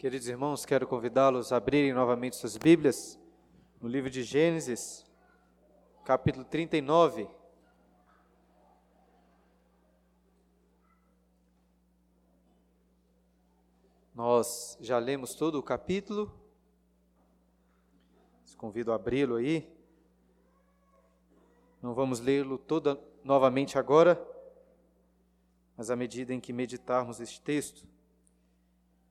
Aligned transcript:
Queridos 0.00 0.28
irmãos, 0.28 0.64
quero 0.64 0.86
convidá-los 0.86 1.52
a 1.52 1.58
abrirem 1.58 1.92
novamente 1.92 2.34
suas 2.34 2.56
Bíblias 2.56 3.20
no 3.82 3.86
livro 3.86 4.08
de 4.08 4.22
Gênesis, 4.22 5.04
capítulo 6.06 6.42
39. 6.42 7.28
Nós 14.14 14.78
já 14.80 14.98
lemos 14.98 15.34
todo 15.34 15.58
o 15.58 15.62
capítulo. 15.62 16.34
Os 18.42 18.54
convido 18.54 18.92
a 18.92 18.94
abri-lo 18.94 19.34
aí. 19.34 19.70
Não 21.82 21.92
vamos 21.92 22.20
lê-lo 22.20 22.56
todo 22.56 22.98
novamente 23.22 23.78
agora, 23.78 24.18
mas 25.76 25.90
à 25.90 25.94
medida 25.94 26.32
em 26.32 26.40
que 26.40 26.54
meditarmos 26.54 27.20
este 27.20 27.42
texto, 27.42 27.89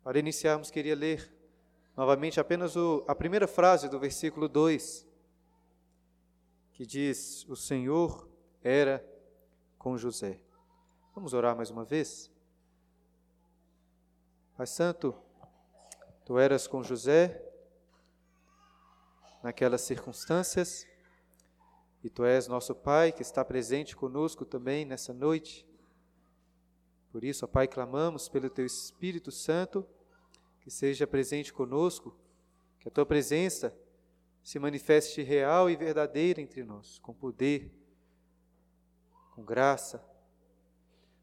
para 0.10 0.18
iniciarmos, 0.18 0.72
queria 0.72 0.96
ler 0.96 1.32
novamente 1.96 2.40
apenas 2.40 2.76
o, 2.76 3.06
a 3.08 3.14
primeira 3.14 3.48
frase 3.48 3.88
do 3.88 4.00
versículo 4.00 4.50
2, 4.50 5.08
que 6.72 6.84
diz: 6.84 7.46
O 7.48 7.56
Senhor 7.56 8.28
era 8.64 9.08
com 9.78 9.96
José. 10.00 10.40
Vamos 11.14 11.32
orar 11.36 11.56
mais 11.56 11.70
uma 11.70 11.86
vez? 11.86 12.32
Pai 14.58 14.66
Santo, 14.66 15.14
tu 16.26 16.40
eras 16.40 16.66
com 16.66 16.82
José 16.82 17.48
naquelas 19.44 19.82
circunstâncias, 19.82 20.88
e 22.04 22.10
tu 22.10 22.26
és 22.26 22.48
nosso 22.48 22.74
Pai 22.74 23.12
que 23.12 23.22
está 23.22 23.46
presente 23.46 23.96
conosco 23.96 24.44
também 24.44 24.86
nessa 24.86 25.14
noite. 25.14 25.68
Por 27.12 27.24
isso, 27.24 27.46
ó 27.46 27.48
Pai, 27.48 27.68
clamamos 27.68 28.28
pelo 28.28 28.50
teu 28.50 28.66
Espírito 28.66 29.32
Santo 29.32 29.88
que 30.70 30.76
seja 30.76 31.08
presente 31.08 31.52
conosco, 31.52 32.16
que 32.80 32.88
a 32.88 32.92
tua 32.92 33.04
presença 33.04 33.76
se 34.44 34.60
manifeste 34.60 35.24
real 35.24 35.68
e 35.68 35.76
verdadeira 35.76 36.40
entre 36.40 36.64
nós, 36.64 37.00
com 37.00 37.12
poder, 37.12 37.74
com 39.34 39.44
graça, 39.44 40.00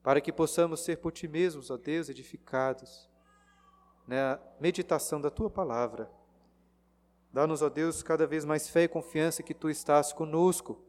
para 0.03 0.21
que 0.21 0.33
possamos 0.33 0.81
ser 0.81 0.97
por 0.97 1.13
ti 1.13 1.29
mesmos, 1.29 1.71
ó 1.71 1.77
Deus, 1.77 2.09
edificados 2.09 3.09
na 4.05 4.41
meditação 4.59 5.21
da 5.21 5.31
tua 5.31 5.49
palavra. 5.49 6.11
Dá-nos, 7.33 7.63
ó 7.63 7.69
Deus, 7.69 8.03
cada 8.03 8.27
vez 8.27 8.45
mais 8.45 8.69
fé 8.69 8.83
e 8.83 8.89
confiança 8.89 9.45
que 9.45 9.55
tu 9.55 9.71
estás 9.71 10.13
conosco. 10.13 10.85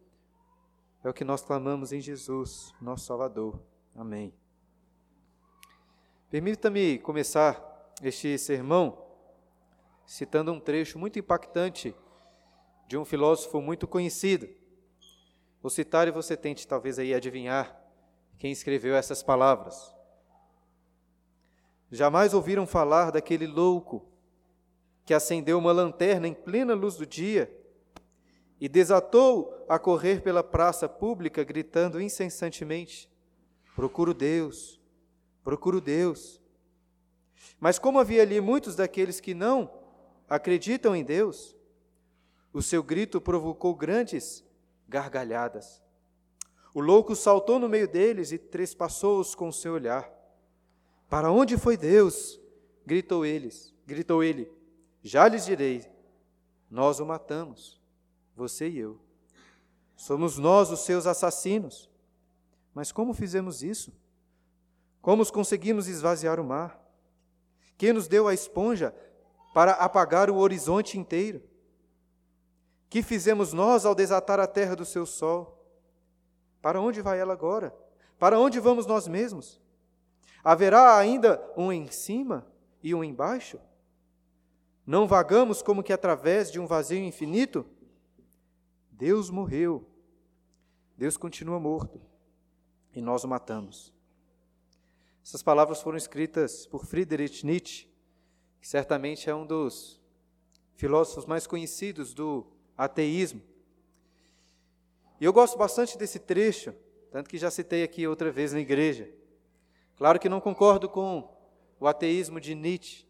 É 1.03 1.09
o 1.09 1.14
que 1.14 1.23
nós 1.23 1.44
clamamos 1.44 1.94
em 1.94 2.02
Jesus, 2.02 2.73
nosso 2.81 3.05
Salvador. 3.05 3.61
Amém. 3.95 4.33
Permita-me 6.31 6.97
começar 6.97 7.77
este 8.03 8.37
sermão 8.37 9.05
citando 10.05 10.51
um 10.51 10.59
trecho 10.59 10.97
muito 10.97 11.19
impactante 11.19 11.93
de 12.87 12.97
um 12.97 13.03
filósofo 13.03 13.61
muito 13.61 13.87
conhecido. 13.87 14.47
Vou 15.61 15.69
citar 15.69 16.07
e 16.07 16.11
você 16.11 16.37
tente 16.37 16.67
talvez 16.67 16.97
aí 16.97 17.13
adivinhar 17.13 17.77
quem 18.37 18.51
escreveu 18.51 18.95
essas 18.95 19.21
palavras. 19.21 19.93
Jamais 21.91 22.33
ouviram 22.33 22.65
falar 22.65 23.11
daquele 23.11 23.47
louco 23.47 24.05
que 25.05 25.13
acendeu 25.13 25.57
uma 25.57 25.71
lanterna 25.71 26.27
em 26.27 26.33
plena 26.33 26.73
luz 26.73 26.95
do 26.95 27.05
dia 27.05 27.53
e 28.59 28.67
desatou 28.67 29.65
a 29.67 29.77
correr 29.77 30.21
pela 30.21 30.43
praça 30.43 30.87
pública 30.87 31.43
gritando 31.43 32.01
incessantemente: 32.01 33.09
Procuro 33.75 34.13
Deus, 34.13 34.79
procuro 35.43 35.81
Deus. 35.81 36.41
Mas 37.59 37.80
como 37.80 37.99
havia 37.99 38.21
ali 38.21 38.39
muitos 38.39 38.75
daqueles 38.75 39.20
que 39.20 39.33
não 39.33 39.71
acreditam 40.30 40.95
em 40.95 41.03
Deus, 41.03 41.55
o 42.53 42.61
seu 42.61 42.83
grito 42.83 43.20
provocou 43.21 43.75
grandes 43.75 44.43
gargalhadas. 44.87 45.81
O 46.73 46.81
louco 46.81 47.15
saltou 47.15 47.59
no 47.59 47.67
meio 47.67 47.87
deles 47.87 48.31
e 48.31 48.37
trespassou-os 48.37 49.33
com 49.33 49.49
o 49.49 49.53
seu 49.53 49.73
olhar. 49.73 50.09
Para 51.09 51.31
onde 51.31 51.58
foi 51.58 51.77
Deus? 51.77 52.39
gritou 52.86 53.25
eles, 53.25 53.73
gritou 53.86 54.23
ele. 54.23 54.49
Já 55.04 55.27
lhes 55.27 55.45
direi, 55.45 55.86
nós 56.69 56.99
o 56.99 57.05
matamos, 57.05 57.81
você 58.36 58.69
e 58.69 58.77
eu. 58.77 58.99
Somos 59.95 60.37
nós 60.37 60.69
os 60.69 60.81
seus 60.81 61.08
assassinos. 61.08 61.89
Mas 62.73 62.92
como 62.92 63.14
fizemos 63.14 63.64
isso? 63.64 63.92
Como 65.02 65.30
conseguimos 65.31 65.87
esvaziar 65.87 66.39
o 66.39 66.43
mar? 66.43 66.80
Quem 67.77 67.93
nos 67.93 68.08
deu 68.08 68.27
a 68.27 68.33
esponja 68.33 68.93
para 69.54 69.73
apagar 69.73 70.30
o 70.30 70.38
horizonte 70.38 70.98
inteiro? 70.98 71.42
Que 72.89 73.04
fizemos 73.04 73.54
nós 73.54 73.86
ao 73.86 73.93
desatar 73.93 74.39
a 74.39 74.48
terra 74.48 74.76
do 74.76 74.86
seu 74.86 75.05
sol? 75.05 75.64
Para 76.61 76.82
onde 76.82 77.02
vai 77.02 77.20
ela 77.20 77.33
agora? 77.33 77.73
Para 78.17 78.39
onde 78.39 78.60
vamos 78.60 78.86
nós 78.86 79.08
mesmos? 79.08 79.61
Haverá 80.43 80.98
ainda 80.98 81.42
um 81.55 81.71
em 81.71 81.92
cima 81.92 82.48
e 82.82 82.95
um 82.95 83.04
embaixo? 83.04 83.60
Não 84.86 85.05
vagamos 85.05 85.61
como 85.61 85.83
que 85.83 85.93
através 85.93 86.52
de 86.52 86.60
um 86.60 86.66
vazio 86.66 87.04
infinito? 87.04 87.66
Deus 88.89 89.30
morreu. 89.30 89.87
Deus 90.98 91.17
continua 91.17 91.60
morto. 91.60 92.02
E 92.95 93.02
nós 93.02 93.23
o 93.23 93.27
matamos. 93.27 93.93
Essas 95.27 95.43
palavras 95.43 95.82
foram 95.82 95.98
escritas 95.98 96.65
por 96.65 96.86
Friedrich 96.86 97.45
Nietzsche, 97.45 97.86
que 98.61 98.65
certamente 98.65 99.30
é 99.30 99.36
um 99.36 99.45
dos 99.45 99.99
filósofos 100.77 101.26
mais 101.26 101.45
conhecidos 101.45 102.14
do 102.14 102.48
ateísmo. 102.77 103.42
E 105.20 105.26
eu 105.26 105.33
gosto 105.33 105.58
bastante 105.58 105.98
desse 105.98 106.17
trecho, 106.17 106.73
tanto 107.11 107.30
que 107.30 107.37
já 107.37 107.52
citei 107.52 107.83
aqui 107.83 108.08
outra 108.08 108.32
vez 108.32 108.54
na 108.54 108.61
igreja. 108.61 109.11
Claro 109.98 110.17
que 110.17 110.30
não 110.30 110.39
concordo 110.39 110.87
com 110.87 111.30
o 111.77 111.87
ateísmo 111.87 112.39
de 112.39 112.55
Nietzsche, 112.55 113.05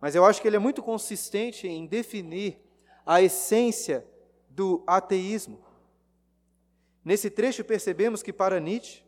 mas 0.00 0.16
eu 0.16 0.24
acho 0.24 0.42
que 0.42 0.48
ele 0.48 0.56
é 0.56 0.58
muito 0.58 0.82
consistente 0.82 1.68
em 1.68 1.86
definir 1.86 2.60
a 3.06 3.22
essência 3.22 4.04
do 4.48 4.82
ateísmo. 4.84 5.64
Nesse 7.04 7.30
trecho 7.30 7.62
percebemos 7.62 8.20
que 8.20 8.32
para 8.32 8.58
Nietzsche, 8.58 9.04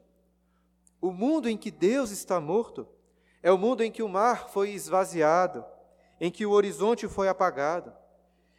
o 1.02 1.10
mundo 1.10 1.48
em 1.48 1.56
que 1.56 1.72
Deus 1.72 2.12
está 2.12 2.40
morto 2.40 2.86
é 3.42 3.50
o 3.50 3.58
mundo 3.58 3.82
em 3.82 3.90
que 3.90 4.04
o 4.04 4.08
mar 4.08 4.48
foi 4.48 4.70
esvaziado, 4.70 5.64
em 6.20 6.30
que 6.30 6.46
o 6.46 6.52
horizonte 6.52 7.08
foi 7.08 7.28
apagado, 7.28 7.92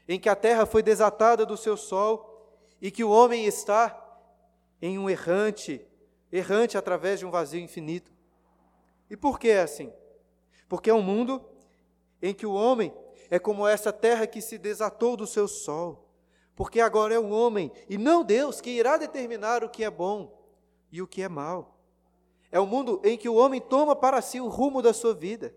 em 0.09 0.19
que 0.19 0.27
a 0.27 0.35
terra 0.35 0.65
foi 0.65 0.83
desatada 0.83 1.45
do 1.45 1.55
seu 1.55 1.77
sol 1.77 2.59
e 2.81 2.91
que 2.91 3.01
o 3.01 3.09
homem 3.09 3.45
está 3.45 3.97
em 4.81 4.99
um 4.99 5.09
errante, 5.09 5.87
errante 6.29 6.77
através 6.77 7.17
de 7.17 7.25
um 7.25 7.31
vazio 7.31 7.61
infinito. 7.61 8.11
E 9.09 9.15
por 9.15 9.39
que 9.39 9.47
é 9.47 9.61
assim? 9.61 9.89
Porque 10.67 10.89
é 10.89 10.93
um 10.93 11.01
mundo 11.01 11.41
em 12.21 12.33
que 12.33 12.45
o 12.45 12.53
homem 12.53 12.93
é 13.29 13.39
como 13.39 13.65
essa 13.65 13.93
terra 13.93 14.27
que 14.27 14.41
se 14.41 14.57
desatou 14.57 15.15
do 15.15 15.25
seu 15.25 15.47
sol. 15.47 16.09
Porque 16.57 16.81
agora 16.81 17.13
é 17.13 17.19
o 17.19 17.29
homem 17.29 17.71
e 17.87 17.97
não 17.97 18.21
Deus 18.21 18.59
que 18.59 18.69
irá 18.69 18.97
determinar 18.97 19.63
o 19.63 19.69
que 19.69 19.81
é 19.81 19.89
bom 19.89 20.37
e 20.91 21.01
o 21.01 21.07
que 21.07 21.21
é 21.21 21.29
mal. 21.29 21.72
É 22.53 22.59
um 22.59 22.68
mundo 22.68 23.02
em 23.03 23.18
que 23.18 23.28
o 23.28 23.34
homem 23.34 23.59
toma 23.59 23.96
para 23.96 24.22
si 24.22 24.40
o 24.40 24.47
rumo 24.47 24.80
da 24.80 24.94
sua 24.94 25.12
vida. 25.12 25.56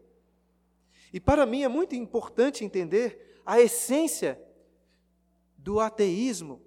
E 1.12 1.21
para 1.21 1.45
mim 1.45 1.62
é 1.62 1.69
muito 1.69 1.95
importante 1.95 2.65
entender 2.65 3.39
a 3.45 3.61
essência 3.61 4.43
do 5.59 5.79
ateísmo, 5.79 6.62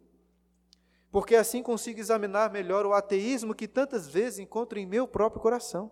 porque 1.10 1.36
assim 1.36 1.64
consigo 1.64 2.00
examinar 2.00 2.52
melhor 2.52 2.86
o 2.86 2.94
ateísmo 2.94 3.56
que 3.56 3.68
tantas 3.68 4.08
vezes 4.08 4.38
encontro 4.38 4.78
em 4.78 4.86
meu 4.86 5.08
próprio 5.08 5.42
coração. 5.42 5.92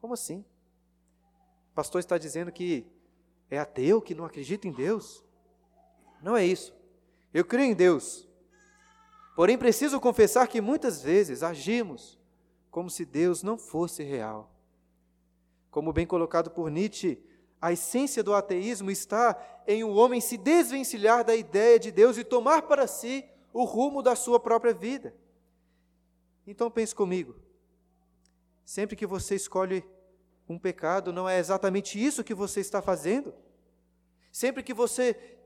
Como 0.00 0.14
assim? 0.14 0.42
O 1.70 1.74
pastor 1.74 1.98
está 1.98 2.16
dizendo 2.16 2.50
que 2.50 2.86
é 3.50 3.58
ateu, 3.58 4.00
que 4.00 4.14
não 4.14 4.24
acredita 4.24 4.66
em 4.66 4.72
Deus? 4.72 5.22
Não 6.22 6.34
é 6.34 6.46
isso. 6.46 6.74
Eu 7.34 7.44
creio 7.44 7.72
em 7.72 7.74
Deus. 7.74 8.26
Porém, 9.36 9.58
preciso 9.58 10.00
confessar 10.00 10.48
que 10.48 10.62
muitas 10.62 11.02
vezes 11.02 11.42
agimos 11.42 12.18
como 12.74 12.90
se 12.90 13.04
Deus 13.04 13.44
não 13.44 13.56
fosse 13.56 14.02
real. 14.02 14.50
Como 15.70 15.92
bem 15.92 16.04
colocado 16.04 16.50
por 16.50 16.68
Nietzsche, 16.68 17.22
a 17.62 17.70
essência 17.70 18.20
do 18.20 18.34
ateísmo 18.34 18.90
está 18.90 19.40
em 19.64 19.84
o 19.84 19.90
um 19.90 19.96
homem 19.96 20.20
se 20.20 20.36
desvencilhar 20.36 21.24
da 21.24 21.36
ideia 21.36 21.78
de 21.78 21.92
Deus 21.92 22.18
e 22.18 22.24
tomar 22.24 22.62
para 22.62 22.88
si 22.88 23.24
o 23.52 23.62
rumo 23.62 24.02
da 24.02 24.16
sua 24.16 24.40
própria 24.40 24.74
vida. 24.74 25.14
Então 26.44 26.68
pense 26.68 26.92
comigo. 26.92 27.36
Sempre 28.64 28.96
que 28.96 29.06
você 29.06 29.36
escolhe 29.36 29.84
um 30.48 30.58
pecado, 30.58 31.12
não 31.12 31.28
é 31.28 31.38
exatamente 31.38 32.04
isso 32.04 32.24
que 32.24 32.34
você 32.34 32.58
está 32.58 32.82
fazendo? 32.82 33.32
Sempre 34.32 34.64
que 34.64 34.74
você 34.74 35.38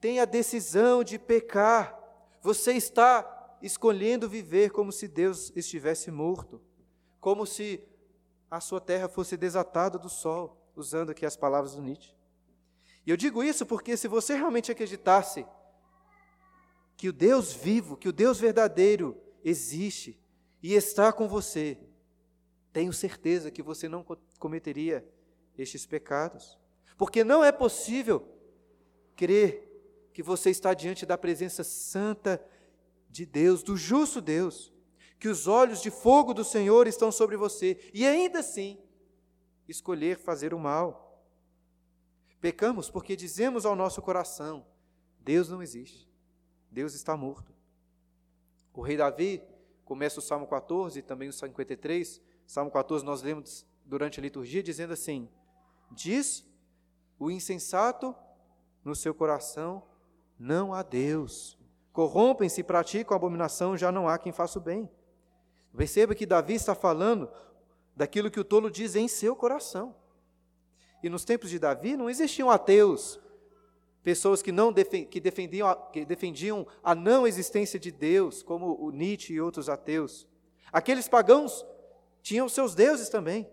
tem 0.00 0.20
a 0.20 0.24
decisão 0.24 1.02
de 1.02 1.18
pecar, 1.18 1.98
você 2.40 2.74
está 2.74 3.41
escolhendo 3.62 4.28
viver 4.28 4.70
como 4.70 4.90
se 4.90 5.06
Deus 5.06 5.52
estivesse 5.54 6.10
morto, 6.10 6.60
como 7.20 7.46
se 7.46 7.82
a 8.50 8.60
sua 8.60 8.80
terra 8.80 9.08
fosse 9.08 9.36
desatada 9.36 9.98
do 9.98 10.08
sol, 10.08 10.60
usando 10.74 11.10
aqui 11.10 11.24
as 11.24 11.36
palavras 11.36 11.74
do 11.74 11.82
Nietzsche. 11.82 12.14
E 13.06 13.10
eu 13.10 13.16
digo 13.16 13.42
isso 13.42 13.64
porque 13.64 13.96
se 13.96 14.08
você 14.08 14.34
realmente 14.34 14.70
acreditasse 14.70 15.46
que 16.96 17.08
o 17.08 17.12
Deus 17.12 17.52
vivo, 17.52 17.96
que 17.96 18.08
o 18.08 18.12
Deus 18.12 18.38
verdadeiro 18.38 19.16
existe 19.44 20.20
e 20.62 20.74
está 20.74 21.12
com 21.12 21.28
você, 21.28 21.78
tenho 22.72 22.92
certeza 22.92 23.50
que 23.50 23.62
você 23.62 23.88
não 23.88 24.04
cometeria 24.38 25.06
estes 25.56 25.86
pecados. 25.86 26.58
Porque 26.96 27.24
não 27.24 27.44
é 27.44 27.52
possível 27.52 28.26
crer 29.16 29.68
que 30.12 30.22
você 30.22 30.50
está 30.50 30.74
diante 30.74 31.04
da 31.04 31.18
presença 31.18 31.64
santa 31.64 32.44
de 33.12 33.26
Deus, 33.26 33.62
do 33.62 33.76
justo 33.76 34.22
Deus, 34.22 34.72
que 35.20 35.28
os 35.28 35.46
olhos 35.46 35.82
de 35.82 35.90
fogo 35.90 36.32
do 36.32 36.42
Senhor 36.42 36.86
estão 36.86 37.12
sobre 37.12 37.36
você 37.36 37.78
e 37.92 38.06
ainda 38.06 38.40
assim 38.40 38.80
escolher 39.68 40.18
fazer 40.18 40.54
o 40.54 40.58
mal. 40.58 41.22
Pecamos 42.40 42.90
porque 42.90 43.14
dizemos 43.14 43.66
ao 43.66 43.76
nosso 43.76 44.00
coração: 44.00 44.66
Deus 45.20 45.48
não 45.50 45.62
existe, 45.62 46.10
Deus 46.70 46.94
está 46.94 47.14
morto. 47.16 47.52
O 48.72 48.80
rei 48.80 48.96
Davi 48.96 49.42
começa 49.84 50.18
o 50.18 50.22
Salmo 50.22 50.46
14 50.46 50.98
e 50.98 51.02
também 51.02 51.28
o 51.28 51.32
53. 51.32 52.20
Salmo 52.46 52.70
14 52.70 53.04
nós 53.04 53.22
lemos 53.22 53.66
durante 53.84 54.18
a 54.18 54.22
liturgia 54.22 54.62
dizendo 54.62 54.94
assim: 54.94 55.28
Diz 55.90 56.44
o 57.18 57.30
insensato 57.30 58.16
no 58.82 58.96
seu 58.96 59.14
coração: 59.14 59.86
Não 60.38 60.72
há 60.72 60.82
Deus. 60.82 61.61
Corrompem-se 61.92 62.60
e 62.60 62.64
praticam 62.64 63.16
abominação, 63.16 63.76
já 63.76 63.92
não 63.92 64.08
há 64.08 64.18
quem 64.18 64.32
faça 64.32 64.58
o 64.58 64.62
bem. 64.62 64.88
Perceba 65.76 66.14
que 66.14 66.26
Davi 66.26 66.54
está 66.54 66.74
falando 66.74 67.30
daquilo 67.94 68.30
que 68.30 68.40
o 68.40 68.44
tolo 68.44 68.70
diz 68.70 68.96
em 68.96 69.08
seu 69.08 69.36
coração. 69.36 69.94
E 71.02 71.08
nos 71.08 71.24
tempos 71.24 71.50
de 71.50 71.58
Davi 71.58 71.96
não 71.96 72.08
existiam 72.08 72.50
ateus, 72.50 73.20
pessoas 74.02 74.40
que 74.40 74.52
não 74.52 74.72
que 74.72 75.20
defendiam, 75.20 75.74
que 75.92 76.04
defendiam 76.04 76.66
a 76.82 76.94
não 76.94 77.26
existência 77.26 77.78
de 77.78 77.90
Deus, 77.90 78.42
como 78.42 78.76
o 78.80 78.90
Nietzsche 78.90 79.34
e 79.34 79.40
outros 79.40 79.68
ateus. 79.68 80.26
Aqueles 80.72 81.08
pagãos 81.08 81.66
tinham 82.22 82.48
seus 82.48 82.74
deuses 82.74 83.08
também. 83.08 83.48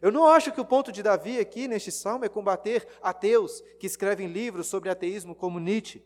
Eu 0.00 0.12
não 0.12 0.26
acho 0.26 0.52
que 0.52 0.60
o 0.60 0.64
ponto 0.64 0.92
de 0.92 1.02
Davi 1.02 1.38
aqui 1.38 1.66
neste 1.66 1.90
salmo 1.90 2.24
é 2.24 2.28
combater 2.28 2.86
ateus 3.02 3.62
que 3.78 3.86
escrevem 3.86 4.28
livros 4.28 4.66
sobre 4.66 4.90
ateísmo 4.90 5.34
como 5.34 5.58
Nietzsche. 5.58 6.02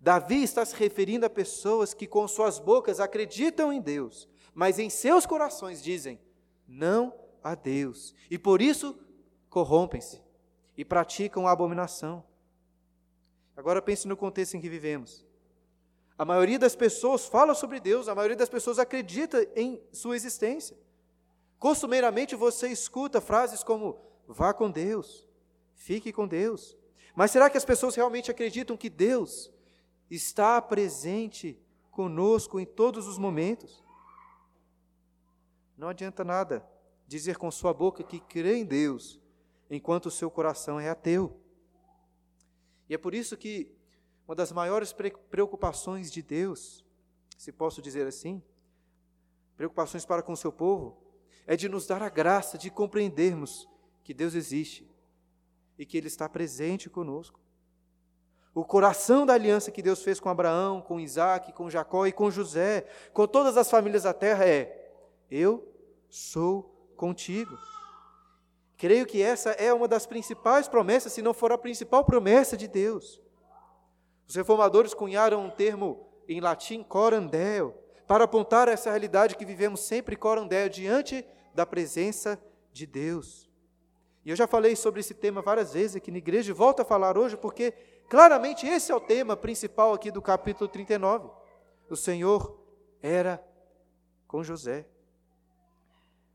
Davi 0.00 0.42
está 0.42 0.64
se 0.64 0.76
referindo 0.76 1.26
a 1.26 1.30
pessoas 1.30 1.92
que 1.92 2.06
com 2.06 2.26
suas 2.28 2.58
bocas 2.58 3.00
acreditam 3.00 3.72
em 3.72 3.80
Deus, 3.80 4.28
mas 4.54 4.78
em 4.78 4.88
seus 4.88 5.26
corações 5.26 5.82
dizem: 5.82 6.20
não 6.66 7.14
a 7.42 7.54
Deus. 7.54 8.14
E 8.30 8.38
por 8.38 8.62
isso 8.62 8.98
corrompem-se 9.50 10.22
e 10.76 10.84
praticam 10.84 11.46
a 11.46 11.50
abominação. 11.50 12.24
Agora 13.56 13.82
pense 13.82 14.06
no 14.06 14.16
contexto 14.16 14.54
em 14.54 14.60
que 14.60 14.68
vivemos. 14.68 15.26
A 16.16 16.24
maioria 16.24 16.58
das 16.58 16.76
pessoas 16.76 17.26
fala 17.26 17.54
sobre 17.54 17.80
Deus, 17.80 18.08
a 18.08 18.14
maioria 18.14 18.36
das 18.36 18.48
pessoas 18.48 18.78
acredita 18.78 19.48
em 19.56 19.80
sua 19.92 20.16
existência. 20.16 20.76
Costumeiramente 21.58 22.36
você 22.36 22.68
escuta 22.68 23.20
frases 23.20 23.64
como: 23.64 23.98
vá 24.28 24.54
com 24.54 24.70
Deus, 24.70 25.26
fique 25.74 26.12
com 26.12 26.28
Deus. 26.28 26.76
Mas 27.16 27.32
será 27.32 27.50
que 27.50 27.56
as 27.56 27.64
pessoas 27.64 27.96
realmente 27.96 28.30
acreditam 28.30 28.76
que 28.76 28.88
Deus 28.88 29.50
está 30.10 30.60
presente 30.62 31.60
conosco 31.90 32.58
em 32.58 32.66
todos 32.66 33.06
os 33.06 33.18
momentos? 33.18 33.82
Não 35.76 35.88
adianta 35.88 36.24
nada 36.24 36.66
dizer 37.06 37.36
com 37.38 37.50
sua 37.50 37.72
boca 37.72 38.02
que 38.02 38.20
crê 38.20 38.56
em 38.56 38.64
Deus, 38.64 39.20
enquanto 39.70 40.06
o 40.06 40.10
seu 40.10 40.30
coração 40.30 40.78
é 40.78 40.88
ateu. 40.88 41.40
E 42.88 42.94
é 42.94 42.98
por 42.98 43.14
isso 43.14 43.36
que 43.36 43.74
uma 44.26 44.34
das 44.34 44.52
maiores 44.52 44.94
preocupações 45.30 46.10
de 46.10 46.22
Deus, 46.22 46.84
se 47.36 47.50
posso 47.50 47.80
dizer 47.80 48.06
assim, 48.06 48.42
preocupações 49.56 50.04
para 50.04 50.22
com 50.22 50.32
o 50.32 50.36
seu 50.36 50.52
povo, 50.52 51.02
é 51.46 51.56
de 51.56 51.68
nos 51.68 51.86
dar 51.86 52.02
a 52.02 52.08
graça 52.10 52.58
de 52.58 52.70
compreendermos 52.70 53.66
que 54.04 54.12
Deus 54.12 54.34
existe 54.34 54.86
e 55.78 55.86
que 55.86 55.96
Ele 55.96 56.08
está 56.08 56.28
presente 56.28 56.90
conosco. 56.90 57.40
O 58.58 58.64
coração 58.64 59.24
da 59.24 59.34
aliança 59.34 59.70
que 59.70 59.80
Deus 59.80 60.02
fez 60.02 60.18
com 60.18 60.28
Abraão, 60.28 60.80
com 60.80 60.98
Isaac, 60.98 61.52
com 61.52 61.70
Jacó 61.70 62.08
e 62.08 62.12
com 62.12 62.28
José, 62.28 62.86
com 63.12 63.24
todas 63.24 63.56
as 63.56 63.70
famílias 63.70 64.02
da 64.02 64.12
terra 64.12 64.44
é: 64.44 64.90
Eu 65.30 65.72
sou 66.10 66.92
contigo. 66.96 67.56
Creio 68.76 69.06
que 69.06 69.22
essa 69.22 69.50
é 69.50 69.72
uma 69.72 69.86
das 69.86 70.06
principais 70.06 70.66
promessas, 70.66 71.12
se 71.12 71.22
não 71.22 71.32
for 71.32 71.52
a 71.52 71.56
principal 71.56 72.04
promessa 72.04 72.56
de 72.56 72.66
Deus. 72.66 73.22
Os 74.26 74.34
reformadores 74.34 74.92
cunharam 74.92 75.44
um 75.44 75.50
termo 75.50 76.08
em 76.28 76.40
latim, 76.40 76.82
corandel, 76.82 77.80
para 78.08 78.24
apontar 78.24 78.66
essa 78.66 78.90
realidade 78.90 79.36
que 79.36 79.44
vivemos 79.44 79.82
sempre 79.82 80.16
corandel 80.16 80.68
diante 80.68 81.24
da 81.54 81.64
presença 81.64 82.36
de 82.72 82.86
Deus. 82.86 83.48
E 84.24 84.30
eu 84.30 84.36
já 84.36 84.48
falei 84.48 84.74
sobre 84.74 84.98
esse 84.98 85.14
tema 85.14 85.40
várias 85.40 85.74
vezes 85.74 85.94
aqui 85.94 86.10
na 86.10 86.18
igreja 86.18 86.50
e 86.50 86.54
volto 86.54 86.80
a 86.80 86.84
falar 86.84 87.16
hoje 87.16 87.36
porque 87.36 87.72
claramente 88.08 88.66
esse 88.66 88.90
é 88.90 88.94
o 88.94 89.00
tema 89.00 89.36
principal 89.36 89.92
aqui 89.92 90.10
do 90.10 90.22
capítulo 90.22 90.68
39. 90.68 91.30
O 91.90 91.96
Senhor 91.96 92.58
era 93.02 93.42
com 94.26 94.42
José. 94.42 94.86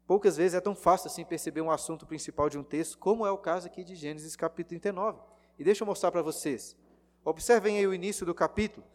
Poucas 0.05 0.37
vezes 0.37 0.55
é 0.55 0.61
tão 0.61 0.75
fácil 0.75 1.07
assim 1.07 1.23
perceber 1.23 1.61
um 1.61 1.71
assunto 1.71 2.05
principal 2.05 2.49
de 2.49 2.57
um 2.57 2.63
texto, 2.63 2.97
como 2.97 3.25
é 3.25 3.31
o 3.31 3.37
caso 3.37 3.67
aqui 3.67 3.83
de 3.83 3.95
Gênesis 3.95 4.35
capítulo 4.35 4.79
39. 4.79 5.19
E 5.57 5.63
deixa 5.63 5.83
eu 5.83 5.87
mostrar 5.87 6.11
para 6.11 6.21
vocês. 6.21 6.75
Observem 7.23 7.77
aí 7.77 7.87
o 7.87 7.93
início 7.93 8.25
do 8.25 8.33
capítulo. 8.35 8.85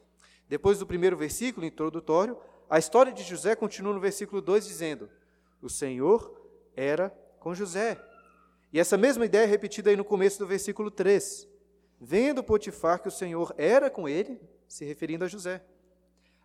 Depois 0.48 0.78
do 0.78 0.86
primeiro 0.86 1.16
versículo 1.16 1.66
introdutório, 1.66 2.38
a 2.68 2.78
história 2.78 3.12
de 3.12 3.22
José 3.22 3.56
continua 3.56 3.94
no 3.94 4.00
versículo 4.00 4.42
2 4.42 4.66
dizendo: 4.66 5.08
o 5.62 5.68
Senhor 5.68 6.38
era 6.76 7.10
com 7.40 7.54
José. 7.54 7.98
E 8.72 8.78
essa 8.78 8.98
mesma 8.98 9.24
ideia 9.24 9.44
é 9.44 9.46
repetida 9.46 9.90
aí 9.90 9.96
no 9.96 10.04
começo 10.04 10.38
do 10.38 10.46
versículo 10.46 10.90
3. 10.90 11.47
Vendo 12.00 12.44
Potifar 12.44 13.00
que 13.00 13.08
o 13.08 13.12
Senhor 13.12 13.54
era 13.58 13.90
com 13.90 14.08
ele, 14.08 14.40
se 14.68 14.84
referindo 14.84 15.24
a 15.24 15.28
José. 15.28 15.62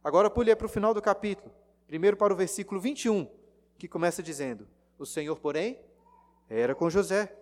Agora 0.03 0.29
pule 0.29 0.55
para 0.55 0.65
o 0.65 0.69
final 0.69 0.93
do 0.93 1.01
capítulo, 1.01 1.51
primeiro 1.87 2.17
para 2.17 2.33
o 2.33 2.35
versículo 2.35 2.81
21, 2.81 3.27
que 3.77 3.87
começa 3.87 4.23
dizendo: 4.23 4.67
O 4.97 5.05
Senhor, 5.05 5.39
porém, 5.39 5.79
era 6.49 6.73
com 6.73 6.89
José. 6.89 7.35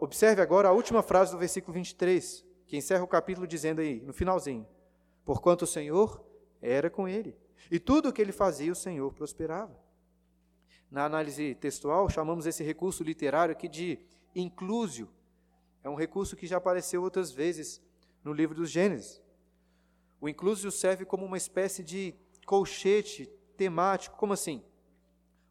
observe 0.00 0.42
agora 0.42 0.68
a 0.68 0.72
última 0.72 1.02
frase 1.02 1.32
do 1.32 1.38
versículo 1.38 1.74
23, 1.74 2.44
que 2.66 2.76
encerra 2.76 3.04
o 3.04 3.08
capítulo 3.08 3.46
dizendo 3.46 3.80
aí, 3.80 4.00
no 4.00 4.12
finalzinho: 4.12 4.66
Porquanto 5.24 5.64
o 5.64 5.68
Senhor 5.68 6.24
era 6.60 6.90
com 6.90 7.08
ele, 7.08 7.36
e 7.70 7.78
tudo 7.78 8.08
o 8.08 8.12
que 8.12 8.20
ele 8.20 8.32
fazia, 8.32 8.72
o 8.72 8.76
Senhor 8.76 9.12
prosperava. 9.12 9.78
Na 10.90 11.04
análise 11.04 11.54
textual, 11.54 12.08
chamamos 12.08 12.46
esse 12.46 12.64
recurso 12.64 13.04
literário 13.04 13.52
aqui 13.52 13.68
de 13.68 13.98
inclusio. 14.34 15.08
É 15.82 15.88
um 15.88 15.94
recurso 15.94 16.36
que 16.36 16.46
já 16.46 16.58
apareceu 16.58 17.02
outras 17.02 17.30
vezes 17.32 17.80
no 18.22 18.32
livro 18.32 18.54
dos 18.54 18.70
Gênesis. 18.70 19.20
O 20.20 20.28
inclusio 20.28 20.70
serve 20.70 21.04
como 21.04 21.24
uma 21.24 21.36
espécie 21.36 21.82
de 21.82 22.14
colchete 22.44 23.26
temático. 23.56 24.16
Como 24.16 24.32
assim? 24.32 24.62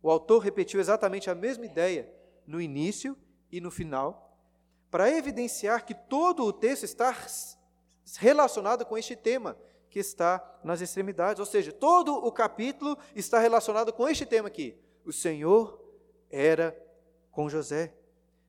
O 0.02 0.10
autor 0.10 0.40
repetiu 0.40 0.80
exatamente 0.80 1.30
a 1.30 1.36
mesma 1.36 1.66
ideia 1.66 2.12
no 2.46 2.62
início 2.62 3.18
e 3.52 3.60
no 3.60 3.72
final, 3.72 4.38
para 4.92 5.10
evidenciar 5.10 5.86
que 5.86 5.94
todo 5.94 6.46
o 6.46 6.54
texto 6.54 6.84
está 6.84 7.16
relacionado 8.18 8.86
com 8.86 8.98
este 8.98 9.16
tema 9.16 9.58
que 9.90 10.00
está 10.00 10.60
nas 10.64 10.82
extremidades. 10.82 11.40
Ou 11.40 11.46
seja, 11.46 11.72
todo 11.72 12.14
o 12.14 12.32
capítulo 12.32 12.98
está 13.16 13.40
relacionado 13.40 13.92
com 13.92 14.08
este 14.08 14.26
tema 14.26 14.48
aqui 14.48 14.78
o 15.10 15.12
Senhor 15.12 15.84
era 16.30 16.78
com 17.32 17.50
José. 17.50 17.96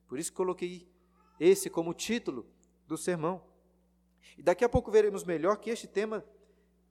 Por 0.07 0.19
isso 0.19 0.31
coloquei 0.31 0.87
esse 1.41 1.71
como 1.71 1.91
título 1.91 2.45
do 2.87 2.95
sermão. 2.95 3.41
E 4.37 4.43
daqui 4.43 4.63
a 4.63 4.69
pouco 4.69 4.91
veremos 4.91 5.23
melhor 5.23 5.57
que 5.57 5.71
este 5.71 5.87
tema 5.87 6.23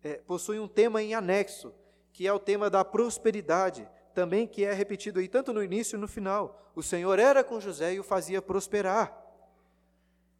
é, 0.03 0.15
possui 0.15 0.59
um 0.59 0.67
tema 0.67 1.01
em 1.01 1.15
anexo, 1.15 1.73
que 2.13 2.27
é 2.27 2.33
o 2.33 2.39
tema 2.39 2.69
da 2.69 2.85
prosperidade, 2.85 3.89
também 4.13 4.49
que 4.49 4.65
é 4.65 4.73
repetido 4.73 5.21
aí 5.21 5.29
tanto 5.29 5.53
no 5.53 5.63
início 5.63 5.97
e 5.97 6.01
no 6.01 6.09
final. 6.09 6.73
O 6.75 6.83
Senhor 6.83 7.17
era 7.21 7.45
com 7.45 7.61
José 7.61 7.95
e 7.95 8.01
o 8.01 8.05
fazia 8.05 8.43
prosperar. 8.43 9.17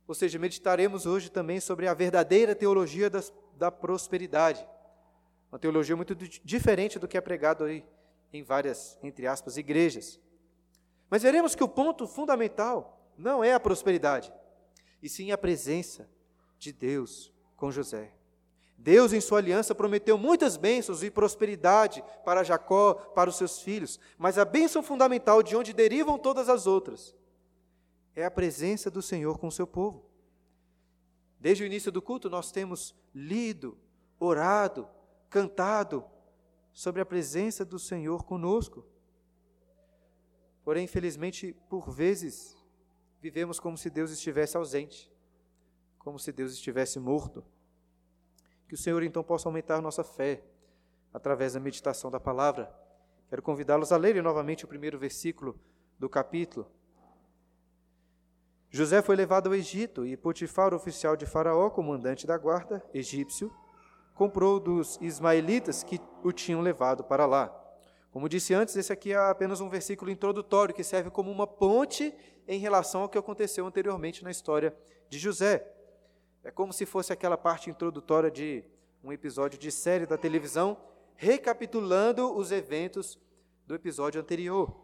Ou 0.09 0.15
seja, 0.15 0.41
meditaremos 0.41 1.07
hoje 1.07 1.31
também 1.31 1.61
sobre 1.61 1.87
a 1.87 1.95
verdadeira 1.95 2.53
teologia 2.53 3.09
das, 3.09 3.33
da 3.57 3.71
prosperidade. 3.71 4.67
Uma 5.53 5.59
teologia 5.59 5.95
muito 5.95 6.17
diferente 6.17 6.99
do 6.99 7.07
que 7.07 7.17
é 7.17 7.21
pregado 7.21 7.63
aí 7.63 7.85
em 8.33 8.43
várias, 8.43 8.99
entre 9.05 9.29
aspas, 9.29 9.57
igrejas. 9.57 10.19
Mas 11.09 11.23
veremos 11.23 11.55
que 11.55 11.63
o 11.63 11.69
ponto 11.69 12.09
fundamental 12.09 13.00
não 13.21 13.45
é 13.45 13.53
a 13.53 13.61
prosperidade, 13.61 14.33
e 15.03 15.09
sim 15.09 15.31
a 15.31 15.39
presença 15.39 16.09
de 16.59 16.73
Deus 16.73 17.33
com 17.57 17.71
José. 17.71 18.13
Deus, 18.77 19.13
em 19.13 19.21
sua 19.21 19.39
aliança, 19.39 19.75
prometeu 19.75 20.17
muitas 20.17 20.57
bênçãos 20.57 21.03
e 21.03 21.11
prosperidade 21.11 22.03
para 22.25 22.43
Jacó, 22.43 22.95
para 22.95 23.29
os 23.29 23.37
seus 23.37 23.61
filhos, 23.61 24.01
mas 24.17 24.39
a 24.39 24.45
bênção 24.45 24.83
fundamental 24.83 25.43
de 25.43 25.55
onde 25.55 25.75
derivam 25.75 26.19
todas 26.19 26.49
as 26.49 26.67
outras 26.67 27.15
é 28.15 28.25
a 28.25 28.31
presença 28.31 28.91
do 28.91 29.03
Senhor 29.03 29.39
com 29.39 29.49
o 29.49 29.53
seu 29.53 29.67
povo. 29.67 30.05
Desde 31.39 31.63
o 31.63 31.67
início 31.67 31.93
do 31.93 32.03
culto, 32.03 32.29
nós 32.31 32.51
temos 32.51 32.95
lido, 33.15 33.77
orado, 34.19 34.89
cantado 35.29 36.05
sobre 36.73 37.01
a 37.03 37.07
presença 37.07 37.65
do 37.65 37.79
Senhor 37.79 38.25
conosco. 38.25 38.85
Porém, 40.65 40.85
infelizmente, 40.85 41.55
por 41.69 41.91
vezes, 41.91 42.57
vivemos 43.21 43.61
como 43.61 43.77
se 43.77 43.91
Deus 43.91 44.11
estivesse 44.11 44.57
ausente, 44.57 45.13
como 45.99 46.19
se 46.19 46.33
Deus 46.33 46.53
estivesse 46.53 46.99
morto. 46.99 47.45
Que 48.67 48.75
o 48.75 48.79
Senhor 48.79 49.03
então 49.03 49.23
possa 49.23 49.49
aumentar 49.49 49.81
nossa 49.81 50.03
fé 50.03 50.43
através 51.13 51.53
da 51.53 51.61
meditação 51.61 52.11
da 52.11 52.21
palavra. 52.21 52.73
Quero 53.29 53.43
convidá-los 53.43 53.93
a 53.93 53.97
lerem 53.97 54.23
novamente 54.23 54.65
o 54.65 54.69
primeiro 54.69 54.99
versículo 54.99 55.59
do 55.99 56.09
capítulo. 56.09 56.71
José 58.71 59.03
foi 59.03 59.17
levado 59.17 59.49
ao 59.49 59.55
Egito 59.55 60.07
e 60.07 60.17
Potifar, 60.17 60.73
oficial 60.73 61.17
de 61.17 61.27
Faraó, 61.27 61.71
comandante 61.71 62.27
da 62.27 62.39
guarda 62.39 62.85
egípcio, 62.95 63.53
comprou 64.15 64.61
dos 64.61 64.97
ismaelitas 65.01 65.83
que 65.83 66.01
o 66.23 66.33
tinham 66.33 66.61
levado 66.61 67.03
para 67.03 67.27
lá. 67.27 67.60
Como 68.11 68.29
disse 68.29 68.53
antes, 68.53 68.75
esse 68.75 68.93
aqui 68.93 69.13
é 69.13 69.17
apenas 69.17 69.61
um 69.61 69.69
versículo 69.69 70.11
introdutório 70.11 70.75
que 70.75 70.83
serve 70.83 71.11
como 71.11 71.31
uma 71.31 71.47
ponte 71.47 72.13
em 72.47 72.59
relação 72.59 73.03
ao 73.03 73.09
que 73.09 73.17
aconteceu 73.17 73.65
anteriormente 73.65 74.25
na 74.25 74.31
história 74.31 74.75
de 75.09 75.19
José. 75.19 75.65
É 76.43 76.51
como 76.51 76.73
se 76.73 76.85
fosse 76.85 77.13
aquela 77.13 77.37
parte 77.37 77.71
introdutória 77.71 78.31
de 78.31 78.65
um 79.05 79.13
episódio 79.13 79.59
de 79.59 79.71
série 79.71 80.07
da 80.07 80.19
televisão, 80.19 80.77
recapitulando 81.15 82.37
os 82.37 82.51
eventos 82.51 83.19
do 83.65 83.75
episódio 83.75 84.21
anterior. 84.21 84.75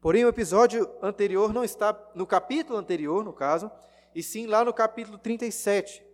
Porém, 0.00 0.24
o 0.24 0.28
episódio 0.28 0.90
anterior 1.00 1.52
não 1.52 1.62
está 1.62 1.96
no 2.12 2.26
capítulo 2.26 2.76
anterior, 2.76 3.22
no 3.22 3.32
caso, 3.32 3.70
e 4.12 4.20
sim 4.20 4.46
lá 4.46 4.64
no 4.64 4.74
capítulo 4.74 5.16
37. 5.16 6.04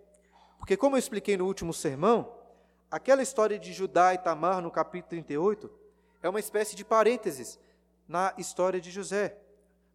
Porque, 0.59 0.77
como 0.77 0.95
eu 0.97 0.99
expliquei 0.99 1.39
no 1.39 1.47
último 1.47 1.73
sermão, 1.73 2.37
aquela 2.91 3.23
história 3.23 3.59
de 3.59 3.73
Judá 3.73 4.13
e 4.13 4.19
Tamar 4.19 4.61
no 4.61 4.71
capítulo 4.71 5.09
38 5.09 5.78
é 6.23 6.29
uma 6.29 6.41
espécie 6.41 6.75
de 6.75 6.85
parênteses 6.85 7.59
na 8.07 8.35
história 8.39 8.81
de 8.81 8.91
José. 8.91 9.37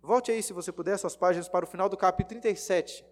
Volte 0.01 0.31
aí, 0.31 0.41
se 0.43 0.53
você 0.53 0.71
puder, 0.71 0.97
suas 0.97 1.15
páginas 1.15 1.47
para 1.47 1.65
o 1.65 1.67
final 1.67 1.89
do 1.89 1.97
capítulo 1.97 2.41
37. 2.41 3.05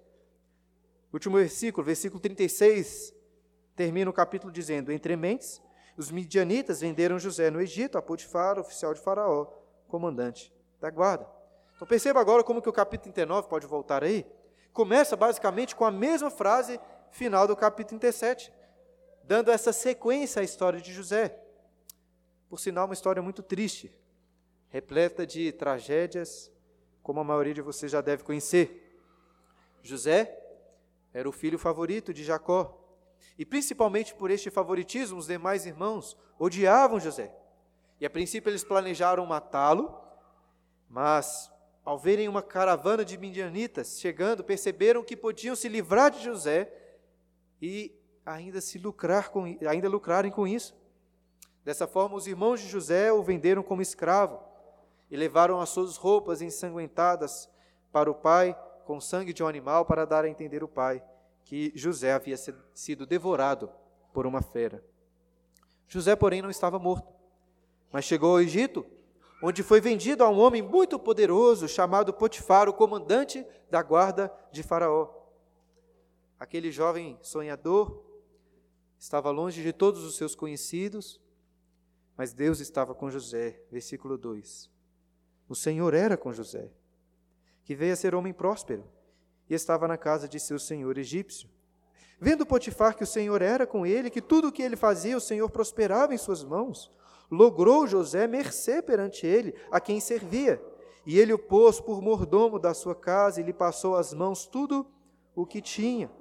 Último 1.13 1.37
versículo, 1.37 1.85
versículo 1.85 2.21
36, 2.21 3.13
termina 3.75 4.09
o 4.09 4.13
capítulo 4.13 4.51
dizendo: 4.51 4.91
Entre 4.91 5.15
mentes, 5.15 5.61
os 5.97 6.09
midianitas 6.09 6.81
venderam 6.81 7.19
José 7.19 7.49
no 7.49 7.61
Egito 7.61 7.97
a 7.97 8.01
Potifar, 8.01 8.57
oficial 8.57 8.93
de 8.93 9.01
Faraó, 9.01 9.45
comandante 9.87 10.53
da 10.79 10.89
guarda. 10.89 11.27
Então 11.75 11.87
perceba 11.87 12.21
agora 12.21 12.43
como 12.43 12.61
que 12.61 12.69
o 12.69 12.73
capítulo 12.73 13.13
39, 13.13 13.47
pode 13.49 13.67
voltar 13.67 14.03
aí, 14.03 14.25
começa 14.71 15.15
basicamente 15.15 15.75
com 15.75 15.83
a 15.83 15.91
mesma 15.91 16.29
frase 16.29 16.79
final 17.11 17.47
do 17.47 17.55
capítulo 17.55 17.99
37, 17.99 18.53
dando 19.23 19.51
essa 19.51 19.73
sequência 19.73 20.41
à 20.41 20.43
história 20.43 20.79
de 20.79 20.93
José. 20.93 21.37
Por 22.51 22.59
sinal, 22.59 22.83
uma 22.83 22.93
história 22.93 23.21
muito 23.21 23.41
triste, 23.41 23.89
repleta 24.67 25.25
de 25.25 25.53
tragédias, 25.53 26.51
como 27.01 27.21
a 27.21 27.23
maioria 27.23 27.53
de 27.53 27.61
vocês 27.61 27.89
já 27.89 28.01
deve 28.01 28.25
conhecer. 28.25 28.93
José 29.81 30.37
era 31.13 31.29
o 31.29 31.31
filho 31.31 31.57
favorito 31.57 32.13
de 32.13 32.25
Jacó, 32.25 32.77
e 33.39 33.45
principalmente 33.45 34.13
por 34.13 34.29
este 34.29 34.49
favoritismo, 34.49 35.17
os 35.17 35.27
demais 35.27 35.65
irmãos 35.65 36.17
odiavam 36.37 36.99
José. 36.99 37.33
E 38.01 38.05
a 38.05 38.09
princípio 38.09 38.49
eles 38.49 38.65
planejaram 38.65 39.25
matá-lo, 39.25 39.97
mas, 40.89 41.49
ao 41.85 41.97
verem 41.97 42.27
uma 42.27 42.41
caravana 42.41 43.05
de 43.05 43.17
midianitas 43.17 43.97
chegando, 43.97 44.43
perceberam 44.43 45.05
que 45.05 45.15
podiam 45.15 45.55
se 45.55 45.69
livrar 45.69 46.11
de 46.11 46.21
José 46.21 46.69
e 47.61 47.97
ainda 48.25 48.59
se 48.59 48.77
lucrar 48.77 49.29
com, 49.29 49.45
ainda 49.45 49.87
lucrarem 49.87 50.29
com 50.29 50.45
isso. 50.45 50.80
Dessa 51.63 51.87
forma, 51.87 52.15
os 52.15 52.27
irmãos 52.27 52.59
de 52.59 52.67
José 52.67 53.11
o 53.11 53.21
venderam 53.21 53.61
como 53.61 53.81
escravo 53.81 54.39
e 55.09 55.15
levaram 55.15 55.61
as 55.61 55.69
suas 55.69 55.97
roupas 55.97 56.41
ensanguentadas 56.41 57.49
para 57.91 58.09
o 58.09 58.15
pai 58.15 58.57
com 58.85 58.99
sangue 58.99 59.33
de 59.33 59.43
um 59.43 59.47
animal 59.47 59.85
para 59.85 60.05
dar 60.05 60.25
a 60.25 60.29
entender 60.29 60.63
o 60.63 60.67
pai 60.67 61.03
que 61.43 61.71
José 61.75 62.13
havia 62.13 62.37
sido 62.73 63.05
devorado 63.05 63.69
por 64.13 64.25
uma 64.25 64.41
fera. 64.41 64.83
José, 65.87 66.15
porém, 66.15 66.41
não 66.41 66.49
estava 66.49 66.79
morto, 66.79 67.13
mas 67.91 68.05
chegou 68.05 68.31
ao 68.31 68.41
Egito 68.41 68.85
onde 69.41 69.63
foi 69.63 69.81
vendido 69.81 70.23
a 70.23 70.29
um 70.29 70.39
homem 70.39 70.61
muito 70.61 70.99
poderoso 70.99 71.67
chamado 71.67 72.13
Potifar, 72.13 72.69
o 72.69 72.73
comandante 72.73 73.45
da 73.69 73.81
guarda 73.81 74.31
de 74.51 74.61
Faraó. 74.61 75.09
Aquele 76.39 76.71
jovem 76.71 77.17
sonhador 77.21 78.03
estava 78.99 79.31
longe 79.31 79.63
de 79.63 79.73
todos 79.73 80.03
os 80.03 80.15
seus 80.15 80.35
conhecidos, 80.35 81.19
mas 82.21 82.33
Deus 82.33 82.59
estava 82.59 82.93
com 82.93 83.09
José. 83.09 83.59
Versículo 83.71 84.15
2. 84.15 84.69
O 85.49 85.55
Senhor 85.55 85.91
era 85.95 86.15
com 86.15 86.31
José, 86.31 86.69
que 87.63 87.73
veio 87.73 87.93
a 87.93 87.95
ser 87.95 88.13
homem 88.13 88.31
próspero 88.31 88.83
e 89.49 89.55
estava 89.55 89.87
na 89.87 89.97
casa 89.97 90.27
de 90.27 90.39
seu 90.39 90.59
senhor 90.59 90.99
egípcio. 90.99 91.49
Vendo 92.19 92.45
Potifar 92.45 92.95
que 92.95 93.03
o 93.03 93.07
Senhor 93.07 93.41
era 93.41 93.65
com 93.65 93.87
ele, 93.87 94.11
que 94.11 94.21
tudo 94.21 94.49
o 94.49 94.51
que 94.51 94.61
ele 94.61 94.75
fazia, 94.75 95.17
o 95.17 95.19
Senhor 95.19 95.49
prosperava 95.49 96.13
em 96.13 96.17
suas 96.19 96.43
mãos, 96.43 96.91
logrou 97.31 97.87
José 97.87 98.27
mercê 98.27 98.83
perante 98.83 99.25
ele, 99.25 99.55
a 99.71 99.79
quem 99.79 99.99
servia. 99.99 100.61
E 101.03 101.17
ele 101.17 101.33
o 101.33 101.39
pôs 101.39 101.81
por 101.81 102.03
mordomo 102.03 102.59
da 102.59 102.75
sua 102.75 102.93
casa 102.93 103.41
e 103.41 103.43
lhe 103.43 103.51
passou 103.51 103.95
às 103.95 104.13
mãos 104.13 104.45
tudo 104.45 104.85
o 105.35 105.43
que 105.43 105.59
tinha. 105.59 106.11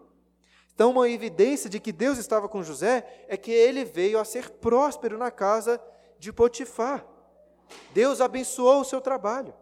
Então, 0.80 0.92
uma 0.92 1.10
evidência 1.10 1.68
de 1.68 1.78
que 1.78 1.92
Deus 1.92 2.16
estava 2.16 2.48
com 2.48 2.62
José 2.62 3.26
é 3.28 3.36
que 3.36 3.50
ele 3.50 3.84
veio 3.84 4.18
a 4.18 4.24
ser 4.24 4.48
próspero 4.48 5.18
na 5.18 5.30
casa 5.30 5.78
de 6.18 6.32
Potifar. 6.32 7.04
Deus 7.92 8.18
abençoou 8.18 8.80
o 8.80 8.84
seu 8.86 8.98
trabalho. 8.98 9.52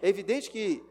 É 0.00 0.08
evidente 0.08 0.50
que 0.50 0.82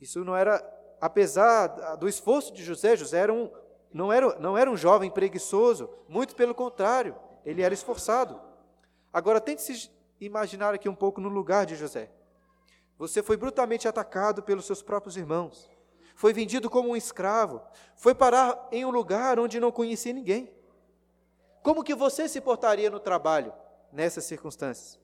isso 0.00 0.24
não 0.24 0.34
era, 0.34 0.60
apesar 1.00 1.94
do 1.94 2.08
esforço 2.08 2.52
de 2.52 2.64
José, 2.64 2.96
José 2.96 3.18
era 3.18 3.32
um, 3.32 3.48
não, 3.94 4.12
era, 4.12 4.36
não 4.40 4.58
era 4.58 4.68
um 4.68 4.76
jovem 4.76 5.12
preguiçoso, 5.12 5.88
muito 6.08 6.34
pelo 6.34 6.52
contrário, 6.52 7.14
ele 7.46 7.62
era 7.62 7.72
esforçado. 7.72 8.40
Agora, 9.12 9.40
tente 9.40 9.62
se 9.62 9.88
imaginar 10.20 10.74
aqui 10.74 10.88
um 10.88 10.94
pouco 10.96 11.20
no 11.20 11.28
lugar 11.28 11.66
de 11.66 11.76
José. 11.76 12.10
Você 12.98 13.22
foi 13.22 13.36
brutalmente 13.36 13.86
atacado 13.86 14.42
pelos 14.42 14.66
seus 14.66 14.82
próprios 14.82 15.16
irmãos, 15.16 15.69
foi 16.20 16.34
vendido 16.34 16.68
como 16.68 16.90
um 16.90 16.96
escravo, 16.96 17.62
foi 17.96 18.14
parar 18.14 18.68
em 18.70 18.84
um 18.84 18.90
lugar 18.90 19.40
onde 19.40 19.58
não 19.58 19.72
conhecia 19.72 20.12
ninguém. 20.12 20.52
Como 21.62 21.82
que 21.82 21.94
você 21.94 22.28
se 22.28 22.42
portaria 22.42 22.90
no 22.90 23.00
trabalho 23.00 23.54
nessas 23.90 24.24
circunstâncias? 24.24 25.00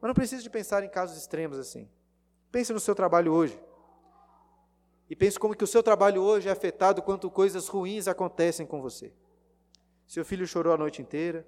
Mas 0.00 0.08
não 0.08 0.14
precisa 0.14 0.40
de 0.40 0.48
pensar 0.48 0.84
em 0.84 0.88
casos 0.88 1.18
extremos 1.18 1.58
assim. 1.58 1.88
Pense 2.52 2.72
no 2.72 2.78
seu 2.78 2.94
trabalho 2.94 3.32
hoje. 3.32 3.60
E 5.10 5.16
pense 5.16 5.36
como 5.36 5.56
que 5.56 5.64
o 5.64 5.66
seu 5.66 5.82
trabalho 5.82 6.22
hoje 6.22 6.48
é 6.48 6.52
afetado 6.52 7.02
quando 7.02 7.28
coisas 7.28 7.66
ruins 7.66 8.06
acontecem 8.06 8.64
com 8.64 8.80
você. 8.80 9.12
Seu 10.06 10.24
filho 10.24 10.46
chorou 10.46 10.72
a 10.72 10.76
noite 10.76 11.02
inteira, 11.02 11.44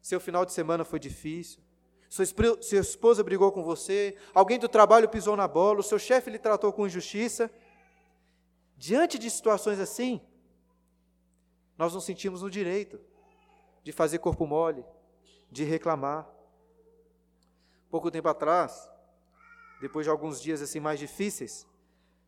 seu 0.00 0.18
final 0.18 0.46
de 0.46 0.54
semana 0.54 0.82
foi 0.82 0.98
difícil, 0.98 1.60
sua 2.08 2.24
esposa 2.78 3.22
brigou 3.22 3.52
com 3.52 3.62
você, 3.62 4.16
alguém 4.32 4.58
do 4.58 4.68
trabalho 4.68 5.10
pisou 5.10 5.36
na 5.36 5.46
bola, 5.46 5.80
o 5.80 5.82
seu 5.82 5.98
chefe 5.98 6.30
lhe 6.30 6.38
tratou 6.38 6.72
com 6.72 6.86
injustiça. 6.86 7.50
Diante 8.82 9.16
de 9.16 9.30
situações 9.30 9.78
assim, 9.78 10.20
nós 11.78 11.94
nos 11.94 12.02
sentimos 12.02 12.42
no 12.42 12.50
direito 12.50 12.98
de 13.84 13.92
fazer 13.92 14.18
corpo 14.18 14.44
mole, 14.44 14.84
de 15.48 15.62
reclamar. 15.62 16.28
Pouco 17.88 18.10
tempo 18.10 18.26
atrás, 18.26 18.90
depois 19.80 20.04
de 20.04 20.10
alguns 20.10 20.42
dias 20.42 20.60
assim 20.60 20.80
mais 20.80 20.98
difíceis, 20.98 21.64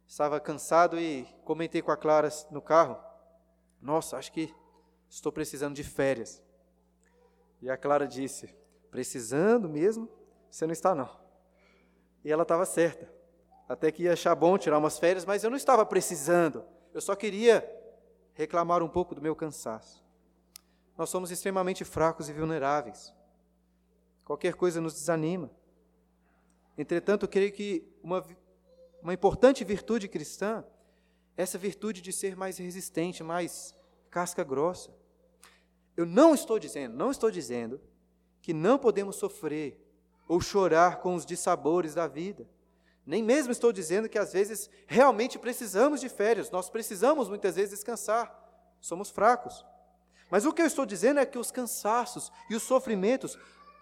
estava 0.06 0.38
cansado 0.38 0.96
e 0.96 1.25
comentei 1.44 1.82
com 1.82 1.90
a 1.90 1.96
Clara 1.96 2.28
no 2.52 2.62
carro: 2.62 3.02
Nossa, 3.82 4.16
acho 4.16 4.30
que 4.30 4.54
estou 5.11 5.32
precisando 5.32 5.75
de 5.75 5.82
férias. 5.82 6.40
E 7.61 7.68
a 7.68 7.76
Clara 7.76 8.06
disse: 8.06 8.54
Precisando 8.92 9.68
mesmo? 9.68 10.08
Você 10.49 10.66
não 10.66 10.73
está, 10.73 10.94
não. 10.94 11.11
E 12.25 12.30
ela 12.30 12.44
estava 12.44 12.64
certa. 12.64 13.12
Até 13.68 13.90
que 13.90 14.02
ia 14.04 14.12
achar 14.12 14.35
bom 14.35 14.59
tirar 14.59 14.78
umas 14.78 14.99
férias, 14.99 15.25
mas 15.25 15.42
eu 15.42 15.50
não 15.50 15.56
estava 15.56 15.85
precisando. 15.87 16.64
Eu 16.92 17.00
só 17.00 17.14
queria 17.14 17.68
reclamar 18.35 18.83
um 18.83 18.88
pouco 18.88 19.14
do 19.14 19.23
meu 19.23 19.35
cansaço. 19.35 20.04
Nós 20.97 21.11
somos 21.11 21.30
extremamente 21.30 21.85
fracos 21.85 22.28
e 22.28 22.33
vulneráveis. 22.33 23.12
Qualquer 24.25 24.54
coisa 24.54 24.80
nos 24.80 24.94
desanima. 24.94 25.50
Entretanto, 26.76 27.28
creio 27.28 27.52
que 27.52 27.87
uma, 28.02 28.25
uma 29.02 29.14
importante 29.14 29.64
virtude 29.64 30.09
cristã 30.09 30.64
é 31.37 31.42
essa 31.42 31.59
virtude 31.59 32.00
de 32.00 32.12
ser 32.12 32.37
mais 32.37 32.59
resistente, 32.59 33.23
mais 33.23 33.75
casca 34.11 34.44
grossa. 34.44 34.90
Eu 35.97 36.06
não 36.06 36.35
estou 36.35 36.59
dizendo, 36.59 36.97
não 36.97 37.11
estou 37.11 37.30
dizendo 37.30 37.80
que 38.40 38.52
não 38.52 38.78
podemos 38.78 39.16
sofrer 39.16 39.80
ou 40.28 40.40
chorar 40.40 41.00
com 41.00 41.14
os 41.14 41.25
dissabores 41.25 41.94
da 41.94 42.06
vida. 42.06 42.49
Nem 43.06 43.23
mesmo 43.23 43.52
estou 43.52 43.73
dizendo 43.73 44.08
que 44.08 44.18
às 44.18 44.32
vezes 44.32 44.70
realmente 44.87 45.38
precisamos 45.38 46.00
de 46.00 46.08
férias, 46.08 46.50
nós 46.50 46.70
precisamos 46.70 47.28
muitas 47.28 47.56
vezes 47.56 47.70
descansar, 47.70 48.34
somos 48.80 49.11
fracos. 49.11 49.64
Mas 50.30 50.46
o 50.46 50.52
que 50.52 50.62
eu 50.62 50.66
estou 50.66 50.87
dizendo 50.87 51.20
é 51.20 51.26
que 51.26 51.38
os 51.38 51.50
cansaços 51.50 52.32
e 52.49 52.54
os 52.54 52.62
sofrimentos 52.62 53.38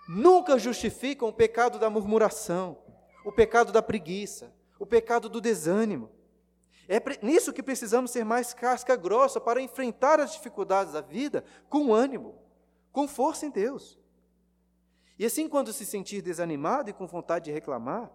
nunca 0.08 0.58
justificam 0.58 1.28
o 1.28 1.32
pecado 1.32 1.78
da 1.78 1.88
murmuração, 1.88 2.78
o 3.24 3.30
pecado 3.30 3.70
da 3.70 3.80
preguiça, 3.80 4.52
o 4.78 4.84
pecado 4.84 5.28
do 5.28 5.40
desânimo. 5.40 6.10
É 6.88 7.00
nisso 7.24 7.52
que 7.52 7.62
precisamos 7.62 8.10
ser 8.10 8.24
mais 8.24 8.52
casca 8.52 8.96
grossa 8.96 9.40
para 9.40 9.62
enfrentar 9.62 10.18
as 10.18 10.32
dificuldades 10.32 10.92
da 10.92 11.00
vida 11.00 11.44
com 11.68 11.94
ânimo, 11.94 12.34
com 12.90 13.06
força 13.06 13.46
em 13.46 13.50
Deus. 13.50 13.98
E 15.16 15.24
assim, 15.24 15.48
quando 15.48 15.72
se 15.72 15.86
sentir 15.86 16.20
desanimado 16.20 16.90
e 16.90 16.92
com 16.92 17.06
vontade 17.06 17.44
de 17.44 17.52
reclamar, 17.52 18.10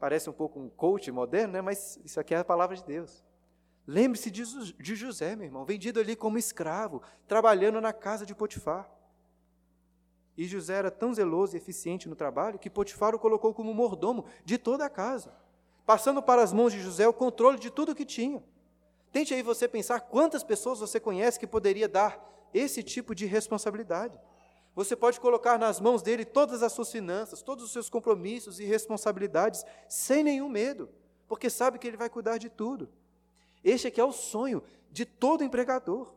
parece 0.00 0.30
um 0.30 0.32
pouco 0.32 0.58
um 0.58 0.70
coach 0.70 1.12
moderno, 1.12 1.52
né? 1.52 1.60
mas 1.60 2.00
isso 2.02 2.18
aqui 2.18 2.34
é 2.34 2.38
a 2.38 2.44
palavra 2.44 2.74
de 2.74 2.82
Deus. 2.82 3.22
Lembre-se 3.86 4.30
de 4.30 4.94
José, 4.94 5.36
meu 5.36 5.44
irmão, 5.44 5.64
vendido 5.64 6.00
ali 6.00 6.16
como 6.16 6.38
escravo, 6.38 7.02
trabalhando 7.28 7.80
na 7.80 7.92
casa 7.92 8.24
de 8.24 8.34
Potifar. 8.34 8.90
E 10.36 10.46
José 10.46 10.74
era 10.74 10.90
tão 10.90 11.12
zeloso 11.12 11.54
e 11.54 11.58
eficiente 11.58 12.08
no 12.08 12.16
trabalho 12.16 12.58
que 12.58 12.70
Potifar 12.70 13.14
o 13.14 13.18
colocou 13.18 13.52
como 13.52 13.74
mordomo 13.74 14.24
de 14.44 14.56
toda 14.56 14.86
a 14.86 14.90
casa, 14.90 15.34
passando 15.84 16.22
para 16.22 16.42
as 16.42 16.52
mãos 16.52 16.72
de 16.72 16.80
José 16.80 17.06
o 17.06 17.12
controle 17.12 17.58
de 17.58 17.70
tudo 17.70 17.92
o 17.92 17.94
que 17.94 18.06
tinha. 18.06 18.42
Tente 19.12 19.34
aí 19.34 19.42
você 19.42 19.68
pensar 19.68 20.00
quantas 20.00 20.42
pessoas 20.42 20.78
você 20.78 20.98
conhece 20.98 21.38
que 21.38 21.46
poderia 21.46 21.88
dar 21.88 22.48
esse 22.54 22.82
tipo 22.82 23.14
de 23.14 23.26
responsabilidade. 23.26 24.18
Você 24.74 24.94
pode 24.94 25.18
colocar 25.20 25.58
nas 25.58 25.80
mãos 25.80 26.02
dele 26.02 26.24
todas 26.24 26.62
as 26.62 26.72
suas 26.72 26.90
finanças, 26.90 27.42
todos 27.42 27.64
os 27.64 27.72
seus 27.72 27.90
compromissos 27.90 28.60
e 28.60 28.64
responsabilidades, 28.64 29.64
sem 29.88 30.22
nenhum 30.22 30.48
medo, 30.48 30.88
porque 31.26 31.50
sabe 31.50 31.78
que 31.78 31.86
ele 31.86 31.96
vai 31.96 32.08
cuidar 32.08 32.38
de 32.38 32.48
tudo. 32.48 32.88
Este 33.62 33.88
aqui 33.88 34.00
é 34.00 34.04
o 34.04 34.12
sonho 34.12 34.62
de 34.90 35.04
todo 35.04 35.44
empregador. 35.44 36.14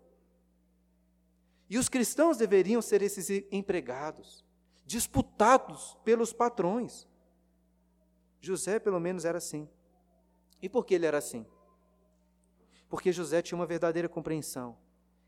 E 1.70 1.78
os 1.78 1.90
cristãos 1.90 2.38
deveriam 2.38 2.82
ser 2.82 3.02
esses 3.02 3.30
empregados, 3.52 4.46
disputados 4.86 5.98
pelos 6.04 6.32
patrões. 6.32 7.08
José, 8.40 8.80
pelo 8.80 9.00
menos, 9.00 9.26
era 9.26 9.40
assim. 9.40 9.68
E 10.62 10.70
por 10.70 10.86
que 10.86 10.94
ele 10.94 11.06
era 11.06 11.18
assim? 11.18 11.46
Porque 12.88 13.12
José 13.12 13.42
tinha 13.42 13.58
uma 13.58 13.66
verdadeira 13.66 14.08
compreensão 14.08 14.78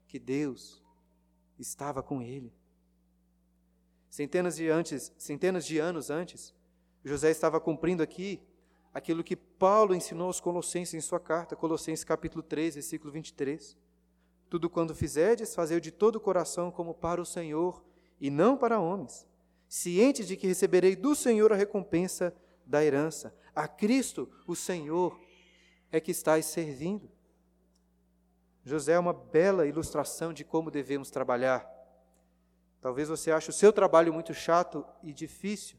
que 0.08 0.20
Deus 0.20 0.84
estava 1.58 2.03
com 2.03 2.22
ele. 2.22 2.53
Centenas 4.15 4.55
de, 4.55 4.69
antes, 4.69 5.12
centenas 5.17 5.65
de 5.65 5.77
anos 5.77 6.10
antes, 6.10 6.53
José 7.03 7.31
estava 7.31 7.60
cumprindo 7.60 8.01
aqui 8.01 8.41
aquilo 8.93 9.22
que 9.22 9.36
Paulo 9.36 9.93
ensinou 9.93 10.27
aos 10.27 10.39
Colossenses 10.39 10.93
em 10.93 11.01
sua 11.01 11.19
carta, 11.19 11.53
Colossenses 11.53 12.05
capítulo 12.05 12.41
3, 12.41 12.75
versículo 12.75 13.12
23. 13.12 13.75
Tudo 14.50 14.69
quando 14.69 14.95
fizerdes, 14.95 15.53
fazei 15.53 15.81
de 15.81 15.91
todo 15.91 16.15
o 16.15 16.22
coração 16.22 16.72
como 16.72 16.93
para 16.93 17.22
o 17.22 17.25
Senhor 17.25 17.84
e 18.17 18.29
não 18.29 18.55
para 18.55 18.79
homens, 18.79 19.27
cientes 19.67 20.29
de 20.29 20.38
que 20.38 20.48
receberei 20.48 20.95
do 20.95 21.13
Senhor 21.13 21.51
a 21.51 21.57
recompensa 21.57 22.34
da 22.65 22.81
herança. 22.81 23.36
A 23.53 23.67
Cristo, 23.67 24.31
o 24.48 24.55
Senhor, 24.55 25.19
é 25.91 26.00
que 26.00 26.12
estáis 26.12 26.45
servindo. 26.45 27.12
José 28.63 28.93
é 28.93 29.00
uma 29.00 29.12
bela 29.12 29.67
ilustração 29.67 30.31
de 30.31 30.45
como 30.45 30.72
devemos 30.72 31.12
trabalhar. 31.12 31.75
Talvez 32.86 33.10
você 33.10 33.32
ache 33.32 33.50
o 33.50 33.51
seu 33.51 33.74
trabalho 33.74 34.13
muito 34.13 34.32
chato 34.32 34.86
e 35.02 35.12
difícil. 35.12 35.76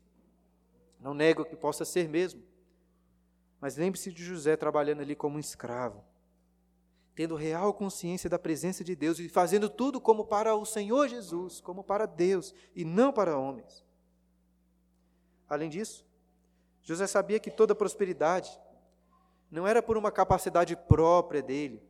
Não 0.99 1.14
nego 1.14 1.45
que 1.45 1.55
possa 1.55 1.85
ser 1.85 2.09
mesmo. 2.09 2.42
Mas 3.61 3.77
lembre-se 3.77 4.11
de 4.11 4.25
José 4.25 4.57
trabalhando 4.57 5.03
ali 5.03 5.14
como 5.14 5.37
um 5.37 5.38
escravo, 5.38 6.03
tendo 7.14 7.37
real 7.37 7.73
consciência 7.73 8.29
da 8.29 8.40
presença 8.40 8.83
de 8.83 8.97
Deus 8.97 9.21
e 9.21 9.29
fazendo 9.29 9.71
tudo 9.71 10.01
como 10.01 10.25
para 10.25 10.57
o 10.57 10.66
Senhor 10.66 11.07
Jesus, 11.07 11.61
como 11.61 11.85
para 11.85 12.07
Deus 12.07 12.53
e 12.75 12.85
não 12.85 13.12
para 13.12 13.38
homens. 13.38 13.85
Além 15.49 15.71
disso, 15.71 16.05
José 16.83 17.07
sabia 17.07 17.38
que 17.38 17.53
toda 17.53 17.73
prosperidade 17.73 18.51
não 19.49 19.64
era 19.64 19.81
por 19.81 19.97
uma 19.97 20.11
capacidade 20.11 20.75
própria 20.75 21.40
dele, 21.40 21.81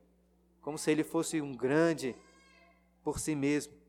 como 0.60 0.76
se 0.76 0.90
ele 0.90 1.02
fosse 1.02 1.40
um 1.40 1.56
grande 1.56 2.14
por 3.02 3.18
si 3.18 3.34
mesmo, 3.34 3.85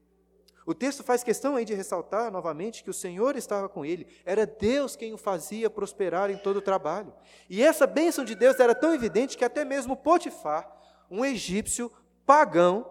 o 0.67 0.75
texto 0.75 1.01
faz 1.01 1.23
questão 1.23 1.55
aí 1.55 1.63
de 1.63 1.73
ressaltar 1.73 2.29
novamente 2.29 2.83
que 2.83 2.89
o 2.89 2.93
Senhor 2.93 3.37
estava 3.37 3.69
com 3.69 3.85
ele, 3.85 4.05
era 4.25 4.45
Deus 4.45 4.97
quem 4.97 5.13
o 5.13 5.17
fazia 5.17 5.69
prosperar 5.69 6.29
em 6.29 6.37
todo 6.37 6.57
o 6.57 6.61
trabalho. 6.61 7.13
E 7.49 7.63
essa 7.63 7.87
bênção 7.87 8.25
de 8.25 8.35
Deus 8.35 8.59
era 8.59 8.75
tão 8.75 8.93
evidente 8.93 9.37
que 9.37 9.45
até 9.45 9.63
mesmo 9.63 9.95
Potifar, 9.95 10.69
um 11.09 11.23
egípcio 11.23 11.89
pagão, 12.25 12.85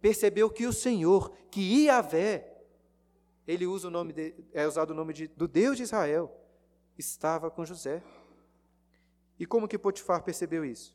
percebeu 0.00 0.50
que 0.50 0.66
o 0.66 0.72
Senhor, 0.72 1.32
que 1.48 1.84
Iavé, 1.84 2.60
ele 3.46 3.68
usa 3.68 3.86
o 3.86 3.90
nome 3.92 4.12
de, 4.12 4.34
é 4.52 4.66
usado 4.66 4.90
o 4.90 4.94
nome 4.94 5.12
de, 5.12 5.28
do 5.28 5.46
Deus 5.46 5.76
de 5.76 5.84
Israel, 5.84 6.28
estava 6.98 7.52
com 7.52 7.64
José. 7.64 8.02
E 9.38 9.46
como 9.46 9.68
que 9.68 9.78
Potifar 9.78 10.24
percebeu 10.24 10.64
isso? 10.64 10.92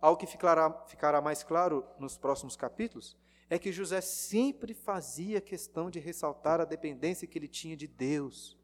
Algo 0.00 0.18
que 0.18 0.26
ficará, 0.26 0.68
ficará 0.88 1.20
mais 1.20 1.44
claro 1.44 1.86
nos 1.96 2.18
próximos 2.18 2.56
capítulos 2.56 3.21
é 3.52 3.58
que 3.58 3.70
José 3.70 4.00
sempre 4.00 4.72
fazia 4.72 5.38
questão 5.38 5.90
de 5.90 6.00
ressaltar 6.00 6.58
a 6.58 6.64
dependência 6.64 7.28
que 7.28 7.38
ele 7.38 7.46
tinha 7.46 7.76
de 7.76 7.86
Deus. 7.86 8.58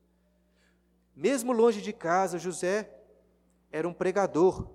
Mesmo 1.14 1.52
longe 1.52 1.82
de 1.82 1.92
casa, 1.92 2.38
José 2.38 2.90
era 3.70 3.86
um 3.86 3.92
pregador, 3.92 4.66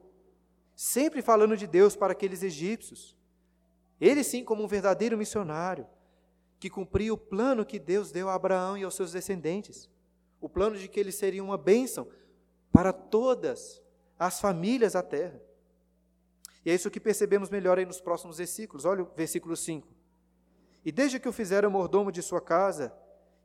sempre 0.75 1.23
falando 1.23 1.57
de 1.57 1.65
Deus 1.65 1.95
para 1.95 2.13
aqueles 2.13 2.43
egípcios. 2.43 3.17
Ele, 3.99 4.23
sim, 4.23 4.43
como 4.43 4.63
um 4.63 4.67
verdadeiro 4.67 5.17
missionário, 5.17 5.87
que 6.59 6.69
cumpria 6.69 7.11
o 7.11 7.17
plano 7.17 7.65
que 7.65 7.79
Deus 7.79 8.11
deu 8.11 8.29
a 8.29 8.35
Abraão 8.35 8.77
e 8.77 8.83
aos 8.83 8.93
seus 8.93 9.13
descendentes 9.13 9.89
o 10.39 10.47
plano 10.47 10.77
de 10.77 10.87
que 10.87 10.99
ele 10.99 11.11
seria 11.11 11.43
uma 11.43 11.57
bênção 11.57 12.07
para 12.71 12.93
todas 12.93 13.81
as 14.19 14.39
famílias 14.39 14.93
da 14.93 15.01
terra. 15.01 15.41
E 16.63 16.69
é 16.69 16.75
isso 16.75 16.91
que 16.91 16.99
percebemos 16.99 17.49
melhor 17.49 17.79
aí 17.79 17.85
nos 17.85 17.99
próximos 17.99 18.37
versículos. 18.37 18.85
Olha 18.85 19.01
o 19.01 19.11
versículo 19.15 19.57
5. 19.57 20.02
E 20.83 20.91
desde 20.91 21.19
que 21.19 21.29
o 21.29 21.33
fizeram 21.33 21.69
mordomo 21.69 22.11
de 22.11 22.21
sua 22.21 22.41
casa, 22.41 22.93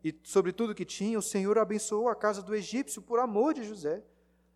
e 0.02 0.14
sobre 0.22 0.52
tudo 0.52 0.74
que 0.74 0.84
tinha, 0.84 1.18
o 1.18 1.22
Senhor 1.22 1.58
abençoou 1.58 2.08
a 2.08 2.14
casa 2.14 2.42
do 2.42 2.54
egípcio 2.54 3.02
por 3.02 3.18
amor 3.18 3.54
de 3.54 3.64
José. 3.64 4.02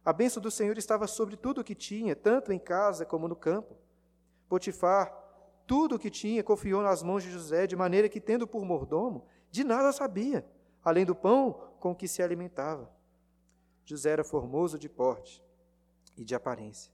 A 0.05 0.13
bênção 0.13 0.43
do 0.43 0.51
Senhor 0.51 0.77
estava 0.79 1.07
sobre 1.07 1.37
tudo 1.37 1.61
o 1.61 1.65
que 1.65 1.75
tinha, 1.75 2.15
tanto 2.15 2.53
em 2.53 2.59
casa 2.59 3.05
como 3.05 3.29
no 3.29 3.37
campo. 3.37 3.77
Potifar, 4.49 5.13
tudo 5.67 5.97
o 5.97 5.99
que 5.99 6.11
tinha, 6.11 6.43
confiou 6.43 6.83
nas 6.83 7.03
mãos 7.03 7.23
de 7.23 7.31
José, 7.31 7.67
de 7.67 7.77
maneira 7.77 8.09
que, 8.09 8.21
tendo 8.21 8.47
por 8.47 8.65
mordomo, 8.65 9.27
de 9.51 9.65
nada 9.65 9.93
sabia, 9.93 10.45
além 10.85 11.05
do 11.05 11.15
pão 11.15 11.73
com 11.79 11.95
que 11.95 12.09
se 12.09 12.23
alimentava. 12.23 12.91
José 13.85 14.11
era 14.11 14.25
formoso 14.25 14.79
de 14.79 14.89
porte 14.89 15.43
e 16.17 16.25
de 16.25 16.35
aparência. 16.35 16.93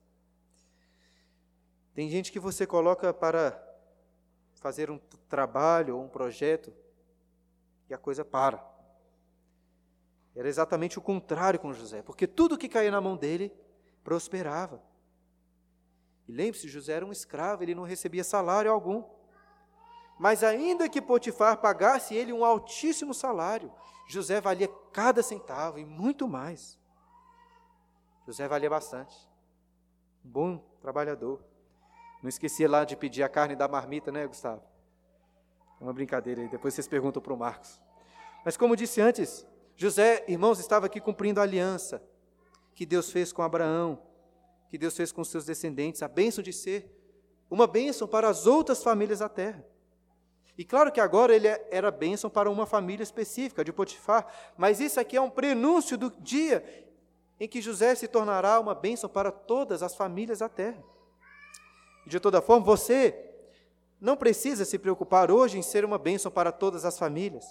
Tem 1.94 2.08
gente 2.08 2.30
que 2.30 2.38
você 2.38 2.66
coloca 2.66 3.12
para 3.12 3.67
fazer 4.58 4.90
um 4.90 4.98
trabalho 5.28 5.96
ou 5.96 6.04
um 6.04 6.08
projeto 6.08 6.72
e 7.88 7.94
a 7.94 7.98
coisa 7.98 8.24
para. 8.24 8.64
Era 10.34 10.48
exatamente 10.48 10.98
o 10.98 11.02
contrário 11.02 11.58
com 11.58 11.72
José, 11.72 12.02
porque 12.02 12.26
tudo 12.26 12.58
que 12.58 12.68
caía 12.68 12.90
na 12.90 13.00
mão 13.00 13.16
dele 13.16 13.52
prosperava. 14.04 14.82
E 16.28 16.32
lembre-se, 16.32 16.68
José 16.68 16.92
era 16.92 17.06
um 17.06 17.12
escravo, 17.12 17.62
ele 17.62 17.74
não 17.74 17.82
recebia 17.82 18.22
salário 18.22 18.70
algum. 18.70 19.02
Mas 20.18 20.42
ainda 20.42 20.88
que 20.88 21.00
Potifar 21.00 21.58
pagasse 21.58 22.14
ele 22.14 22.32
um 22.32 22.44
altíssimo 22.44 23.14
salário, 23.14 23.72
José 24.06 24.40
valia 24.40 24.68
cada 24.92 25.22
centavo 25.22 25.78
e 25.78 25.84
muito 25.84 26.28
mais. 26.28 26.78
José 28.26 28.46
valia 28.46 28.68
bastante. 28.68 29.14
Um 30.24 30.28
bom 30.28 30.58
trabalhador. 30.80 31.42
Não 32.22 32.28
esquecia 32.28 32.68
lá 32.68 32.84
de 32.84 32.96
pedir 32.96 33.22
a 33.22 33.28
carne 33.28 33.54
da 33.54 33.68
marmita, 33.68 34.10
né, 34.10 34.26
Gustavo? 34.26 34.62
É 35.80 35.84
uma 35.84 35.92
brincadeira 35.92 36.42
aí, 36.42 36.48
depois 36.48 36.74
vocês 36.74 36.88
perguntam 36.88 37.22
para 37.22 37.32
o 37.32 37.36
Marcos. 37.36 37.80
Mas 38.44 38.56
como 38.56 38.74
disse 38.74 39.00
antes, 39.00 39.46
José, 39.76 40.24
irmãos, 40.26 40.58
estava 40.58 40.86
aqui 40.86 41.00
cumprindo 41.00 41.38
a 41.40 41.44
aliança 41.44 42.02
que 42.74 42.84
Deus 42.84 43.10
fez 43.10 43.32
com 43.32 43.42
Abraão, 43.42 44.02
que 44.68 44.76
Deus 44.76 44.96
fez 44.96 45.12
com 45.12 45.22
seus 45.22 45.44
descendentes, 45.44 46.02
a 46.02 46.08
bênção 46.08 46.42
de 46.42 46.52
ser 46.52 46.94
uma 47.50 47.66
bênção 47.66 48.06
para 48.06 48.28
as 48.28 48.46
outras 48.46 48.82
famílias 48.82 49.20
da 49.20 49.28
terra. 49.28 49.64
E 50.56 50.64
claro 50.64 50.90
que 50.90 51.00
agora 51.00 51.34
ele 51.34 51.46
é, 51.46 51.68
era 51.70 51.90
bênção 51.90 52.28
para 52.28 52.50
uma 52.50 52.66
família 52.66 53.02
específica, 53.02 53.64
de 53.64 53.72
Potifar, 53.72 54.26
mas 54.56 54.80
isso 54.80 54.98
aqui 54.98 55.16
é 55.16 55.20
um 55.20 55.30
prenúncio 55.30 55.96
do 55.96 56.10
dia 56.20 56.64
em 57.38 57.46
que 57.46 57.62
José 57.62 57.94
se 57.94 58.08
tornará 58.08 58.58
uma 58.58 58.74
bênção 58.74 59.08
para 59.08 59.30
todas 59.30 59.82
as 59.82 59.94
famílias 59.94 60.40
da 60.40 60.48
terra. 60.48 60.82
De 62.08 62.18
toda 62.18 62.40
forma, 62.40 62.64
você 62.64 63.14
não 64.00 64.16
precisa 64.16 64.64
se 64.64 64.78
preocupar 64.78 65.30
hoje 65.30 65.58
em 65.58 65.62
ser 65.62 65.84
uma 65.84 65.98
bênção 65.98 66.32
para 66.32 66.50
todas 66.50 66.86
as 66.86 66.98
famílias. 66.98 67.44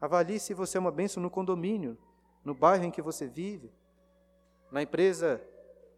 Avalie 0.00 0.40
se 0.40 0.52
você 0.52 0.76
é 0.76 0.80
uma 0.80 0.90
bênção 0.90 1.22
no 1.22 1.30
condomínio, 1.30 1.96
no 2.44 2.52
bairro 2.52 2.82
em 2.82 2.90
que 2.90 3.00
você 3.00 3.28
vive, 3.28 3.72
na 4.72 4.82
empresa 4.82 5.40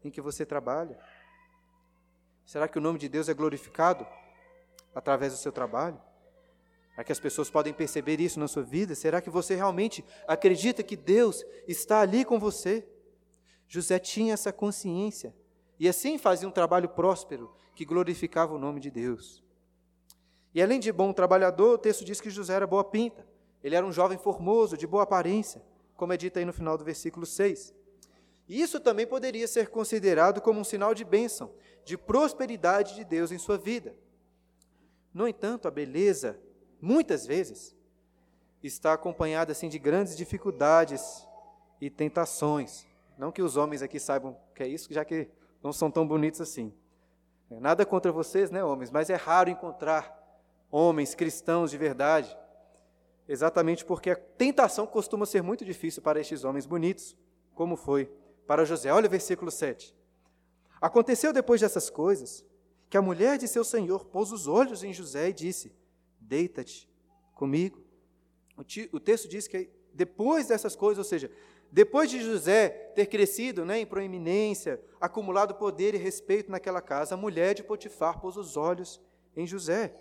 em 0.04 0.10
que 0.10 0.20
você 0.20 0.44
trabalha? 0.44 0.98
Será 2.44 2.68
que 2.68 2.76
o 2.76 2.80
nome 2.80 2.98
de 2.98 3.08
Deus 3.08 3.30
é 3.30 3.32
glorificado 3.32 4.06
através 4.94 5.32
do 5.32 5.38
seu 5.38 5.50
trabalho? 5.50 5.98
Será 6.90 7.04
que 7.04 7.12
as 7.12 7.20
pessoas 7.20 7.48
podem 7.48 7.72
perceber 7.72 8.20
isso 8.20 8.38
na 8.38 8.46
sua 8.46 8.62
vida? 8.62 8.94
Será 8.94 9.22
que 9.22 9.30
você 9.30 9.54
realmente 9.54 10.04
acredita 10.28 10.82
que 10.82 10.94
Deus 10.94 11.42
está 11.66 12.02
ali 12.02 12.22
com 12.22 12.38
você? 12.38 12.86
José 13.66 13.98
tinha 13.98 14.34
essa 14.34 14.52
consciência 14.52 15.34
e 15.78 15.88
assim 15.88 16.18
fazia 16.18 16.48
um 16.48 16.52
trabalho 16.52 16.88
próspero 16.88 17.54
que 17.74 17.84
glorificava 17.84 18.54
o 18.54 18.58
nome 18.58 18.80
de 18.80 18.90
Deus. 18.90 19.42
E 20.54 20.62
além 20.62 20.78
de 20.78 20.92
bom 20.92 21.12
trabalhador, 21.12 21.74
o 21.74 21.78
texto 21.78 22.04
diz 22.04 22.20
que 22.20 22.30
José 22.30 22.54
era 22.54 22.66
boa 22.66 22.84
pinta. 22.84 23.26
Ele 23.62 23.74
era 23.74 23.84
um 23.84 23.90
jovem 23.90 24.16
formoso, 24.16 24.76
de 24.76 24.86
boa 24.86 25.02
aparência, 25.02 25.62
como 25.96 26.12
é 26.12 26.16
dito 26.16 26.38
aí 26.38 26.44
no 26.44 26.52
final 26.52 26.78
do 26.78 26.84
versículo 26.84 27.26
6. 27.26 27.74
E 28.48 28.60
isso 28.60 28.78
também 28.78 29.06
poderia 29.06 29.48
ser 29.48 29.68
considerado 29.68 30.40
como 30.40 30.60
um 30.60 30.64
sinal 30.64 30.94
de 30.94 31.04
bênção, 31.04 31.50
de 31.84 31.96
prosperidade 31.96 32.94
de 32.94 33.04
Deus 33.04 33.32
em 33.32 33.38
sua 33.38 33.58
vida. 33.58 33.96
No 35.12 35.26
entanto, 35.26 35.66
a 35.66 35.70
beleza, 35.70 36.38
muitas 36.80 37.26
vezes, 37.26 37.74
está 38.62 38.92
acompanhada 38.92 39.52
assim 39.52 39.68
de 39.68 39.78
grandes 39.78 40.16
dificuldades 40.16 41.26
e 41.80 41.90
tentações. 41.90 42.86
Não 43.16 43.32
que 43.32 43.42
os 43.42 43.56
homens 43.56 43.82
aqui 43.82 43.98
saibam 43.98 44.36
que 44.54 44.62
é 44.62 44.68
isso, 44.68 44.92
já 44.92 45.04
que 45.04 45.28
não 45.64 45.72
são 45.72 45.90
tão 45.90 46.06
bonitos 46.06 46.42
assim. 46.42 46.72
Nada 47.50 47.86
contra 47.86 48.12
vocês, 48.12 48.50
né, 48.50 48.62
homens, 48.62 48.90
mas 48.90 49.08
é 49.08 49.14
raro 49.14 49.48
encontrar 49.48 50.22
homens 50.70 51.14
cristãos 51.14 51.70
de 51.70 51.78
verdade, 51.78 52.36
exatamente 53.26 53.84
porque 53.84 54.10
a 54.10 54.16
tentação 54.16 54.86
costuma 54.86 55.24
ser 55.24 55.42
muito 55.42 55.64
difícil 55.64 56.02
para 56.02 56.20
estes 56.20 56.44
homens 56.44 56.66
bonitos, 56.66 57.16
como 57.54 57.76
foi 57.76 58.12
para 58.46 58.66
José. 58.66 58.92
Olha 58.92 59.06
o 59.06 59.10
versículo 59.10 59.50
7. 59.50 59.96
Aconteceu 60.80 61.32
depois 61.32 61.62
dessas 61.62 61.88
coisas 61.88 62.44
que 62.90 62.98
a 62.98 63.02
mulher 63.02 63.38
de 63.38 63.48
seu 63.48 63.64
senhor 63.64 64.04
pôs 64.04 64.32
os 64.32 64.46
olhos 64.46 64.84
em 64.84 64.92
José 64.92 65.30
e 65.30 65.32
disse: 65.32 65.74
Deita-te 66.20 66.90
comigo. 67.34 67.82
O, 68.92 69.00
texto 69.00 69.28
diz 69.28 69.48
que 69.48 69.70
depois 69.94 70.48
dessas 70.48 70.76
coisas, 70.76 70.98
ou 70.98 71.04
seja, 71.04 71.30
depois 71.70 72.10
de 72.10 72.22
José 72.22 72.68
ter 72.94 73.06
crescido 73.06 73.64
né, 73.64 73.80
em 73.80 73.86
proeminência, 73.86 74.80
acumulado 75.00 75.54
poder 75.54 75.94
e 75.94 75.98
respeito 75.98 76.50
naquela 76.50 76.80
casa, 76.80 77.14
a 77.14 77.18
mulher 77.18 77.54
de 77.54 77.64
Potifar 77.64 78.20
pôs 78.20 78.36
os 78.36 78.56
olhos 78.56 79.00
em 79.36 79.46
José. 79.46 79.94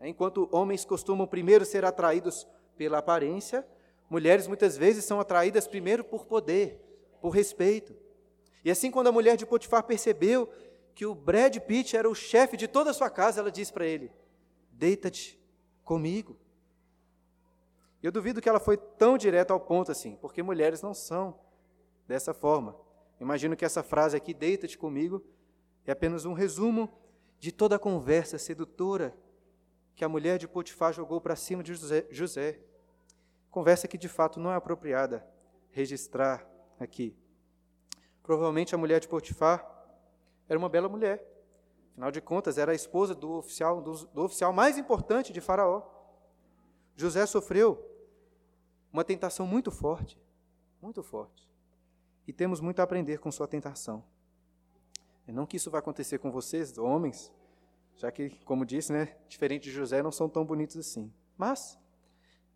Enquanto 0.00 0.48
homens 0.52 0.84
costumam 0.84 1.26
primeiro 1.26 1.64
ser 1.64 1.84
atraídos 1.84 2.46
pela 2.76 2.98
aparência, 2.98 3.66
mulheres 4.10 4.46
muitas 4.46 4.76
vezes 4.76 5.04
são 5.04 5.18
atraídas 5.18 5.66
primeiro 5.66 6.04
por 6.04 6.26
poder, 6.26 6.78
por 7.20 7.30
respeito. 7.30 7.96
E 8.64 8.70
assim, 8.70 8.90
quando 8.90 9.08
a 9.08 9.12
mulher 9.12 9.36
de 9.36 9.46
Potifar 9.46 9.84
percebeu 9.84 10.48
que 10.94 11.06
o 11.06 11.14
Brad 11.14 11.56
Pitt 11.58 11.96
era 11.96 12.08
o 12.08 12.14
chefe 12.14 12.56
de 12.56 12.68
toda 12.68 12.90
a 12.90 12.94
sua 12.94 13.10
casa, 13.10 13.40
ela 13.40 13.50
disse 13.50 13.72
para 13.72 13.86
ele: 13.86 14.10
Deita-te 14.70 15.40
comigo. 15.84 16.36
Eu 18.04 18.12
duvido 18.12 18.42
que 18.42 18.50
ela 18.50 18.60
foi 18.60 18.76
tão 18.76 19.16
direta 19.16 19.54
ao 19.54 19.58
ponto 19.58 19.90
assim, 19.90 20.14
porque 20.16 20.42
mulheres 20.42 20.82
não 20.82 20.92
são 20.92 21.40
dessa 22.06 22.34
forma. 22.34 22.76
Imagino 23.18 23.56
que 23.56 23.64
essa 23.64 23.82
frase 23.82 24.14
aqui, 24.14 24.34
deita-te 24.34 24.76
comigo, 24.76 25.24
é 25.86 25.92
apenas 25.92 26.26
um 26.26 26.34
resumo 26.34 26.92
de 27.38 27.50
toda 27.50 27.76
a 27.76 27.78
conversa 27.78 28.36
sedutora 28.36 29.16
que 29.96 30.04
a 30.04 30.08
mulher 30.08 30.36
de 30.36 30.46
Potifar 30.46 30.92
jogou 30.92 31.18
para 31.18 31.34
cima 31.34 31.62
de 31.62 31.72
José. 32.10 32.60
Conversa 33.50 33.88
que 33.88 33.96
de 33.96 34.10
fato 34.10 34.38
não 34.38 34.52
é 34.52 34.54
apropriada 34.54 35.26
registrar 35.70 36.46
aqui. 36.78 37.16
Provavelmente 38.22 38.74
a 38.74 38.78
mulher 38.78 39.00
de 39.00 39.08
Potifar 39.08 39.66
era 40.46 40.58
uma 40.58 40.68
bela 40.68 40.90
mulher. 40.90 41.26
Afinal 41.92 42.10
de 42.10 42.20
contas, 42.20 42.58
era 42.58 42.72
a 42.72 42.74
esposa 42.74 43.14
do 43.14 43.32
oficial, 43.32 43.80
do, 43.80 43.94
do 44.08 44.24
oficial 44.24 44.52
mais 44.52 44.76
importante 44.76 45.32
de 45.32 45.40
Faraó. 45.40 45.82
José 46.94 47.24
sofreu 47.24 47.93
uma 48.94 49.02
tentação 49.02 49.44
muito 49.44 49.72
forte, 49.72 50.16
muito 50.80 51.02
forte. 51.02 51.50
E 52.28 52.32
temos 52.32 52.60
muito 52.60 52.78
a 52.78 52.84
aprender 52.84 53.18
com 53.18 53.28
sua 53.32 53.48
tentação. 53.48 54.04
E 55.26 55.32
não 55.32 55.46
que 55.46 55.56
isso 55.56 55.68
vai 55.68 55.80
acontecer 55.80 56.18
com 56.18 56.30
vocês, 56.30 56.78
homens, 56.78 57.32
já 57.96 58.12
que, 58.12 58.30
como 58.44 58.64
disse, 58.64 58.92
né, 58.92 59.16
diferente 59.28 59.64
de 59.64 59.72
José, 59.72 60.00
não 60.00 60.12
são 60.12 60.28
tão 60.28 60.46
bonitos 60.46 60.76
assim. 60.76 61.12
Mas 61.36 61.76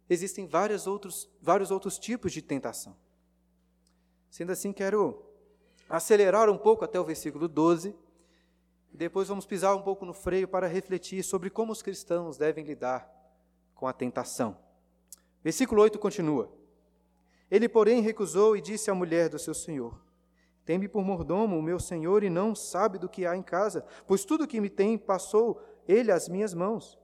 existem 0.09 0.47
vários 0.47 0.87
outros, 0.87 1.29
vários 1.43 1.73
outros 1.73 1.99
tipos 1.99 2.33
de 2.33 2.41
tentação. 2.41 2.97
Sendo 4.31 4.53
assim, 4.53 4.73
quero 4.73 5.21
acelerar 5.91 6.49
um 6.49 6.57
pouco 6.57 6.85
até 6.85 7.01
o 7.01 7.05
versículo 7.05 7.49
12, 7.49 7.97
e 8.93 8.97
depois 8.97 9.27
vamos 9.27 9.45
pisar 9.45 9.75
um 9.75 9.83
pouco 9.83 10.07
no 10.07 10.15
freio 10.15 10.47
para 10.47 10.69
refletir 10.69 11.25
sobre 11.25 11.51
como 11.51 11.73
os 11.73 11.83
cristãos 11.83 12.39
devem 12.39 12.65
lidar 12.65 13.13
com 13.75 13.89
a 13.89 13.93
tentação. 13.93 14.68
Versículo 15.43 15.83
8 15.83 15.99
continua: 15.99 16.53
Ele, 17.51 17.69
porém, 17.69 18.01
recusou 18.03 18.57
e 18.57 18.61
disse 18.61 18.91
à 18.91 18.95
mulher 18.95 19.29
do 19.29 19.39
seu 19.39 19.55
senhor: 19.55 19.99
tem-me 20.69 20.87
por 20.87 21.03
mordomo 21.03 21.59
o 21.59 21.63
meu 21.63 21.81
senhor 21.81 22.23
e 22.23 22.29
não 22.29 22.55
sabe 22.55 22.99
do 22.99 23.09
que 23.09 23.25
há 23.25 23.35
em 23.35 23.43
casa, 23.43 23.87
pois 24.07 24.23
tudo 24.27 24.45
o 24.45 24.47
que 24.47 24.61
me 24.61 24.69
tem 24.69 24.99
passou 24.99 25.63
ele 25.89 26.13
às 26.13 26.29
minhas 26.29 26.53
mãos. 26.53 26.99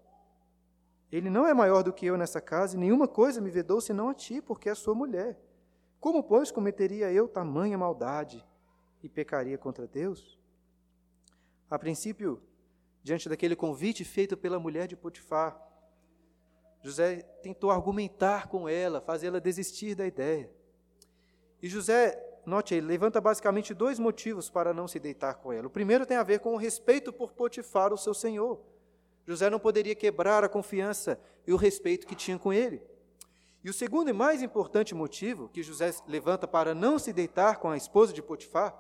Ele 1.11 1.31
não 1.31 1.47
é 1.47 1.55
maior 1.55 1.83
do 1.83 1.91
que 1.91 2.05
eu 2.05 2.19
nessa 2.19 2.43
casa, 2.43 2.77
e 2.77 2.79
nenhuma 2.79 3.09
coisa 3.09 3.41
me 3.41 3.49
vedou 3.49 3.81
senão 3.81 4.11
a 4.11 4.15
ti, 4.15 4.43
porque 4.43 4.69
é 4.69 4.75
sua 4.75 4.95
mulher. 4.95 5.41
Como, 5.99 6.23
pois, 6.23 6.51
cometeria 6.51 7.11
eu 7.11 7.27
tamanha 7.27 7.79
maldade 7.79 8.45
e 9.03 9.09
pecaria 9.09 9.57
contra 9.57 9.87
Deus? 9.87 10.39
A 11.71 11.79
princípio, 11.79 12.43
diante 13.03 13.31
daquele 13.31 13.57
convite 13.57 14.05
feito 14.05 14.37
pela 14.37 14.59
mulher 14.59 14.87
de 14.87 14.95
Potifar, 14.95 15.59
José 16.85 17.23
tentou 17.43 17.71
argumentar 17.71 18.47
com 18.47 18.69
ela, 18.69 19.01
fazê-la 19.01 19.39
desistir 19.39 19.95
da 19.95 20.07
ideia. 20.07 20.51
E 21.63 21.67
José 21.67 22.23
note 22.45 22.75
aí, 22.75 22.81
levanta 22.83 23.23
basicamente 23.23 23.73
dois 23.73 23.99
motivos 23.99 24.51
para 24.51 24.75
não 24.75 24.87
se 24.87 25.01
deitar 25.01 25.37
com 25.37 25.51
ela. 25.51 25.67
O 25.67 25.71
primeiro 25.71 26.05
tem 26.05 26.19
a 26.19 26.23
ver 26.23 26.41
com 26.41 26.53
o 26.53 26.59
respeito 26.59 27.11
por 27.11 27.33
Potifar, 27.33 27.91
o 27.91 27.97
seu 27.97 28.13
senhor. 28.13 28.61
José 29.27 29.49
não 29.49 29.59
poderia 29.59 29.95
quebrar 29.95 30.45
a 30.45 30.49
confiança 30.49 31.19
e 31.47 31.55
o 31.55 31.57
respeito 31.57 32.07
que 32.07 32.15
tinha 32.15 32.39
com 32.39 32.53
ele. 32.53 32.83
E 33.65 33.71
o 33.71 33.73
segundo 33.73 34.11
e 34.11 34.13
mais 34.13 34.43
importante 34.43 34.95
motivo 34.95 35.49
que 35.49 35.63
José 35.63 35.91
levanta 36.07 36.47
para 36.47 36.75
não 36.75 36.99
se 36.99 37.15
deitar 37.15 37.61
com 37.61 37.71
a 37.71 37.79
esposa 37.79 38.13
de 38.13 38.23
Potifar 38.23 38.79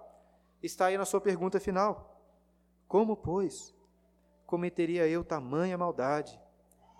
está 0.62 0.86
aí 0.86 0.98
na 0.98 1.06
sua 1.06 1.22
pergunta 1.22 1.58
final: 1.58 2.22
Como, 2.86 3.16
pois, 3.16 3.74
cometeria 4.44 5.08
eu 5.08 5.24
tamanha 5.24 5.78
maldade 5.78 6.38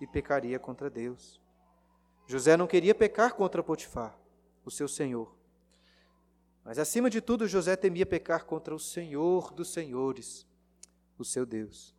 e 0.01 0.07
pecaria 0.07 0.59
contra 0.59 0.91
Deus? 0.91 1.41
José 2.27 2.57
não 2.57 2.67
queria 2.67 2.95
pecar 2.95 3.35
contra 3.35 3.63
Potifar, 3.63 4.19
o 4.65 4.71
seu 4.71 4.89
senhor. 4.89 5.35
Mas 6.65 6.79
acima 6.79 7.11
de 7.11 7.21
tudo, 7.21 7.47
José 7.47 7.77
temia 7.77 8.07
pecar 8.07 8.47
contra 8.47 8.75
o 8.75 8.79
Senhor 8.79 9.53
dos 9.53 9.71
Senhores, 9.71 10.47
o 11.19 11.25
seu 11.25 11.45
Deus. 11.45 11.95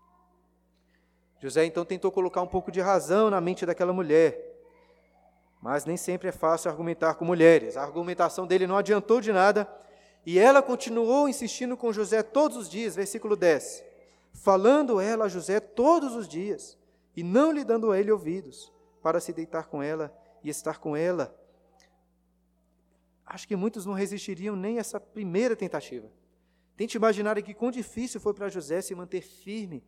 José 1.40 1.66
então 1.66 1.86
tentou 1.86 2.12
colocar 2.12 2.42
um 2.42 2.48
pouco 2.48 2.72
de 2.72 2.82
razão 2.82 3.30
na 3.30 3.40
mente 3.40 3.66
daquela 3.66 3.94
mulher. 3.94 4.54
Mas 5.62 5.86
nem 5.86 5.98
sempre 5.98 6.30
é 6.30 6.32
fácil 6.32 6.72
argumentar 6.72 7.14
com 7.14 7.24
mulheres. 7.24 7.78
A 7.78 7.84
argumentação 7.84 8.48
dele 8.48 8.66
não 8.66 8.78
adiantou 8.78 9.22
de 9.22 9.32
nada 9.32 9.72
e 10.26 10.40
ela 10.40 10.64
continuou 10.64 11.30
insistindo 11.30 11.78
com 11.78 11.94
José 11.94 12.24
todos 12.24 12.58
os 12.58 12.68
dias, 12.68 12.96
versículo 12.96 13.36
10. 13.36 13.84
Falando 14.34 15.00
ela 15.00 15.26
a 15.26 15.30
José 15.30 15.60
todos 15.60 16.16
os 16.16 16.28
dias 16.28 16.76
e 17.16 17.24
não 17.24 17.52
lhe 17.52 17.64
dando 17.64 17.92
a 17.92 18.00
ele 18.00 18.12
ouvidos, 18.12 18.72
para 19.02 19.20
se 19.20 19.32
deitar 19.32 19.68
com 19.68 19.82
ela 19.82 20.16
e 20.44 20.50
estar 20.50 20.80
com 20.80 20.96
ela 20.96 21.36
acho 23.26 23.48
que 23.48 23.56
muitos 23.56 23.86
não 23.86 23.94
resistiriam 23.94 24.56
nem 24.56 24.78
essa 24.78 25.00
primeira 25.00 25.56
tentativa. 25.56 26.10
Tente 26.78 26.98
imaginar 26.98 27.38
aqui 27.38 27.54
quão 27.54 27.72
difícil 27.72 28.20
foi 28.22 28.34
para 28.34 28.50
José 28.50 28.82
se 28.82 28.94
manter 28.94 29.22
firme 29.22 29.84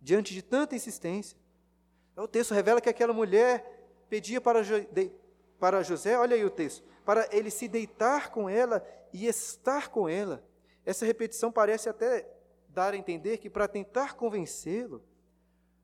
diante 0.00 0.32
de 0.32 0.42
tanta 0.42 0.76
insistência. 0.76 1.36
O 2.16 2.28
texto 2.28 2.54
revela 2.54 2.80
que 2.80 2.88
aquela 2.88 3.12
mulher 3.12 3.64
pedia 4.08 4.40
para, 4.40 4.62
para 5.58 5.82
José, 5.82 6.18
olha 6.18 6.36
aí 6.36 6.44
o 6.44 6.50
texto, 6.50 6.84
para 7.04 7.28
ele 7.32 7.50
se 7.50 7.66
deitar 7.66 8.30
com 8.30 8.48
ela 8.48 8.86
e 9.12 9.26
estar 9.26 9.88
com 9.88 10.08
ela. 10.08 10.44
Essa 10.84 11.04
repetição 11.04 11.50
parece 11.50 11.88
até 11.88 12.28
dar 12.68 12.94
a 12.94 12.96
entender 12.96 13.38
que 13.38 13.50
para 13.50 13.66
tentar 13.66 14.14
convencê-lo, 14.14 15.02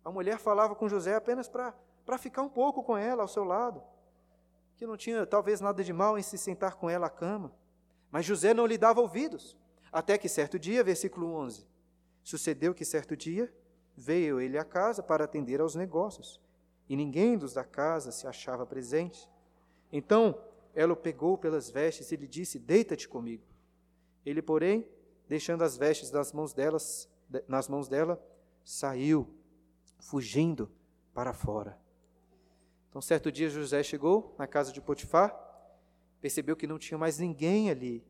a 0.04 0.10
mulher 0.10 0.38
falava 0.38 0.74
com 0.74 0.88
José 0.88 1.14
apenas 1.14 1.48
para, 1.48 1.74
ficar 2.18 2.42
um 2.42 2.48
pouco 2.48 2.82
com 2.82 2.96
ela 2.96 3.22
ao 3.22 3.28
seu 3.28 3.44
lado 3.44 3.82
que 4.76 4.86
não 4.86 4.96
tinha 4.96 5.24
talvez 5.26 5.60
nada 5.60 5.82
de 5.82 5.92
mal 5.92 6.18
em 6.18 6.22
se 6.22 6.36
sentar 6.36 6.74
com 6.74 6.90
ela 6.90 7.06
à 7.06 7.10
cama. 7.10 7.52
Mas 8.10 8.24
José 8.24 8.52
não 8.52 8.66
lhe 8.66 8.78
dava 8.78 9.00
ouvidos, 9.00 9.56
até 9.92 10.18
que 10.18 10.28
certo 10.28 10.58
dia, 10.58 10.82
versículo 10.84 11.32
11, 11.34 11.66
sucedeu 12.22 12.74
que 12.74 12.84
certo 12.84 13.16
dia 13.16 13.52
veio 13.96 14.40
ele 14.40 14.58
à 14.58 14.64
casa 14.64 15.02
para 15.02 15.24
atender 15.24 15.60
aos 15.60 15.74
negócios, 15.74 16.40
e 16.88 16.96
ninguém 16.96 17.38
dos 17.38 17.54
da 17.54 17.64
casa 17.64 18.10
se 18.10 18.26
achava 18.26 18.66
presente. 18.66 19.28
Então 19.92 20.38
ela 20.74 20.92
o 20.92 20.96
pegou 20.96 21.38
pelas 21.38 21.70
vestes 21.70 22.10
e 22.10 22.16
lhe 22.16 22.26
disse: 22.26 22.58
Deita-te 22.58 23.08
comigo. 23.08 23.44
Ele, 24.26 24.42
porém, 24.42 24.86
deixando 25.28 25.62
as 25.62 25.76
vestes 25.76 26.10
nas 26.10 26.32
mãos, 26.32 26.52
delas, 26.52 27.08
nas 27.46 27.68
mãos 27.68 27.88
dela, 27.88 28.20
saiu, 28.64 29.32
fugindo 30.04 30.70
para 31.14 31.32
fora. 31.32 31.78
Então, 32.88 33.00
certo 33.00 33.32
dia, 33.32 33.48
José 33.48 33.82
chegou 33.82 34.34
na 34.38 34.46
casa 34.46 34.70
de 34.70 34.80
Potifar, 34.80 35.34
percebeu 36.20 36.54
que 36.54 36.66
não 36.66 36.78
tinha 36.78 36.98
mais 36.98 37.18
ninguém 37.18 37.70
ali, 37.70 38.04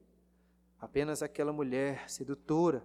apenas 0.80 1.22
aquela 1.22 1.52
mulher 1.52 2.10
sedutora. 2.10 2.84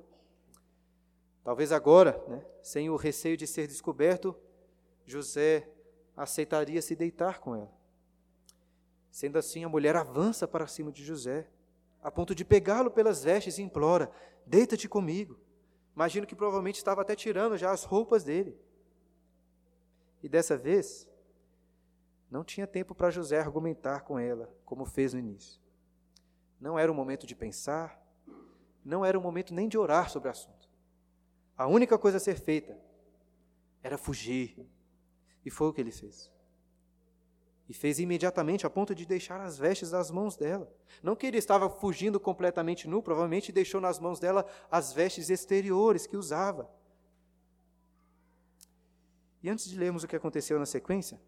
Talvez 1.43 1.71
agora, 1.71 2.23
né, 2.27 2.45
sem 2.61 2.89
o 2.89 2.95
receio 2.95 3.35
de 3.35 3.47
ser 3.47 3.67
descoberto, 3.67 4.35
José 5.05 5.67
aceitaria 6.15 6.81
se 6.81 6.95
deitar 6.95 7.39
com 7.39 7.55
ela. 7.55 7.73
Sendo 9.09 9.39
assim, 9.39 9.63
a 9.63 9.69
mulher 9.69 9.95
avança 9.95 10.47
para 10.47 10.67
cima 10.67 10.91
de 10.91 11.03
José, 11.03 11.47
a 12.01 12.11
ponto 12.11 12.35
de 12.35 12.45
pegá-lo 12.45 12.91
pelas 12.91 13.23
vestes 13.23 13.57
e 13.57 13.63
implora: 13.63 14.11
Deita-te 14.45 14.87
comigo. 14.87 15.39
Imagino 15.95 16.27
que 16.27 16.35
provavelmente 16.35 16.77
estava 16.77 17.01
até 17.01 17.15
tirando 17.15 17.57
já 17.57 17.71
as 17.71 17.83
roupas 17.83 18.23
dele. 18.23 18.55
E 20.21 20.29
dessa 20.29 20.57
vez, 20.57 21.07
não 22.29 22.43
tinha 22.43 22.67
tempo 22.67 22.93
para 22.93 23.09
José 23.09 23.39
argumentar 23.39 24.01
com 24.01 24.19
ela, 24.19 24.53
como 24.65 24.85
fez 24.85 25.13
no 25.13 25.19
início. 25.19 25.61
Não 26.59 26.77
era 26.77 26.91
o 26.91 26.95
momento 26.95 27.25
de 27.25 27.35
pensar, 27.35 27.99
não 28.83 29.05
era 29.05 29.17
o 29.17 29.21
momento 29.21 29.53
nem 29.53 29.67
de 29.67 29.77
orar 29.77 30.09
sobre 30.09 30.27
o 30.27 30.31
assunto. 30.31 30.69
A 31.57 31.67
única 31.67 31.97
coisa 31.97 32.17
a 32.17 32.19
ser 32.19 32.39
feita 32.39 32.77
era 33.81 33.97
fugir. 33.97 34.65
E 35.45 35.49
foi 35.49 35.67
o 35.67 35.73
que 35.73 35.81
ele 35.81 35.91
fez. 35.91 36.31
E 37.67 37.73
fez 37.73 37.99
imediatamente 37.99 38.65
a 38.65 38.69
ponto 38.69 38.95
de 38.95 39.05
deixar 39.05 39.39
as 39.41 39.57
vestes 39.57 39.91
nas 39.91 40.09
mãos 40.09 40.35
dela. 40.35 40.71
Não 41.03 41.15
que 41.15 41.27
ele 41.27 41.37
estava 41.37 41.69
fugindo 41.69 42.19
completamente 42.19 42.87
nu, 42.87 43.01
provavelmente 43.01 43.51
deixou 43.51 43.79
nas 43.79 43.99
mãos 43.99 44.19
dela 44.19 44.45
as 44.71 44.91
vestes 44.91 45.29
exteriores 45.29 46.07
que 46.07 46.17
usava. 46.17 46.69
E 49.41 49.49
antes 49.49 49.69
de 49.69 49.77
lermos 49.77 50.03
o 50.03 50.07
que 50.07 50.15
aconteceu 50.15 50.59
na 50.59 50.65
sequência, 50.65 51.19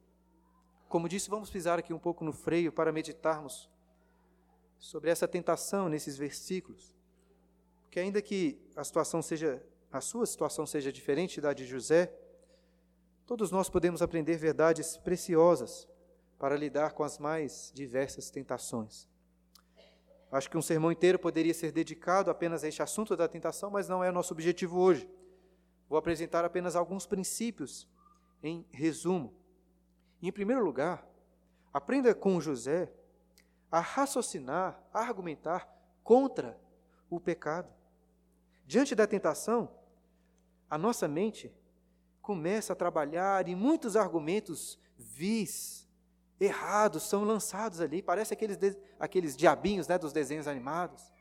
como 0.90 1.08
disse, 1.08 1.30
vamos 1.30 1.50
pisar 1.50 1.80
aqui 1.80 1.94
um 1.94 2.00
pouco 2.00 2.24
no 2.24 2.34
freio 2.34 2.72
para 2.72 2.92
meditarmos 2.92 3.70
sobre 4.78 5.10
essa 5.10 5.28
tentação 5.28 5.88
nesses 5.88 6.18
versículos. 6.18 6.94
Porque 7.84 8.00
ainda 8.00 8.22
que 8.22 8.60
a 8.76 8.84
situação 8.84 9.22
seja 9.22 9.64
a 9.92 10.00
sua 10.00 10.26
situação 10.26 10.66
seja 10.66 10.92
diferente 10.92 11.42
da 11.42 11.52
de 11.52 11.66
José, 11.66 12.14
todos 13.26 13.52
nós 13.52 13.70
podemos 13.70 14.02
aprender 14.02 14.38
verdades 14.38 14.96
preciosas 14.96 15.88
para 16.40 16.56
lidar 16.56 16.94
com 16.94 17.04
as 17.04 17.20
mais 17.20 17.72
diversas 17.76 18.30
tentações. 18.30 19.08
Acho 20.32 20.50
que 20.50 20.58
um 20.58 20.62
sermão 20.62 20.94
inteiro 20.94 21.20
poderia 21.20 21.54
ser 21.54 21.74
dedicado 21.74 22.32
apenas 22.32 22.64
a 22.64 22.70
este 22.70 22.82
assunto 22.82 23.18
da 23.18 23.28
tentação, 23.28 23.70
mas 23.70 23.90
não 23.90 24.02
é 24.02 24.10
o 24.10 24.14
nosso 24.14 24.34
objetivo 24.34 24.80
hoje. 24.80 25.10
Vou 25.90 26.00
apresentar 26.00 26.46
apenas 26.46 26.74
alguns 26.74 27.06
princípios 27.06 27.86
em 28.44 28.66
resumo. 28.72 29.34
Em 30.22 30.32
primeiro 30.32 30.64
lugar, 30.64 31.08
aprenda 31.74 32.14
com 32.14 32.40
José 32.40 32.92
a 33.72 33.80
raciocinar, 33.80 34.82
a 34.94 35.00
argumentar 35.00 35.68
contra 36.04 36.60
o 37.10 37.20
pecado. 37.20 37.72
Diante 38.66 38.94
da 38.94 39.08
tentação, 39.08 39.70
a 40.70 40.78
nossa 40.78 41.08
mente 41.08 41.54
começa 42.22 42.74
a 42.74 42.76
trabalhar 42.76 43.48
e 43.48 43.56
muitos 43.56 43.96
argumentos 43.96 44.80
vis 44.98 45.88
errados 46.40 47.04
são 47.04 47.24
lançados 47.24 47.80
ali. 47.80 48.02
Parece 48.02 48.34
aqueles, 48.34 48.58
aqueles 49.00 49.36
diabinhos 49.36 49.88
né, 49.88 49.98
dos 49.98 50.14
desenhos 50.14 50.48
animados. 50.48 51.12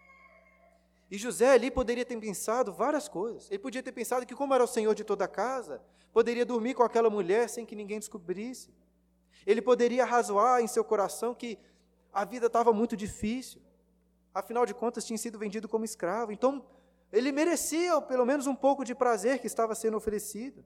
E 1.10 1.18
José 1.18 1.50
ali 1.50 1.70
poderia 1.70 2.04
ter 2.04 2.16
pensado 2.18 2.72
várias 2.72 3.08
coisas. 3.08 3.50
Ele 3.50 3.58
podia 3.58 3.82
ter 3.82 3.90
pensado 3.90 4.24
que, 4.24 4.34
como 4.34 4.54
era 4.54 4.62
o 4.62 4.66
senhor 4.66 4.94
de 4.94 5.02
toda 5.02 5.24
a 5.24 5.28
casa, 5.28 5.82
poderia 6.12 6.46
dormir 6.46 6.74
com 6.74 6.84
aquela 6.84 7.10
mulher 7.10 7.48
sem 7.48 7.66
que 7.66 7.74
ninguém 7.74 7.98
descobrisse. 7.98 8.72
Ele 9.44 9.60
poderia 9.60 10.04
razoar 10.04 10.60
em 10.60 10.68
seu 10.68 10.84
coração 10.84 11.34
que 11.34 11.58
a 12.12 12.24
vida 12.24 12.46
estava 12.46 12.72
muito 12.72 12.96
difícil. 12.96 13.60
Afinal 14.32 14.64
de 14.64 14.72
contas, 14.72 15.04
tinha 15.04 15.18
sido 15.18 15.38
vendido 15.38 15.68
como 15.68 15.84
escravo. 15.84 16.30
Então, 16.30 16.64
ele 17.12 17.32
merecia 17.32 18.00
pelo 18.00 18.24
menos 18.24 18.46
um 18.46 18.54
pouco 18.54 18.84
de 18.84 18.94
prazer 18.94 19.40
que 19.40 19.48
estava 19.48 19.74
sendo 19.74 19.96
oferecido. 19.96 20.64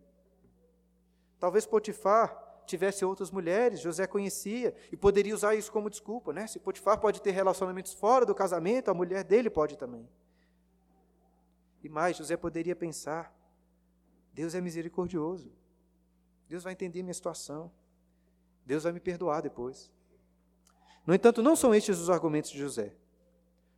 Talvez 1.39 1.65
Potifar 1.65 2.43
tivesse 2.67 3.05
outras 3.05 3.31
mulheres, 3.31 3.81
José 3.81 4.07
conhecia 4.07 4.75
e 4.93 4.97
poderia 4.97 5.35
usar 5.35 5.55
isso 5.55 5.73
como 5.73 5.89
desculpa, 5.89 6.33
né? 6.33 6.47
Se 6.47 6.59
Potifar 6.59 6.99
pode 6.99 7.23
ter 7.23 7.31
relacionamentos 7.31 7.95
fora 7.95 8.27
do 8.27 8.35
casamento, 8.35 8.91
a 8.91 8.95
mulher 8.95 9.25
dele 9.25 9.49
pode 9.49 9.77
também. 9.77 10.07
E 11.85 11.89
mais, 11.89 12.17
José 12.17 12.37
poderia 12.37 12.75
pensar: 12.75 13.33
Deus 14.33 14.55
é 14.55 14.61
misericordioso. 14.61 15.53
Deus 16.49 16.65
vai 16.65 16.73
entender 16.73 17.03
minha 17.03 17.15
situação. 17.15 17.71
Deus 18.65 18.85
vai 18.85 18.93
me 18.93 19.01
perdoar 19.01 19.43
depois. 19.43 19.93
No 21.07 21.15
entanto, 21.15 21.43
não 21.43 21.55
são 21.55 21.75
estes 21.75 21.99
os 21.99 22.09
argumentos 22.09 22.51
de 22.51 22.59
José. 22.59 22.97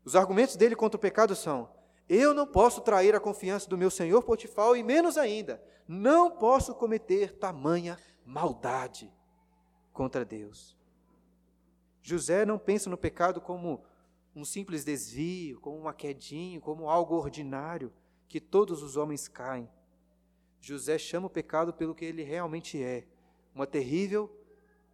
Os 0.05 0.15
argumentos 0.15 0.55
dele 0.55 0.77
contra 0.77 0.97
o 0.97 1.01
pecado 1.01 1.35
são: 1.35 1.69
eu 2.09 2.33
não 2.33 2.47
posso 2.47 2.81
trair 2.81 3.13
a 3.17 3.21
confiança 3.21 3.69
do 3.69 3.77
meu 3.77 3.91
senhor 3.91 4.23
Potifar 4.23 4.77
e 4.77 4.83
menos 4.85 5.19
ainda, 5.19 5.61
não 5.89 6.31
posso 6.31 6.75
cometer 6.77 7.37
tamanha 7.37 7.99
maldade 8.25 9.13
contra 9.93 10.25
Deus. 10.25 10.77
José 12.01 12.47
não 12.47 12.57
pensa 12.57 12.89
no 12.89 12.97
pecado 12.97 13.41
como 13.41 13.83
um 14.37 14.45
simples 14.45 14.85
desvio, 14.85 15.59
como 15.61 15.79
uma 15.79 15.95
quedinha, 15.95 16.61
como 16.61 16.91
algo 16.91 17.17
ordinário 17.17 17.91
que 18.29 18.39
todos 18.39 18.83
os 18.83 18.95
homens 18.95 19.27
caem. 19.27 19.67
José 20.61 20.99
chama 20.99 21.27
o 21.27 21.31
pecado 21.31 21.73
pelo 21.73 21.95
que 21.95 22.05
ele 22.05 22.23
realmente 22.23 22.83
é, 22.83 23.07
uma 23.55 23.67
terrível 23.67 24.31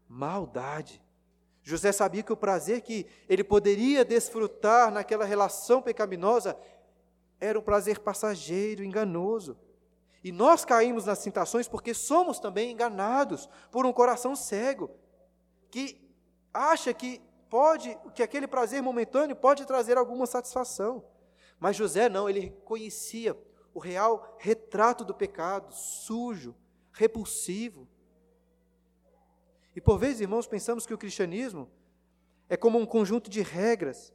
maldade. 0.09 1.03
José 1.61 1.91
sabia 1.91 2.23
que 2.23 2.33
o 2.33 2.37
prazer 2.37 2.83
que 2.83 3.05
ele 3.29 3.43
poderia 3.43 4.05
desfrutar 4.05 4.93
naquela 4.93 5.25
relação 5.25 5.83
pecaminosa 5.83 6.57
era 7.41 7.59
um 7.59 7.63
prazer 7.63 7.99
passageiro, 7.99 8.85
enganoso. 8.85 9.59
E 10.23 10.31
nós 10.31 10.65
caímos 10.65 11.07
nas 11.07 11.21
tentações 11.21 11.67
porque 11.67 11.93
somos 11.95 12.39
também 12.39 12.71
enganados 12.71 13.49
por 13.73 13.85
um 13.85 13.93
coração 13.93 14.37
cego, 14.37 14.89
que 15.69 16.01
acha 16.55 16.95
que 16.95 17.21
pode, 17.53 17.95
que 18.15 18.23
aquele 18.23 18.47
prazer 18.47 18.81
momentâneo 18.81 19.37
pode 19.37 19.67
trazer 19.67 19.99
alguma 19.99 20.25
satisfação. 20.25 21.05
Mas 21.61 21.77
José 21.77 22.09
não, 22.09 22.27
ele 22.27 22.49
conhecia 22.65 23.39
o 23.75 23.79
real 23.79 24.39
retrato 24.39 25.05
do 25.05 25.13
pecado, 25.13 25.71
sujo, 25.71 26.57
repulsivo. 26.93 27.87
E 29.77 29.83
por 29.83 29.99
vezes, 29.99 30.23
irmãos, 30.23 30.47
pensamos 30.47 30.87
que 30.87 30.95
o 30.95 30.99
cristianismo 30.99 31.71
é 32.49 32.57
como 32.57 32.79
um 32.79 32.87
conjunto 32.87 33.29
de 33.29 33.43
regras, 33.43 34.15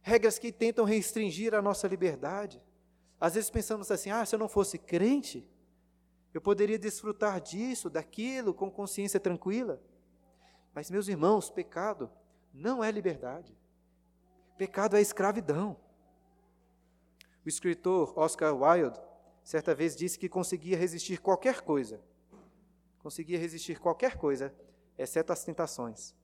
regras 0.00 0.38
que 0.38 0.52
tentam 0.52 0.84
restringir 0.84 1.54
a 1.54 1.60
nossa 1.60 1.88
liberdade. 1.88 2.62
Às 3.20 3.34
vezes 3.34 3.50
pensamos 3.50 3.90
assim: 3.90 4.10
ah, 4.10 4.24
se 4.24 4.36
eu 4.36 4.38
não 4.38 4.48
fosse 4.48 4.78
crente, 4.78 5.44
eu 6.32 6.40
poderia 6.40 6.78
desfrutar 6.78 7.40
disso, 7.40 7.90
daquilo, 7.90 8.54
com 8.54 8.70
consciência 8.70 9.18
tranquila. 9.18 9.82
Mas, 10.72 10.92
meus 10.92 11.08
irmãos, 11.08 11.50
pecado 11.50 12.08
não 12.52 12.82
é 12.82 12.90
liberdade. 12.90 13.56
Pecado 14.56 14.96
é 14.96 15.00
escravidão. 15.00 15.76
O 17.44 17.48
escritor 17.48 18.12
Oscar 18.18 18.54
Wilde, 18.54 19.00
certa 19.42 19.74
vez, 19.74 19.96
disse 19.96 20.18
que 20.18 20.28
conseguia 20.28 20.76
resistir 20.76 21.20
qualquer 21.20 21.60
coisa. 21.60 22.00
Conseguia 22.98 23.38
resistir 23.38 23.78
qualquer 23.78 24.16
coisa, 24.16 24.54
exceto 24.98 25.32
as 25.32 25.44
tentações. 25.44 26.14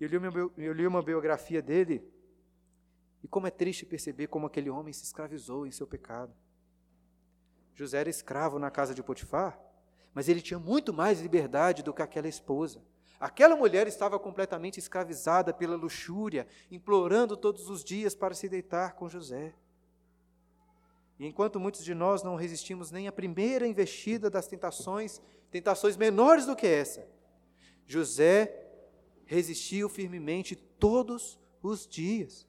Eu 0.00 0.08
li, 0.08 0.16
uma, 0.16 0.52
eu 0.58 0.72
li 0.72 0.86
uma 0.86 1.02
biografia 1.02 1.62
dele 1.62 2.04
e 3.22 3.28
como 3.28 3.46
é 3.46 3.50
triste 3.50 3.86
perceber 3.86 4.26
como 4.26 4.46
aquele 4.46 4.68
homem 4.68 4.92
se 4.92 5.04
escravizou 5.04 5.64
em 5.64 5.70
seu 5.70 5.86
pecado. 5.86 6.34
José 7.74 8.00
era 8.00 8.10
escravo 8.10 8.58
na 8.58 8.70
casa 8.70 8.94
de 8.94 9.02
Potifar, 9.02 9.58
mas 10.12 10.28
ele 10.28 10.42
tinha 10.42 10.58
muito 10.58 10.92
mais 10.92 11.20
liberdade 11.20 11.82
do 11.82 11.94
que 11.94 12.02
aquela 12.02 12.28
esposa. 12.28 12.82
Aquela 13.22 13.54
mulher 13.54 13.86
estava 13.86 14.18
completamente 14.18 14.80
escravizada 14.80 15.54
pela 15.54 15.76
luxúria, 15.76 16.44
implorando 16.68 17.36
todos 17.36 17.70
os 17.70 17.84
dias 17.84 18.16
para 18.16 18.34
se 18.34 18.48
deitar 18.48 18.96
com 18.96 19.08
José. 19.08 19.54
E 21.20 21.26
enquanto 21.28 21.60
muitos 21.60 21.84
de 21.84 21.94
nós 21.94 22.24
não 22.24 22.34
resistimos 22.34 22.90
nem 22.90 23.06
à 23.06 23.12
primeira 23.12 23.64
investida 23.64 24.28
das 24.28 24.48
tentações, 24.48 25.22
tentações 25.52 25.96
menores 25.96 26.46
do 26.46 26.56
que 26.56 26.66
essa, 26.66 27.08
José 27.86 28.68
resistiu 29.24 29.88
firmemente 29.88 30.56
todos 30.56 31.38
os 31.62 31.86
dias. 31.86 32.44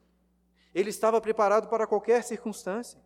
Ele 0.74 0.90
estava 0.90 1.22
preparado 1.22 1.70
para 1.70 1.86
qualquer 1.86 2.24
circunstância. 2.24 3.00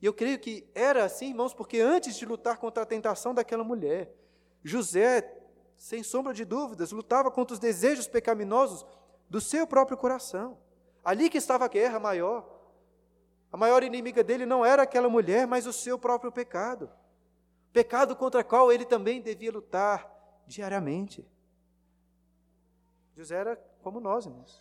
E 0.00 0.06
eu 0.06 0.14
creio 0.14 0.38
que 0.38 0.64
era 0.72 1.04
assim, 1.04 1.30
irmãos, 1.30 1.52
porque 1.52 1.80
antes 1.80 2.14
de 2.14 2.24
lutar 2.24 2.56
contra 2.58 2.84
a 2.84 2.86
tentação 2.86 3.34
daquela 3.34 3.64
mulher, 3.64 4.14
José, 4.62 5.43
sem 5.76 6.02
sombra 6.02 6.32
de 6.32 6.44
dúvidas, 6.44 6.92
lutava 6.92 7.30
contra 7.30 7.54
os 7.54 7.60
desejos 7.60 8.06
pecaminosos 8.06 8.86
do 9.28 9.40
seu 9.40 9.66
próprio 9.66 9.96
coração. 9.96 10.58
Ali 11.04 11.28
que 11.28 11.38
estava 11.38 11.64
a 11.64 11.68
guerra 11.68 11.98
maior. 11.98 12.48
A 13.52 13.56
maior 13.56 13.82
inimiga 13.82 14.24
dele 14.24 14.46
não 14.46 14.64
era 14.64 14.82
aquela 14.82 15.08
mulher, 15.08 15.46
mas 15.46 15.66
o 15.66 15.72
seu 15.72 15.98
próprio 15.98 16.32
pecado. 16.32 16.90
Pecado 17.72 18.16
contra 18.16 18.40
o 18.40 18.44
qual 18.44 18.72
ele 18.72 18.84
também 18.84 19.20
devia 19.20 19.52
lutar 19.52 20.10
diariamente. 20.46 21.26
José 23.16 23.36
era 23.36 23.56
como 23.82 24.00
nós, 24.00 24.26
irmãos. 24.26 24.60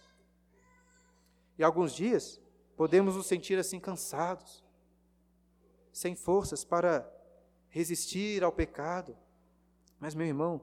E 1.57 1.63
alguns 1.63 1.93
dias 1.93 2.41
podemos 2.75 3.15
nos 3.15 3.27
sentir 3.27 3.57
assim 3.57 3.79
cansados, 3.79 4.63
sem 5.91 6.15
forças 6.15 6.63
para 6.65 7.09
resistir 7.69 8.43
ao 8.43 8.51
pecado. 8.51 9.15
Mas, 9.99 10.13
meu 10.13 10.27
irmão, 10.27 10.61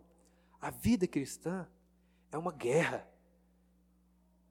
a 0.60 0.70
vida 0.70 1.06
cristã 1.06 1.66
é 2.30 2.36
uma 2.36 2.52
guerra, 2.52 3.08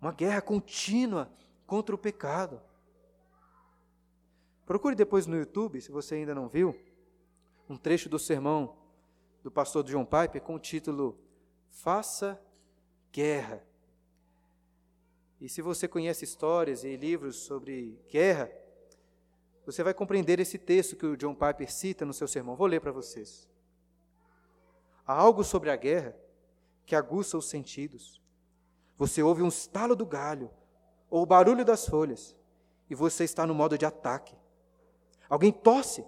uma 0.01 0.11
guerra 0.11 0.41
contínua 0.41 1.31
contra 1.67 1.93
o 1.93 1.97
pecado. 1.97 2.61
Procure 4.65 4.95
depois 4.95 5.25
no 5.25 5.37
YouTube, 5.37 5.81
se 5.81 5.91
você 5.91 6.15
ainda 6.15 6.33
não 6.33 6.47
viu, 6.47 6.75
um 7.69 7.77
trecho 7.77 8.09
do 8.09 8.17
sermão 8.17 8.77
do 9.43 9.51
pastor 9.51 9.83
John 9.83 10.05
Piper 10.05 10.41
com 10.41 10.55
o 10.55 10.59
título 10.59 11.19
Faça 11.69 12.41
Guerra. 13.11 13.63
E 15.39 15.47
se 15.47 15.61
você 15.61 15.87
conhece 15.87 16.25
histórias 16.25 16.83
e 16.83 16.97
livros 16.97 17.37
sobre 17.37 17.97
guerra, 18.09 18.51
você 19.65 19.83
vai 19.83 19.93
compreender 19.93 20.39
esse 20.39 20.57
texto 20.57 20.95
que 20.95 21.05
o 21.05 21.15
John 21.15 21.33
Piper 21.33 21.71
cita 21.71 22.05
no 22.05 22.13
seu 22.13 22.27
sermão. 22.27 22.55
Vou 22.55 22.67
ler 22.67 22.81
para 22.81 22.91
vocês. 22.91 23.47
Há 25.09 25.13
algo 25.13 25.43
sobre 25.43 25.71
a 25.71 25.75
guerra 25.75 26.15
que 26.85 26.95
aguça 26.95 27.35
os 27.35 27.49
sentidos. 27.49 28.21
Você 28.95 29.23
ouve 29.23 29.41
um 29.41 29.47
estalo 29.47 29.95
do 29.95 30.05
galho 30.05 30.51
ou 31.09 31.23
o 31.23 31.25
barulho 31.25 31.65
das 31.65 31.87
folhas 31.87 32.35
e 32.87 32.93
você 32.93 33.23
está 33.23 33.47
no 33.47 33.55
modo 33.55 33.75
de 33.75 33.87
ataque. 33.87 34.35
Alguém 35.27 35.51
tosse 35.51 36.05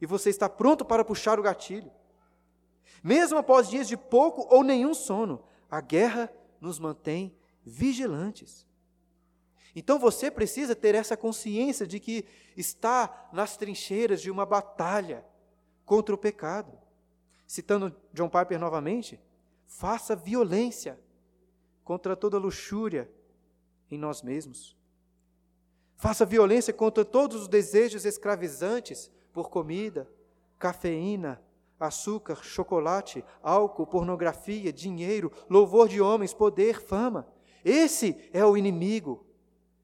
e 0.00 0.06
você 0.06 0.30
está 0.30 0.48
pronto 0.48 0.86
para 0.86 1.04
puxar 1.04 1.38
o 1.38 1.42
gatilho. 1.42 1.92
Mesmo 3.02 3.36
após 3.36 3.68
dias 3.68 3.86
de 3.86 3.94
pouco 3.94 4.48
ou 4.50 4.64
nenhum 4.64 4.94
sono, 4.94 5.44
a 5.70 5.82
guerra 5.82 6.32
nos 6.62 6.78
mantém 6.78 7.36
vigilantes. 7.62 8.66
Então 9.76 9.98
você 9.98 10.30
precisa 10.30 10.74
ter 10.74 10.94
essa 10.94 11.14
consciência 11.14 11.86
de 11.86 12.00
que 12.00 12.24
está 12.56 13.28
nas 13.34 13.58
trincheiras 13.58 14.22
de 14.22 14.30
uma 14.30 14.46
batalha 14.46 15.22
contra 15.84 16.14
o 16.14 16.18
pecado. 16.18 16.83
Citando 17.46 17.94
John 18.12 18.28
Piper 18.28 18.58
novamente, 18.58 19.20
faça 19.66 20.16
violência 20.16 20.98
contra 21.82 22.16
toda 22.16 22.38
luxúria 22.38 23.10
em 23.90 23.98
nós 23.98 24.22
mesmos. 24.22 24.76
Faça 25.96 26.26
violência 26.26 26.72
contra 26.72 27.04
todos 27.04 27.42
os 27.42 27.48
desejos 27.48 28.04
escravizantes 28.04 29.10
por 29.32 29.48
comida, 29.48 30.08
cafeína, 30.58 31.42
açúcar, 31.78 32.42
chocolate, 32.42 33.24
álcool, 33.42 33.86
pornografia, 33.86 34.72
dinheiro, 34.72 35.30
louvor 35.48 35.88
de 35.88 36.00
homens, 36.00 36.32
poder, 36.32 36.80
fama. 36.80 37.26
Esse 37.64 38.28
é 38.32 38.44
o 38.44 38.56
inimigo. 38.56 39.26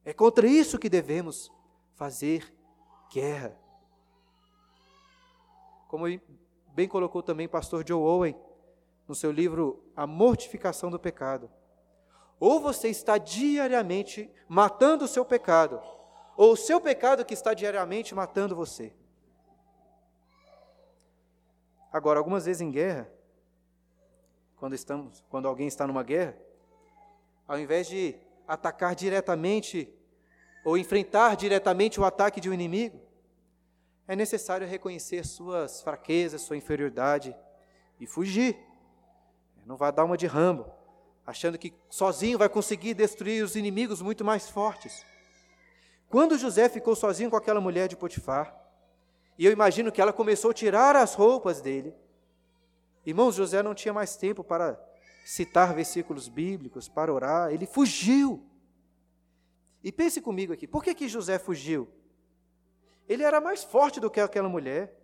É 0.05 0.13
contra 0.13 0.47
isso 0.47 0.79
que 0.79 0.89
devemos 0.89 1.51
fazer 1.95 2.55
guerra. 3.13 3.57
Como 5.89 6.07
bem 6.81 6.89
colocou 6.89 7.23
também 7.23 7.47
pastor 7.47 7.87
Joe 7.87 8.01
Owen 8.01 8.35
no 9.07 9.15
seu 9.15 9.31
livro 9.31 9.85
A 9.95 10.07
Mortificação 10.07 10.91
do 10.91 10.99
Pecado. 10.99 11.51
Ou 12.39 12.59
você 12.59 12.89
está 12.89 13.19
diariamente 13.19 14.31
matando 14.49 15.05
o 15.05 15.09
seu 15.09 15.23
pecado, 15.23 15.79
ou 16.39 16.53
o 16.53 16.57
seu 16.57 16.81
pecado 16.81 17.23
que 17.23 17.35
está 17.35 17.53
diariamente 17.53 18.15
matando 18.15 18.57
você. 18.57 18.95
Agora, 21.93 22.19
algumas 22.19 22.47
vezes 22.47 22.63
em 22.63 22.71
guerra, 22.71 23.13
quando 24.57 24.75
estamos, 24.75 25.23
quando 25.29 25.49
alguém 25.49 25.69
está 25.69 25.87
numa 25.87 26.03
guerra, 26.03 26.35
ao 27.47 27.59
invés 27.59 27.89
de 27.89 28.17
atacar 28.49 28.95
diretamente 28.95 29.93
ou 30.65 30.79
enfrentar 30.79 31.37
diretamente 31.37 32.01
o 32.01 32.07
ataque 32.07 32.41
de 32.41 32.49
um 32.49 32.55
inimigo, 32.55 33.10
é 34.11 34.17
necessário 34.17 34.67
reconhecer 34.67 35.25
suas 35.25 35.83
fraquezas, 35.83 36.43
sua 36.43 36.57
inferioridade 36.57 37.33
e 38.01 38.09
fugir. 38.09 38.59
Não 39.65 39.77
vai 39.77 39.93
dar 39.93 40.05
uma 40.05 40.17
de 40.17 40.27
rambo, 40.27 40.67
achando 41.25 41.57
que 41.57 41.73
sozinho 41.89 42.37
vai 42.37 42.49
conseguir 42.49 42.93
destruir 42.93 43.45
os 43.45 43.55
inimigos 43.55 44.03
muito 44.03 44.25
mais 44.25 44.51
fortes. 44.51 45.07
Quando 46.09 46.37
José 46.37 46.69
ficou 46.69 46.97
sozinho 46.97 47.31
com 47.31 47.37
aquela 47.37 47.61
mulher 47.61 47.87
de 47.87 47.95
Potifar, 47.95 48.53
e 49.39 49.47
eu 49.47 49.53
imagino 49.53 49.93
que 49.93 50.01
ela 50.01 50.13
começou 50.13 50.51
a 50.51 50.55
tirar 50.55 50.97
as 50.97 51.15
roupas 51.15 51.61
dele, 51.61 51.95
irmãos, 53.07 53.37
José 53.37 53.63
não 53.63 53.77
tinha 53.77 53.95
mais 53.95 54.17
tempo 54.17 54.43
para 54.43 54.77
citar 55.25 55.73
versículos 55.73 56.27
bíblicos, 56.27 56.89
para 56.89 57.15
orar, 57.15 57.53
ele 57.53 57.65
fugiu. 57.65 58.45
E 59.85 59.93
pense 59.93 60.21
comigo 60.21 60.53
aqui, 60.53 60.67
por 60.67 60.83
que, 60.83 60.97
que 60.97 61.09
José 61.09 61.39
fugiu? 61.39 61.89
Ele 63.09 63.23
era 63.23 63.41
mais 63.41 63.65
forte 63.65 64.01
do 64.01 64.11
que 64.11 64.21
aquela 64.21 64.49
mulher, 64.49 64.95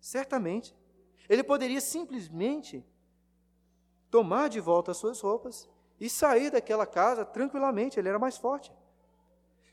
certamente. 0.00 0.74
Ele 1.28 1.42
poderia 1.42 1.80
simplesmente 1.80 2.84
tomar 4.10 4.48
de 4.48 4.60
volta 4.60 4.90
as 4.90 4.98
suas 4.98 5.20
roupas 5.20 5.68
e 5.98 6.10
sair 6.10 6.50
daquela 6.50 6.86
casa 6.86 7.24
tranquilamente, 7.24 7.98
ele 7.98 8.08
era 8.08 8.18
mais 8.18 8.36
forte. 8.36 8.72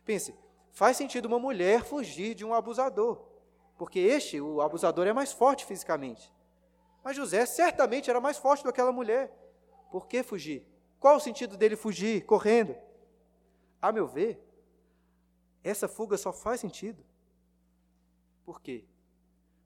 Pense, 0.05 0.33
faz 0.71 0.95
sentido 0.95 1.25
uma 1.25 1.39
mulher 1.39 1.83
fugir 1.83 2.35
de 2.35 2.45
um 2.45 2.53
abusador, 2.53 3.25
porque 3.77 3.99
este, 3.99 4.39
o 4.39 4.61
abusador, 4.61 5.07
é 5.07 5.13
mais 5.13 5.31
forte 5.31 5.65
fisicamente. 5.65 6.31
Mas 7.03 7.15
José 7.15 7.45
certamente 7.45 8.09
era 8.09 8.21
mais 8.21 8.37
forte 8.37 8.61
do 8.61 8.65
que 8.65 8.69
aquela 8.69 8.91
mulher. 8.91 9.33
Por 9.91 10.07
que 10.07 10.21
fugir? 10.21 10.65
Qual 10.99 11.15
o 11.15 11.19
sentido 11.19 11.57
dele 11.57 11.75
fugir, 11.75 12.25
correndo? 12.25 12.75
A 13.81 13.91
meu 13.91 14.07
ver, 14.07 14.39
essa 15.63 15.87
fuga 15.87 16.17
só 16.17 16.31
faz 16.31 16.59
sentido. 16.59 17.03
Por 18.49 18.59
quê? 18.59 18.83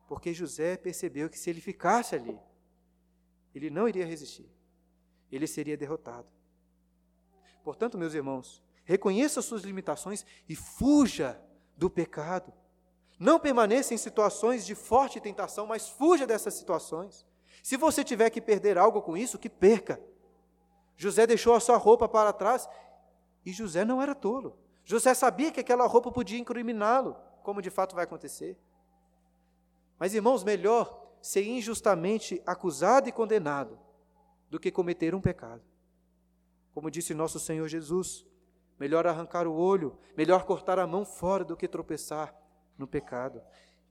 Porque 0.09 0.33
José 0.33 0.75
percebeu 0.75 1.29
que 1.29 1.39
se 1.39 1.49
ele 1.49 1.61
ficasse 1.61 2.15
ali, 2.15 2.37
ele 3.55 3.69
não 3.69 3.87
iria 3.87 4.05
resistir. 4.05 4.45
Ele 5.31 5.47
seria 5.47 5.77
derrotado. 5.77 6.27
Portanto, 7.63 7.97
meus 7.97 8.13
irmãos, 8.13 8.61
reconheça 8.83 9.41
suas 9.41 9.61
limitações 9.61 10.25
e 10.49 10.53
fuja 10.53 11.41
do 11.77 11.89
pecado. 11.89 12.51
Não 13.17 13.39
permaneça 13.39 13.93
em 13.93 13.97
situações 13.97 14.65
de 14.65 14.75
forte 14.75 15.21
tentação, 15.21 15.65
mas 15.65 15.87
fuja 15.87 16.27
dessas 16.27 16.53
situações. 16.53 17.25
Se 17.63 17.77
você 17.77 18.03
tiver 18.03 18.29
que 18.31 18.41
perder 18.41 18.77
algo 18.77 19.01
com 19.01 19.15
isso, 19.15 19.39
que 19.39 19.49
perca. 19.49 19.97
José 20.97 21.25
deixou 21.25 21.55
a 21.55 21.61
sua 21.61 21.77
roupa 21.77 22.09
para 22.09 22.33
trás 22.33 22.67
e 23.45 23.53
José 23.53 23.85
não 23.85 24.01
era 24.01 24.13
tolo. 24.13 24.59
José 24.83 25.13
sabia 25.13 25.53
que 25.53 25.61
aquela 25.61 25.87
roupa 25.87 26.11
podia 26.11 26.37
incriminá-lo, 26.37 27.15
como 27.43 27.61
de 27.61 27.69
fato 27.69 27.93
vai 27.93 28.05
acontecer. 28.05 28.57
Mas, 29.99 30.13
irmãos, 30.13 30.43
melhor 30.43 31.01
ser 31.21 31.45
injustamente 31.45 32.41
acusado 32.45 33.07
e 33.07 33.11
condenado 33.11 33.79
do 34.49 34.59
que 34.59 34.71
cometer 34.71 35.15
um 35.15 35.21
pecado. 35.21 35.63
Como 36.73 36.91
disse 36.91 37.13
nosso 37.13 37.39
Senhor 37.39 37.67
Jesus, 37.67 38.25
melhor 38.79 39.07
arrancar 39.07 39.47
o 39.47 39.53
olho, 39.53 39.97
melhor 40.17 40.45
cortar 40.45 40.79
a 40.79 40.87
mão 40.87 41.05
fora 41.05 41.45
do 41.45 41.55
que 41.55 41.67
tropeçar 41.67 42.35
no 42.77 42.87
pecado. 42.87 43.41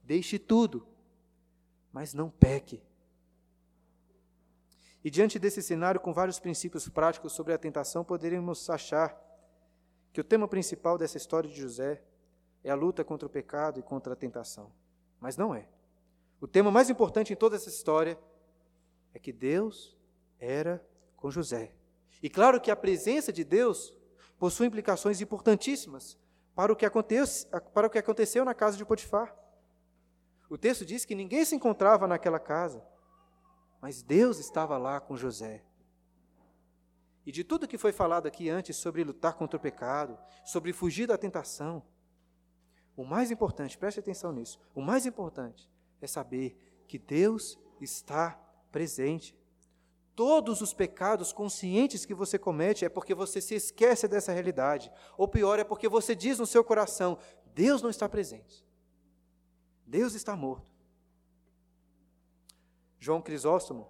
Deixe 0.03 0.37
tudo, 0.37 0.87
mas 1.91 2.13
não 2.13 2.29
peque. 2.29 2.83
E 5.03 5.09
diante 5.09 5.37
desse 5.37 5.61
cenário, 5.61 5.99
com 5.99 6.13
vários 6.13 6.39
princípios 6.39 6.87
práticos 6.87 7.33
sobre 7.33 7.53
a 7.53 7.57
tentação, 7.57 8.05
poderíamos 8.05 8.69
achar 8.69 9.19
que 10.13 10.21
o 10.21 10.23
tema 10.23 10.47
principal 10.47 10.97
dessa 10.97 11.17
história 11.17 11.49
de 11.49 11.59
José 11.59 12.01
é 12.63 12.69
a 12.69 12.75
luta 12.75 13.03
contra 13.03 13.25
o 13.25 13.29
pecado 13.29 13.79
e 13.79 13.83
contra 13.83 14.13
a 14.13 14.15
tentação. 14.15 14.71
Mas 15.19 15.35
não 15.35 15.53
é. 15.53 15.67
O 16.43 16.47
tema 16.47 16.69
mais 16.69 16.89
importante 16.89 17.31
em 17.31 17.37
toda 17.37 17.55
essa 17.55 17.69
história 17.69 18.19
é 19.13 19.17
que 19.17 19.31
Deus 19.31 19.97
era 20.37 20.85
com 21.15 21.31
José. 21.31 21.73
E 22.21 22.29
claro 22.29 22.59
que 22.59 22.69
a 22.69 22.75
presença 22.75 23.31
de 23.31 23.45
Deus 23.45 23.95
possui 24.37 24.67
implicações 24.67 25.21
importantíssimas 25.21 26.17
para 26.53 26.73
o 26.73 26.75
que, 26.75 26.85
aconteceu, 26.85 27.49
para 27.73 27.87
o 27.87 27.89
que 27.89 27.97
aconteceu 27.97 28.43
na 28.43 28.53
casa 28.53 28.75
de 28.75 28.83
Potifar. 28.83 29.33
O 30.49 30.57
texto 30.57 30.85
diz 30.85 31.05
que 31.05 31.15
ninguém 31.15 31.45
se 31.45 31.55
encontrava 31.55 32.09
naquela 32.09 32.41
casa, 32.41 32.85
mas 33.81 34.03
Deus 34.03 34.37
estava 34.37 34.77
lá 34.77 34.99
com 34.99 35.15
José. 35.15 35.63
E 37.25 37.31
de 37.31 37.45
tudo 37.45 37.69
que 37.69 37.77
foi 37.77 37.93
falado 37.93 38.27
aqui 38.27 38.49
antes 38.49 38.75
sobre 38.75 39.01
lutar 39.01 39.35
contra 39.35 39.55
o 39.55 39.61
pecado, 39.61 40.19
sobre 40.43 40.73
fugir 40.73 41.07
da 41.07 41.17
tentação, 41.17 41.81
o 42.97 43.05
mais 43.05 43.31
importante, 43.31 43.77
preste 43.77 44.01
atenção 44.01 44.33
nisso, 44.33 44.59
o 44.75 44.81
mais 44.81 45.05
importante 45.05 45.71
é 46.03 46.07
saber 46.07 46.57
que 46.87 46.97
Deus 46.97 47.57
está 47.79 48.31
presente. 48.71 49.35
todos 50.15 50.61
os 50.61 50.75
pecados 50.75 51.33
conscientes 51.33 52.05
que 52.05 52.13
você 52.13 52.37
comete 52.37 52.85
é 52.85 52.89
porque 52.89 53.15
você 53.15 53.41
se 53.41 53.55
esquece 53.55 54.07
dessa 54.07 54.31
realidade. 54.31 54.91
Ou 55.17 55.27
pior, 55.27 55.57
é 55.57 55.63
porque 55.63 55.89
você 55.89 56.13
diz 56.13 56.37
no 56.37 56.45
seu 56.45 56.63
coração: 56.63 57.17
Deus 57.55 57.81
não 57.81 57.89
está 57.89 58.07
presente. 58.07 58.63
Deus 59.87 60.13
está 60.13 60.35
morto. 60.35 60.71
João 62.99 63.23
Crisóstomo, 63.23 63.89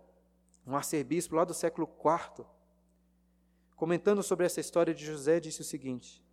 um 0.66 0.78
arcebispo 0.78 1.36
lá 1.36 1.43
do 1.43 1.53
século 1.53 1.89
IV, 1.99 2.45
comentando 3.76 4.24
sobre 4.24 4.45
essa 4.45 4.61
história 4.61 4.93
de 4.93 5.05
José, 5.05 5.41
disse 5.41 5.59
o 5.59 5.66
seguinte: 5.66 6.24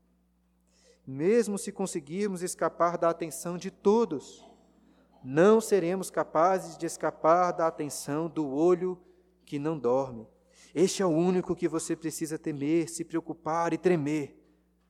Mesmo 1.05 1.59
se 1.59 1.73
conseguirmos 1.73 2.43
escapar 2.43 2.97
da 2.97 3.11
atenção 3.11 3.59
de 3.59 3.73
todos, 3.73 4.49
não 5.23 5.61
seremos 5.61 6.11
capazes 6.11 6.77
de 6.77 6.87
escapar 6.87 7.53
da 7.53 7.67
atenção 7.67 8.29
do 8.29 8.49
olho 8.49 8.99
que 9.45 9.59
não 9.59 9.79
dorme. 9.79 10.27
Este 10.75 11.03
é 11.03 11.07
o 11.07 11.11
único 11.11 11.57
que 11.57 11.69
você 11.69 11.97
precisa 11.97 12.39
temer, 12.39 12.89
se 12.89 13.05
preocupar 13.05 13.73
e 13.73 13.79
tremer, 13.79 14.37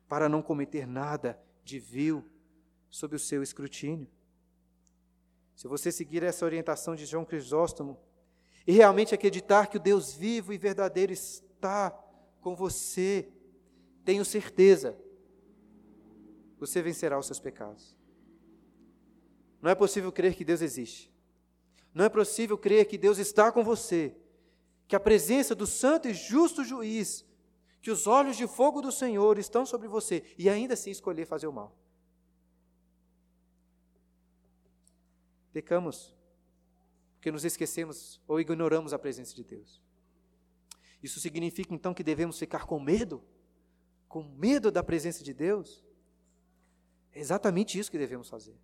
para 0.08 0.28
não 0.28 0.42
cometer 0.42 0.86
nada 0.86 1.40
de 1.64 1.78
vil 1.78 2.24
sob 2.90 3.16
o 3.16 3.18
seu 3.18 3.42
escrutínio. 3.42 4.08
Se 5.54 5.68
você 5.68 5.92
seguir 5.92 6.22
essa 6.22 6.44
orientação 6.44 6.94
de 6.94 7.06
João 7.06 7.24
Crisóstomo 7.24 7.98
e 8.66 8.72
realmente 8.72 9.14
acreditar 9.14 9.66
que 9.66 9.76
o 9.76 9.80
Deus 9.80 10.14
vivo 10.14 10.52
e 10.52 10.58
verdadeiro 10.58 11.12
está 11.12 11.90
com 12.40 12.54
você, 12.54 13.28
tenho 14.04 14.24
certeza, 14.24 14.96
você 16.58 16.82
vencerá 16.82 17.18
os 17.18 17.26
seus 17.26 17.38
pecados. 17.38 17.99
Não 19.60 19.70
é 19.70 19.74
possível 19.74 20.10
crer 20.10 20.34
que 20.34 20.44
Deus 20.44 20.60
existe. 20.60 21.12
Não 21.92 22.04
é 22.04 22.08
possível 22.08 22.56
crer 22.56 22.86
que 22.86 22.96
Deus 22.96 23.18
está 23.18 23.50
com 23.52 23.62
você 23.62 24.16
que 24.90 24.96
a 24.96 25.00
presença 25.00 25.54
do 25.54 25.68
santo 25.68 26.08
e 26.08 26.12
justo 26.12 26.64
juiz, 26.64 27.24
que 27.80 27.92
os 27.92 28.08
olhos 28.08 28.36
de 28.36 28.48
fogo 28.48 28.82
do 28.82 28.90
Senhor 28.90 29.38
estão 29.38 29.64
sobre 29.64 29.86
você 29.86 30.34
e 30.36 30.50
ainda 30.50 30.74
assim 30.74 30.90
escolher 30.90 31.26
fazer 31.26 31.46
o 31.46 31.52
mal. 31.52 31.78
Pecamos 35.52 36.12
porque 37.14 37.30
nos 37.30 37.44
esquecemos 37.44 38.20
ou 38.26 38.40
ignoramos 38.40 38.92
a 38.92 38.98
presença 38.98 39.32
de 39.32 39.44
Deus. 39.44 39.80
Isso 41.00 41.20
significa 41.20 41.72
então 41.72 41.94
que 41.94 42.02
devemos 42.02 42.36
ficar 42.36 42.66
com 42.66 42.80
medo? 42.80 43.22
Com 44.08 44.24
medo 44.24 44.72
da 44.72 44.82
presença 44.82 45.22
de 45.22 45.32
Deus? 45.32 45.84
É 47.12 47.20
exatamente 47.20 47.78
isso 47.78 47.92
que 47.92 47.98
devemos 47.98 48.28
fazer. 48.28 48.58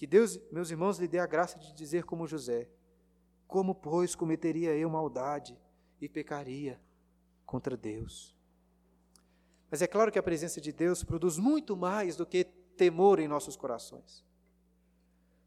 Que 0.00 0.06
Deus, 0.06 0.40
meus 0.50 0.70
irmãos, 0.70 0.98
lhe 0.98 1.06
dê 1.06 1.18
a 1.18 1.26
graça 1.26 1.58
de 1.58 1.74
dizer 1.74 2.04
como 2.04 2.26
José: 2.26 2.66
como, 3.46 3.74
pois, 3.74 4.14
cometeria 4.14 4.74
eu 4.74 4.88
maldade 4.88 5.60
e 6.00 6.08
pecaria 6.08 6.80
contra 7.44 7.76
Deus? 7.76 8.34
Mas 9.70 9.82
é 9.82 9.86
claro 9.86 10.10
que 10.10 10.18
a 10.18 10.22
presença 10.22 10.58
de 10.58 10.72
Deus 10.72 11.04
produz 11.04 11.36
muito 11.36 11.76
mais 11.76 12.16
do 12.16 12.24
que 12.24 12.44
temor 12.78 13.20
em 13.20 13.28
nossos 13.28 13.56
corações. 13.56 14.24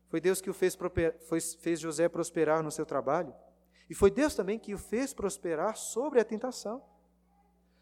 Foi 0.08 0.22
Deus 0.22 0.40
que 0.40 0.52
o 0.52 0.54
fez, 0.54 0.78
fez 1.60 1.80
José 1.80 2.08
prosperar 2.08 2.62
no 2.62 2.70
seu 2.70 2.86
trabalho, 2.86 3.34
e 3.90 3.96
foi 3.96 4.12
Deus 4.12 4.36
também 4.36 4.60
que 4.60 4.76
o 4.76 4.78
fez 4.78 5.16
prosperar 5.16 5.76
sobre 5.76 6.20
a 6.20 6.24
tentação. 6.24 6.84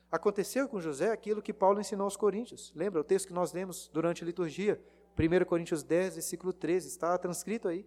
Aconteceu 0.10 0.70
com 0.70 0.80
José 0.80 1.12
aquilo 1.12 1.42
que 1.42 1.52
Paulo 1.52 1.82
ensinou 1.82 2.06
aos 2.06 2.16
Coríntios. 2.16 2.72
Lembra 2.74 3.02
o 3.02 3.04
texto 3.04 3.28
que 3.28 3.34
nós 3.34 3.52
lemos 3.52 3.90
durante 3.90 4.24
a 4.24 4.26
liturgia? 4.26 4.82
1 5.22 5.46
Coríntios 5.46 5.84
10, 5.84 6.16
versículo 6.16 6.52
13, 6.52 6.88
está 6.88 7.18
transcrito 7.18 7.68
aí. 7.68 7.86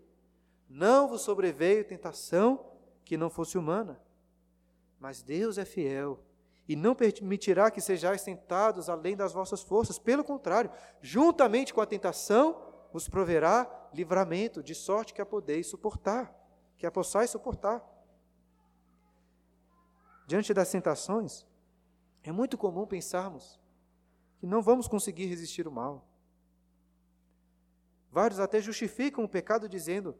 Não 0.68 1.08
vos 1.08 1.22
sobreveio 1.22 1.84
tentação 1.84 2.64
que 3.04 3.16
não 3.16 3.28
fosse 3.28 3.58
humana, 3.58 4.00
mas 4.98 5.22
Deus 5.22 5.58
é 5.58 5.64
fiel 5.64 6.20
e 6.68 6.76
não 6.76 6.94
permitirá 6.94 7.70
que 7.70 7.80
sejais 7.80 8.22
tentados 8.22 8.88
além 8.88 9.16
das 9.16 9.32
vossas 9.32 9.62
forças. 9.62 9.98
Pelo 9.98 10.24
contrário, 10.24 10.70
juntamente 11.00 11.74
com 11.74 11.80
a 11.80 11.86
tentação, 11.86 12.62
vos 12.92 13.08
proverá 13.08 13.90
livramento, 13.92 14.62
de 14.62 14.74
sorte 14.74 15.12
que 15.12 15.20
a 15.20 15.26
podeis 15.26 15.66
suportar, 15.66 16.34
que 16.76 16.86
a 16.86 16.90
possais 16.90 17.30
suportar. 17.30 17.84
Diante 20.26 20.54
das 20.54 20.70
tentações, 20.70 21.46
é 22.22 22.32
muito 22.32 22.56
comum 22.56 22.86
pensarmos 22.86 23.60
que 24.38 24.46
não 24.46 24.62
vamos 24.62 24.88
conseguir 24.88 25.26
resistir 25.26 25.68
o 25.68 25.72
mal. 25.72 26.08
Vários 28.14 28.38
até 28.38 28.60
justificam 28.60 29.24
o 29.24 29.28
pecado 29.28 29.68
dizendo: 29.68 30.16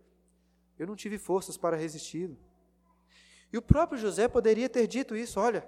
eu 0.77 0.85
não 0.85 0.97
tive 0.97 1.17
forças 1.17 1.57
para 1.57 1.77
resisti-lo. 1.77 2.37
E 3.53 3.57
o 3.57 3.63
próprio 3.63 3.97
José 3.97 4.27
poderia 4.27 4.69
ter 4.69 4.89
dito 4.89 5.15
isso: 5.15 5.39
olha, 5.39 5.65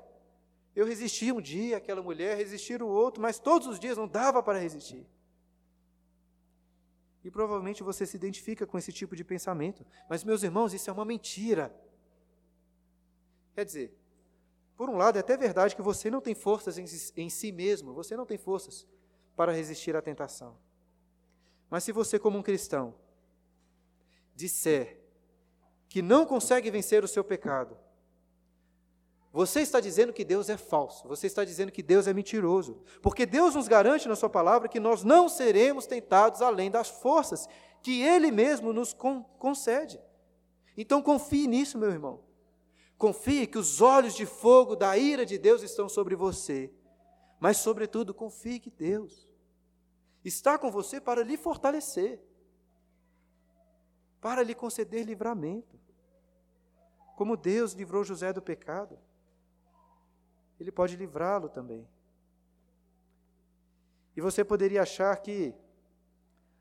eu 0.74 0.84
resisti 0.84 1.30
um 1.30 1.40
dia 1.40 1.76
aquela 1.76 2.02
mulher, 2.02 2.36
resisti 2.36 2.74
o 2.74 2.88
outro, 2.88 3.22
mas 3.22 3.38
todos 3.38 3.68
os 3.68 3.78
dias 3.78 3.96
não 3.96 4.08
dava 4.08 4.42
para 4.42 4.58
resistir. 4.58 5.06
E 7.22 7.30
provavelmente 7.30 7.84
você 7.84 8.04
se 8.04 8.16
identifica 8.16 8.66
com 8.66 8.76
esse 8.76 8.92
tipo 8.92 9.14
de 9.14 9.22
pensamento. 9.22 9.86
Mas, 10.10 10.24
meus 10.24 10.42
irmãos, 10.42 10.74
isso 10.74 10.90
é 10.90 10.92
uma 10.92 11.04
mentira. 11.04 11.72
Quer 13.54 13.64
dizer, 13.64 13.96
por 14.76 14.90
um 14.90 14.96
lado, 14.96 15.16
é 15.16 15.20
até 15.20 15.36
verdade 15.36 15.76
que 15.76 15.82
você 15.82 16.10
não 16.10 16.20
tem 16.20 16.34
forças 16.34 16.76
em 16.76 17.28
si 17.28 17.52
mesmo, 17.52 17.94
você 17.94 18.16
não 18.16 18.26
tem 18.26 18.36
forças 18.36 18.84
para 19.36 19.52
resistir 19.52 19.94
à 19.94 20.02
tentação. 20.02 20.65
Mas 21.70 21.84
se 21.84 21.92
você, 21.92 22.18
como 22.18 22.38
um 22.38 22.42
cristão, 22.42 22.94
disser 24.34 25.00
que 25.88 26.02
não 26.02 26.26
consegue 26.26 26.70
vencer 26.70 27.02
o 27.02 27.08
seu 27.08 27.24
pecado, 27.24 27.76
você 29.32 29.60
está 29.60 29.80
dizendo 29.80 30.12
que 30.12 30.24
Deus 30.24 30.48
é 30.48 30.56
falso, 30.56 31.06
você 31.06 31.26
está 31.26 31.44
dizendo 31.44 31.70
que 31.70 31.82
Deus 31.82 32.06
é 32.06 32.12
mentiroso, 32.14 32.82
porque 33.02 33.26
Deus 33.26 33.54
nos 33.54 33.68
garante 33.68 34.08
na 34.08 34.16
Sua 34.16 34.30
palavra 34.30 34.68
que 34.68 34.80
nós 34.80 35.04
não 35.04 35.28
seremos 35.28 35.86
tentados 35.86 36.40
além 36.40 36.70
das 36.70 36.88
forças 36.88 37.46
que 37.82 38.02
Ele 38.02 38.30
mesmo 38.30 38.72
nos 38.72 38.94
con 38.94 39.22
concede. 39.38 40.00
Então 40.76 41.02
confie 41.02 41.46
nisso, 41.46 41.76
meu 41.76 41.90
irmão. 41.90 42.24
Confie 42.96 43.46
que 43.46 43.58
os 43.58 43.82
olhos 43.82 44.14
de 44.14 44.24
fogo 44.24 44.74
da 44.74 44.96
ira 44.96 45.26
de 45.26 45.36
Deus 45.36 45.62
estão 45.62 45.86
sobre 45.86 46.16
você, 46.16 46.72
mas, 47.38 47.58
sobretudo, 47.58 48.14
confie 48.14 48.58
que 48.58 48.70
Deus 48.70 49.25
está 50.28 50.58
com 50.58 50.70
você 50.70 51.00
para 51.00 51.22
lhe 51.22 51.36
fortalecer 51.36 52.20
para 54.26 54.42
lhe 54.42 54.56
conceder 54.56 55.04
livramento. 55.04 55.78
Como 57.16 57.36
Deus 57.36 57.74
livrou 57.74 58.02
José 58.02 58.32
do 58.32 58.42
pecado, 58.42 58.98
Ele 60.58 60.72
pode 60.72 60.96
livrá-lo 60.96 61.48
também. 61.48 61.88
E 64.16 64.20
você 64.20 64.44
poderia 64.44 64.82
achar 64.82 65.16
que 65.18 65.54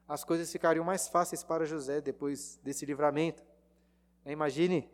as 0.08 0.24
coisas 0.24 0.52
ficariam 0.52 0.86
mais 0.86 1.08
fáceis 1.08 1.44
para 1.44 1.66
José 1.66 2.02
depois 2.02 2.60
desse 2.62 2.86
livramento. 2.86 3.44
Imagine 4.24 4.88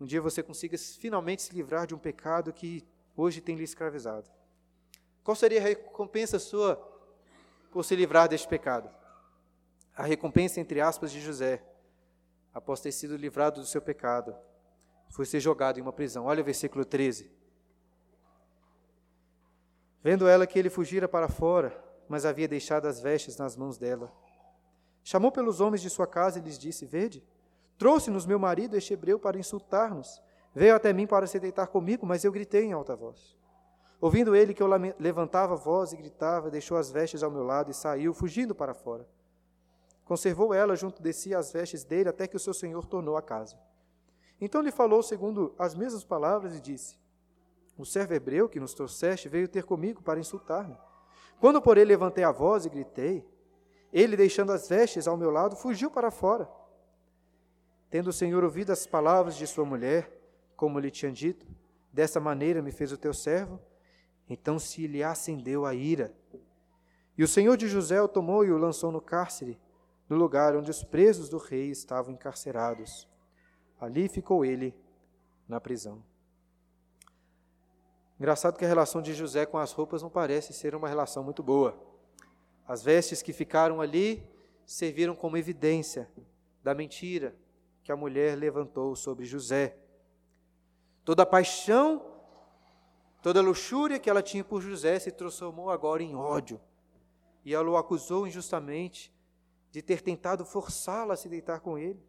um 0.00 0.06
dia 0.06 0.22
você 0.22 0.44
consiga 0.44 0.78
finalmente 0.78 1.42
se 1.42 1.52
livrar 1.52 1.88
de 1.88 1.94
um 1.96 1.98
pecado 1.98 2.52
que 2.52 2.86
hoje 3.16 3.40
tem 3.40 3.56
lhe 3.56 3.64
escravizado. 3.64 4.30
Qual 5.24 5.34
seria 5.34 5.58
a 5.58 5.64
recompensa 5.64 6.38
sua 6.38 6.76
por 7.74 7.84
se 7.84 7.94
livrar 7.94 8.26
deste 8.26 8.48
pecado? 8.48 8.88
a 9.96 10.02
recompensa, 10.02 10.60
entre 10.60 10.80
aspas, 10.80 11.12
de 11.12 11.20
José, 11.20 11.62
após 12.52 12.80
ter 12.80 12.92
sido 12.92 13.16
livrado 13.16 13.60
do 13.60 13.66
seu 13.66 13.80
pecado, 13.80 14.34
foi 15.08 15.24
ser 15.24 15.38
jogado 15.38 15.78
em 15.78 15.82
uma 15.82 15.92
prisão. 15.92 16.24
Olha 16.24 16.42
o 16.42 16.44
versículo 16.44 16.84
13. 16.84 17.30
Vendo 20.02 20.26
ela 20.26 20.46
que 20.46 20.58
ele 20.58 20.68
fugira 20.68 21.08
para 21.08 21.28
fora, 21.28 21.82
mas 22.08 22.26
havia 22.26 22.48
deixado 22.48 22.86
as 22.86 23.00
vestes 23.00 23.36
nas 23.36 23.56
mãos 23.56 23.78
dela, 23.78 24.12
chamou 25.02 25.30
pelos 25.30 25.60
homens 25.60 25.80
de 25.80 25.88
sua 25.88 26.06
casa 26.06 26.38
e 26.38 26.42
lhes 26.42 26.58
disse: 26.58 26.84
Vede, 26.84 27.24
trouxe-nos 27.78 28.26
meu 28.26 28.38
marido, 28.38 28.76
este 28.76 28.92
hebreu, 28.92 29.18
para 29.18 29.38
insultar-nos. 29.38 30.20
Veio 30.54 30.74
até 30.74 30.92
mim 30.92 31.06
para 31.06 31.26
se 31.26 31.38
deitar 31.38 31.68
comigo, 31.68 32.04
mas 32.04 32.24
eu 32.24 32.32
gritei 32.32 32.64
em 32.64 32.72
alta 32.72 32.94
voz. 32.94 33.36
Ouvindo 34.04 34.36
ele 34.36 34.52
que 34.52 34.62
eu 34.62 34.68
levantava 34.98 35.54
a 35.54 35.56
voz 35.56 35.94
e 35.94 35.96
gritava, 35.96 36.50
deixou 36.50 36.76
as 36.76 36.90
vestes 36.90 37.22
ao 37.22 37.30
meu 37.30 37.42
lado 37.42 37.70
e 37.70 37.74
saiu, 37.74 38.12
fugindo 38.12 38.54
para 38.54 38.74
fora. 38.74 39.08
Conservou 40.04 40.52
ela 40.52 40.76
junto 40.76 41.02
de 41.02 41.10
si 41.10 41.34
as 41.34 41.50
vestes 41.50 41.84
dele 41.84 42.10
até 42.10 42.26
que 42.28 42.36
o 42.36 42.38
seu 42.38 42.52
senhor 42.52 42.84
tornou 42.84 43.16
a 43.16 43.22
casa. 43.22 43.58
Então 44.38 44.60
lhe 44.60 44.70
falou 44.70 45.02
segundo 45.02 45.54
as 45.58 45.74
mesmas 45.74 46.04
palavras 46.04 46.54
e 46.54 46.60
disse: 46.60 46.98
O 47.78 47.86
servo 47.86 48.12
hebreu 48.12 48.46
que 48.46 48.60
nos 48.60 48.74
trouxeste 48.74 49.26
veio 49.26 49.48
ter 49.48 49.64
comigo 49.64 50.02
para 50.02 50.20
insultar-me. 50.20 50.76
Quando, 51.40 51.62
porém, 51.62 51.86
levantei 51.86 52.24
a 52.24 52.30
voz 52.30 52.66
e 52.66 52.68
gritei, 52.68 53.26
ele, 53.90 54.18
deixando 54.18 54.52
as 54.52 54.68
vestes 54.68 55.08
ao 55.08 55.16
meu 55.16 55.30
lado, 55.30 55.56
fugiu 55.56 55.90
para 55.90 56.10
fora. 56.10 56.46
Tendo 57.88 58.08
o 58.08 58.12
Senhor 58.12 58.44
ouvido 58.44 58.70
as 58.70 58.86
palavras 58.86 59.34
de 59.34 59.46
sua 59.46 59.64
mulher, 59.64 60.12
como 60.56 60.78
lhe 60.78 60.90
tinha 60.90 61.10
dito, 61.10 61.46
dessa 61.90 62.20
maneira 62.20 62.60
me 62.60 62.70
fez 62.70 62.92
o 62.92 62.98
teu 62.98 63.14
servo, 63.14 63.58
então 64.28 64.58
se 64.58 64.86
lhe 64.86 65.02
acendeu 65.02 65.66
a 65.66 65.74
ira. 65.74 66.14
E 67.16 67.22
o 67.22 67.28
Senhor 67.28 67.56
de 67.56 67.68
José 67.68 68.00
o 68.00 68.08
tomou 68.08 68.44
e 68.44 68.50
o 68.50 68.58
lançou 68.58 68.90
no 68.90 69.00
cárcere, 69.00 69.58
no 70.08 70.16
lugar 70.16 70.56
onde 70.56 70.70
os 70.70 70.82
presos 70.82 71.28
do 71.28 71.38
rei 71.38 71.70
estavam 71.70 72.12
encarcerados. 72.12 73.08
Ali 73.80 74.08
ficou 74.08 74.44
ele 74.44 74.74
na 75.48 75.60
prisão. 75.60 76.02
Engraçado 78.18 78.56
que 78.56 78.64
a 78.64 78.68
relação 78.68 79.02
de 79.02 79.12
José 79.12 79.44
com 79.44 79.58
as 79.58 79.72
roupas 79.72 80.02
não 80.02 80.10
parece 80.10 80.52
ser 80.52 80.74
uma 80.74 80.88
relação 80.88 81.22
muito 81.22 81.42
boa. 81.42 81.76
As 82.66 82.82
vestes 82.82 83.22
que 83.22 83.32
ficaram 83.32 83.80
ali 83.80 84.26
serviram 84.64 85.14
como 85.14 85.36
evidência 85.36 86.08
da 86.62 86.74
mentira 86.74 87.34
que 87.82 87.92
a 87.92 87.96
mulher 87.96 88.36
levantou 88.36 88.96
sobre 88.96 89.26
José. 89.26 89.76
Toda 91.04 91.24
a 91.24 91.26
paixão, 91.26 92.13
toda 93.24 93.40
a 93.40 93.42
luxúria 93.42 93.98
que 93.98 94.10
ela 94.10 94.22
tinha 94.22 94.44
por 94.44 94.60
José 94.60 94.98
se 94.98 95.10
transformou 95.10 95.70
agora 95.70 96.02
em 96.02 96.14
ódio. 96.14 96.60
E 97.42 97.54
ela 97.54 97.70
o 97.70 97.78
acusou 97.78 98.26
injustamente 98.26 99.10
de 99.70 99.80
ter 99.80 100.02
tentado 100.02 100.44
forçá-la 100.44 101.14
a 101.14 101.16
se 101.16 101.26
deitar 101.26 101.60
com 101.60 101.78
ele. 101.78 102.04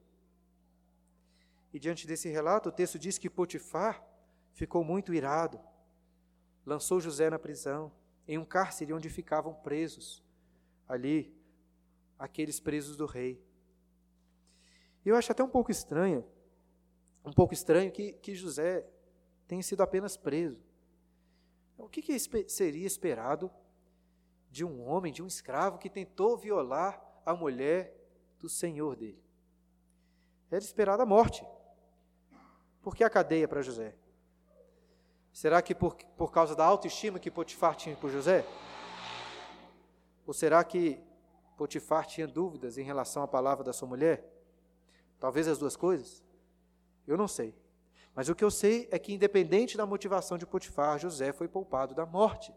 E 1.72 1.80
diante 1.80 2.06
desse 2.06 2.28
relato, 2.28 2.68
o 2.68 2.72
texto 2.72 3.00
diz 3.00 3.18
que 3.18 3.30
Potifar 3.30 4.06
ficou 4.52 4.84
muito 4.84 5.14
irado, 5.14 5.58
lançou 6.66 7.00
José 7.00 7.30
na 7.30 7.40
prisão, 7.40 7.94
em 8.28 8.38
um 8.38 8.44
cárcere 8.44 8.92
onde 8.92 9.10
ficavam 9.10 9.54
presos, 9.54 10.22
ali, 10.86 11.34
aqueles 12.20 12.60
presos 12.60 12.98
do 12.98 13.06
rei. 13.06 13.42
E 15.06 15.08
eu 15.08 15.16
acho 15.16 15.32
até 15.32 15.42
um 15.42 15.50
pouco 15.50 15.72
estranho, 15.72 16.26
um 17.24 17.32
pouco 17.32 17.54
estranho 17.54 17.90
que, 17.90 18.12
que 18.12 18.36
José 18.36 18.86
tenha 19.48 19.64
sido 19.64 19.82
apenas 19.82 20.18
preso. 20.18 20.65
O 21.78 21.90
que, 21.90 22.02
que 22.02 22.18
seria 22.50 22.88
esperado 22.88 23.52
de 24.50 24.64
um 24.64 24.88
homem, 24.88 25.12
de 25.12 25.22
um 25.22 25.28
escravo 25.28 25.78
que 25.78 25.90
tentou 25.90 26.38
violar 26.38 27.02
a 27.26 27.34
mulher 27.34 27.96
do 28.40 28.48
senhor 28.48 28.96
dele? 28.96 29.22
Era 30.50 30.64
esperada 30.64 31.04
a 31.04 31.06
morte. 31.06 31.46
Por 32.82 32.96
que 32.96 33.04
a 33.04 33.10
cadeia 33.10 33.48
para 33.48 33.62
José? 33.62 33.96
Será 35.34 35.62
que 35.62 35.76
por, 35.76 35.96
por 36.16 36.32
causa 36.32 36.56
da 36.56 36.64
autoestima 36.64 37.20
que 37.20 37.30
Potifar 37.30 37.76
tinha 37.76 37.96
por 37.96 38.10
José? 38.10 38.46
Ou 40.26 40.34
será 40.34 40.64
que 40.64 41.04
Potifar 41.58 42.06
tinha 42.06 42.28
dúvidas 42.28 42.78
em 42.78 42.84
relação 42.84 43.22
à 43.22 43.28
palavra 43.28 43.64
da 43.64 43.74
sua 43.74 43.88
mulher? 43.88 44.26
Talvez 45.20 45.48
as 45.48 45.58
duas 45.58 45.76
coisas? 45.76 46.24
Eu 47.06 47.18
não 47.18 47.28
sei. 47.28 47.54
Mas 48.16 48.30
o 48.30 48.36
que 48.36 48.44
eu 48.44 48.50
sei 48.50 48.88
é 48.92 48.98
que, 48.98 49.14
independente 49.14 49.76
da 49.76 49.86
motivação 49.86 50.38
de 50.38 50.48
Potifar, 50.48 50.98
José 50.98 51.34
foi 51.34 51.50
poupado 51.50 51.94
da 51.94 52.06
morte, 52.06 52.54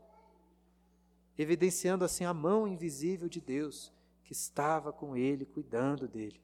evidenciando 1.36 2.04
assim 2.04 2.24
a 2.24 2.32
mão 2.32 2.68
invisível 2.68 3.28
de 3.28 3.40
Deus 3.40 3.92
que 4.22 4.32
estava 4.32 4.92
com 4.92 5.16
ele, 5.16 5.44
cuidando 5.44 6.06
dele. 6.06 6.40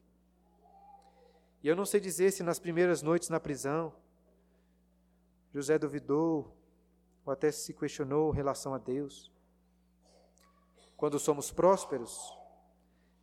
E 1.63 1.67
eu 1.67 1.75
não 1.75 1.85
sei 1.85 2.01
dizer 2.01 2.31
se 2.31 2.43
nas 2.43 2.59
primeiras 2.59 3.01
noites 3.01 3.29
na 3.29 3.39
prisão, 3.39 3.93
José 5.53 5.79
duvidou 5.79 6.53
ou 7.25 7.31
até 7.31 7.51
se 7.51 7.73
questionou 7.73 8.33
em 8.33 8.35
relação 8.35 8.73
a 8.73 8.77
Deus. 8.77 9.31
Quando 10.97 11.17
somos 11.19 11.51
prósperos, 11.51 12.37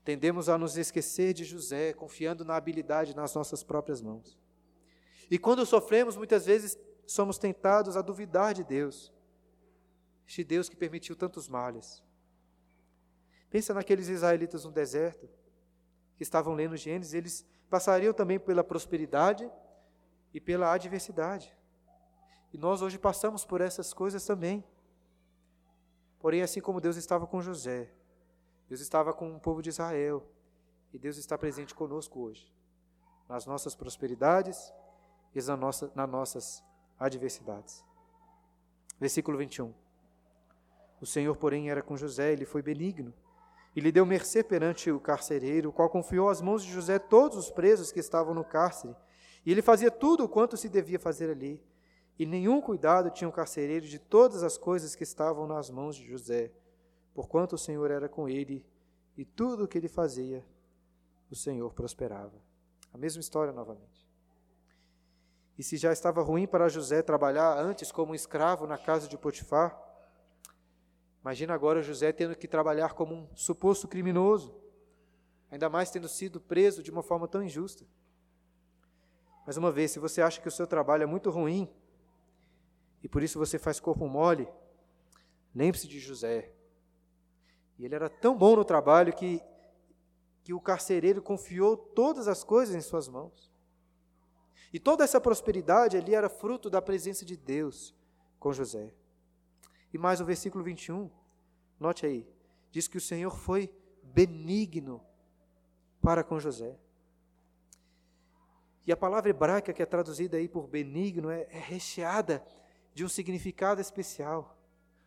tendemos 0.05 0.49
a 0.49 0.57
nos 0.57 0.77
esquecer 0.77 1.35
de 1.35 1.45
José, 1.45 1.93
confiando 1.93 2.45
na 2.45 2.57
habilidade 2.57 3.15
nas 3.15 3.35
nossas 3.35 3.63
próprias 3.63 4.01
mãos. 4.01 4.42
E 5.33 5.39
quando 5.39 5.65
sofremos, 5.65 6.15
muitas 6.15 6.45
vezes 6.45 6.79
somos 7.07 7.39
tentados 7.39 7.97
a 7.97 8.03
duvidar 8.03 8.53
de 8.53 8.63
Deus, 8.63 9.11
este 10.29 10.45
Deus 10.45 10.69
que 10.69 10.77
permitiu 10.77 11.17
tantos 11.17 11.49
males. 11.49 12.03
Pensa 13.49 13.73
naqueles 13.73 14.09
israelitas 14.09 14.67
no 14.67 14.71
deserto, 14.71 15.27
que 16.19 16.23
estavam 16.23 16.53
lendo 16.53 16.77
Gênesis, 16.77 17.15
eles 17.15 17.47
passariam 17.71 18.13
também 18.13 18.39
pela 18.39 18.63
prosperidade 18.63 19.51
e 20.35 20.39
pela 20.39 20.71
adversidade. 20.71 21.57
E 22.53 22.59
nós 22.59 22.83
hoje 22.83 22.99
passamos 22.99 23.43
por 23.43 23.63
essas 23.63 23.95
coisas 23.95 24.27
também. 24.27 24.63
Porém, 26.19 26.43
assim 26.43 26.61
como 26.61 26.79
Deus 26.79 26.97
estava 26.97 27.27
com 27.27 27.41
José, 27.41 27.91
Deus 28.69 28.83
estava 28.83 29.15
com 29.15 29.35
o 29.35 29.41
povo 29.41 29.63
de 29.63 29.71
Israel, 29.71 30.29
e 30.93 30.99
Deus 30.99 31.17
está 31.17 31.39
presente 31.39 31.75
conosco 31.75 32.21
hoje, 32.21 32.53
nas 33.27 33.47
nossas 33.47 33.75
prosperidades 33.75 34.71
e 35.35 35.39
nas, 35.39 35.59
nossa, 35.59 35.93
nas 35.95 36.09
nossas 36.09 36.65
adversidades. 36.99 37.85
Versículo 38.99 39.39
21. 39.39 39.73
O 41.01 41.07
Senhor, 41.07 41.37
porém, 41.37 41.71
era 41.71 41.83
com 41.83 41.97
José, 41.97 42.33
ele 42.33 42.45
foi 42.45 42.63
benigno 42.63 43.13
e 43.75 43.81
lhe 43.81 43.91
deu 43.91 44.05
mercê 44.05 44.43
perante 44.45 44.91
o 44.91 45.01
carcereiro, 45.01 45.71
o 45.71 45.73
qual 45.73 45.89
confiou 45.89 46.29
às 46.29 46.41
mãos 46.41 46.63
de 46.63 46.71
José 46.71 46.99
todos 46.99 47.39
os 47.39 47.51
presos 47.51 47.91
que 47.91 48.01
estavam 48.01 48.35
no 48.35 48.45
cárcere. 48.45 48.95
E 49.45 49.51
ele 49.51 49.63
fazia 49.63 49.91
tudo 49.91 50.25
o 50.25 50.29
quanto 50.29 50.57
se 50.57 50.69
devia 50.69 50.99
fazer 50.99 51.31
ali. 51.31 51.61
E 52.19 52.27
nenhum 52.27 52.61
cuidado 52.61 53.11
tinha 53.11 53.29
o 53.29 53.33
carcereiro 53.33 53.87
de 53.87 53.99
todas 53.99 54.43
as 54.43 54.59
coisas 54.59 54.95
que 54.95 55.03
estavam 55.03 55.47
nas 55.47 55.71
mãos 55.71 55.97
de 55.97 56.07
José, 56.07 56.53
porquanto 57.15 57.55
o 57.55 57.59
Senhor 57.59 57.91
era 57.91 58.09
com 58.09 58.29
ele, 58.29 58.65
e 59.17 59.25
tudo 59.25 59.65
o 59.65 59.69
que 59.69 59.79
ele 59.79 59.89
fazia, 59.89 60.45
o 61.31 61.35
Senhor 61.35 61.73
prosperava. 61.73 62.39
A 62.93 62.99
mesma 62.99 63.21
história 63.21 63.53
novamente. 63.53 63.92
E 65.63 65.65
se 65.65 65.77
já 65.77 65.93
estava 65.93 66.21
ruim 66.25 66.45
para 66.45 66.69
José 66.69 67.03
trabalhar 67.03 67.57
antes 67.57 67.93
como 67.93 68.17
escravo 68.17 68.67
na 68.67 68.77
casa 68.77 69.07
de 69.07 69.17
Potifar, 69.17 69.81
Imagina 71.21 71.55
agora 71.55 71.81
José 71.81 72.11
tendo 72.11 72.35
que 72.35 72.49
trabalhar 72.49 72.95
como 72.95 73.15
um 73.15 73.37
suposto 73.37 73.87
criminoso, 73.87 74.53
ainda 75.49 75.71
mais 75.71 75.89
tendo 75.89 76.09
sido 76.09 76.41
preso 76.41 76.83
de 76.83 76.91
uma 76.91 77.01
forma 77.01 77.29
tão 77.29 77.45
injusta. 77.45 77.87
Mais 79.47 79.57
uma 79.57 79.71
vez, 79.71 79.93
se 79.93 80.01
você 80.01 80.21
acha 80.21 80.41
que 80.41 80.49
o 80.49 80.51
seu 80.51 80.67
trabalho 80.67 81.05
é 81.05 81.07
muito 81.07 81.31
ruim 81.31 81.73
e 83.01 83.09
por 83.09 83.23
isso 83.23 83.39
você 83.39 83.57
faz 83.57 83.79
corpo 83.79 84.09
mole, 84.09 84.49
lembre-se 85.55 85.87
de 85.87 86.01
José. 86.01 86.53
E 87.79 87.85
ele 87.85 87.95
era 87.95 88.11
tão 88.11 88.37
bom 88.37 88.57
no 88.57 88.65
trabalho 88.65 89.15
que, 89.15 89.41
que 90.43 90.53
o 90.53 90.61
carcereiro 90.61 91.23
confiou 91.23 91.77
todas 91.77 92.27
as 92.27 92.43
coisas 92.43 92.75
em 92.75 92.81
suas 92.81 93.07
mãos. 93.07 93.52
E 94.73 94.81
toda 94.81 95.05
essa 95.05 95.21
prosperidade 95.21 95.97
ali 95.97 96.15
era 96.15 96.29
fruto 96.29 96.71
da 96.71 96.81
presença 96.81 97.25
de 97.25 97.37
Deus 97.37 97.95
com 98.39 98.53
José. 98.53 98.93
E 99.93 99.99
mais 99.99 100.21
o 100.21 100.25
versículo 100.25 100.65
21, 100.65 101.11
note 101.79 102.07
aí, 102.07 102.27
diz 102.71 102.89
que 102.89 102.97
o 102.97 103.01
Senhor 103.01 103.37
foi 103.37 103.71
benigno 104.03 105.05
para 106.01 106.25
com 106.25 106.41
José. 106.41 106.77
E 108.87 108.91
a 108.91 108.97
palavra 108.97 109.31
hebraica 109.31 109.73
que 109.73 109.83
é 109.83 109.87
traduzida 109.87 110.39
aí 110.39 110.49
por 110.49 110.67
benigno 110.67 111.31
é, 111.31 111.47
é 111.51 111.59
recheada 111.59 112.43
de 112.95 113.05
um 113.05 113.09
significado 113.09 113.81
especial. 113.81 114.57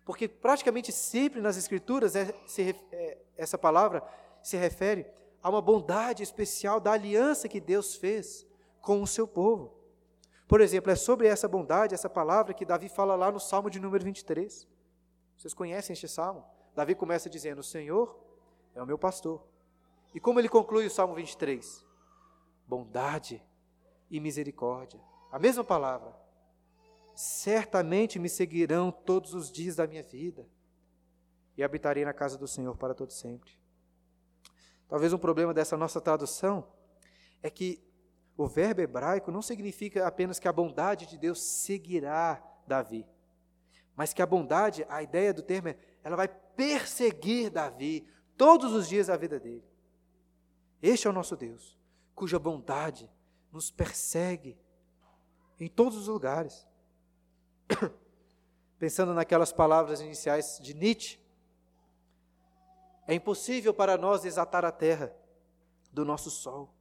Porque 0.05 0.27
praticamente 0.27 0.91
sempre 0.91 1.41
nas 1.41 1.57
Escrituras 1.57 2.15
é, 2.15 2.33
se, 2.45 2.75
é, 2.91 3.17
essa 3.35 3.57
palavra 3.57 4.03
se 4.41 4.55
refere 4.55 5.07
a 5.41 5.49
uma 5.49 5.61
bondade 5.61 6.23
especial 6.23 6.79
da 6.79 6.91
aliança 6.91 7.49
que 7.49 7.59
Deus 7.59 7.95
fez 7.95 8.45
com 8.85 9.01
o 9.01 9.07
seu 9.07 9.27
povo. 9.27 9.73
Por 10.47 10.61
exemplo, 10.61 10.91
é 10.91 10.95
sobre 10.95 11.27
essa 11.27 11.47
bondade, 11.47 11.95
essa 11.95 12.09
palavra 12.09 12.53
que 12.53 12.63
Davi 12.63 12.87
fala 12.87 13.15
lá 13.15 13.31
no 13.31 13.39
Salmo 13.39 13.69
de 13.69 13.79
número 13.79 14.05
23. 14.05 14.67
Vocês 15.35 15.53
conhecem 15.55 15.93
este 15.93 16.07
salmo? 16.07 16.45
Davi 16.75 16.93
começa 16.93 17.27
dizendo: 17.27 17.59
O 17.59 17.63
Senhor 17.63 18.15
é 18.75 18.81
o 18.81 18.85
meu 18.85 18.97
pastor. 18.97 19.43
E 20.13 20.19
como 20.19 20.39
ele 20.39 20.47
conclui 20.47 20.85
o 20.85 20.89
Salmo 20.89 21.15
23? 21.15 21.83
Bondade 22.67 23.43
e 24.09 24.19
misericórdia. 24.19 25.01
A 25.31 25.39
mesma 25.39 25.63
palavra. 25.63 26.15
Certamente 27.15 28.19
me 28.19 28.29
seguirão 28.29 28.91
todos 28.91 29.33
os 29.33 29.51
dias 29.51 29.77
da 29.77 29.87
minha 29.87 30.03
vida 30.03 30.47
e 31.57 31.63
habitarei 31.63 32.05
na 32.05 32.13
casa 32.13 32.37
do 32.37 32.47
Senhor 32.47 32.77
para 32.77 32.93
todo 32.93 33.11
sempre. 33.11 33.51
Talvez 34.87 35.11
um 35.11 35.17
problema 35.17 35.53
dessa 35.53 35.75
nossa 35.75 35.99
tradução 35.99 36.67
é 37.41 37.49
que 37.49 37.84
o 38.37 38.47
verbo 38.47 38.81
hebraico 38.81 39.31
não 39.31 39.41
significa 39.41 40.05
apenas 40.05 40.39
que 40.39 40.47
a 40.47 40.53
bondade 40.53 41.05
de 41.05 41.17
Deus 41.17 41.41
seguirá 41.41 42.43
Davi. 42.67 43.07
Mas 43.95 44.13
que 44.13 44.21
a 44.21 44.25
bondade, 44.25 44.85
a 44.89 45.01
ideia 45.01 45.33
do 45.33 45.41
termo 45.41 45.69
é, 45.69 45.77
ela 46.03 46.17
vai 46.17 46.27
perseguir 46.27 47.49
Davi 47.49 48.07
todos 48.35 48.73
os 48.73 48.87
dias 48.89 49.07
da 49.07 49.15
vida 49.15 49.39
dele. 49.39 49.63
Este 50.81 51.07
é 51.07 51.09
o 51.09 51.13
nosso 51.13 51.37
Deus, 51.37 51.79
cuja 52.13 52.37
bondade 52.37 53.09
nos 53.51 53.71
persegue 53.71 54.57
em 55.57 55.69
todos 55.69 55.97
os 55.97 56.07
lugares. 56.07 56.67
Pensando 58.77 59.13
naquelas 59.13 59.53
palavras 59.53 60.01
iniciais 60.01 60.59
de 60.61 60.73
Nietzsche, 60.73 61.17
é 63.07 63.13
impossível 63.13 63.73
para 63.73 63.97
nós 63.97 64.23
desatar 64.23 64.65
a 64.65 64.71
terra 64.71 65.15
do 65.89 66.03
nosso 66.03 66.29
sol. 66.29 66.74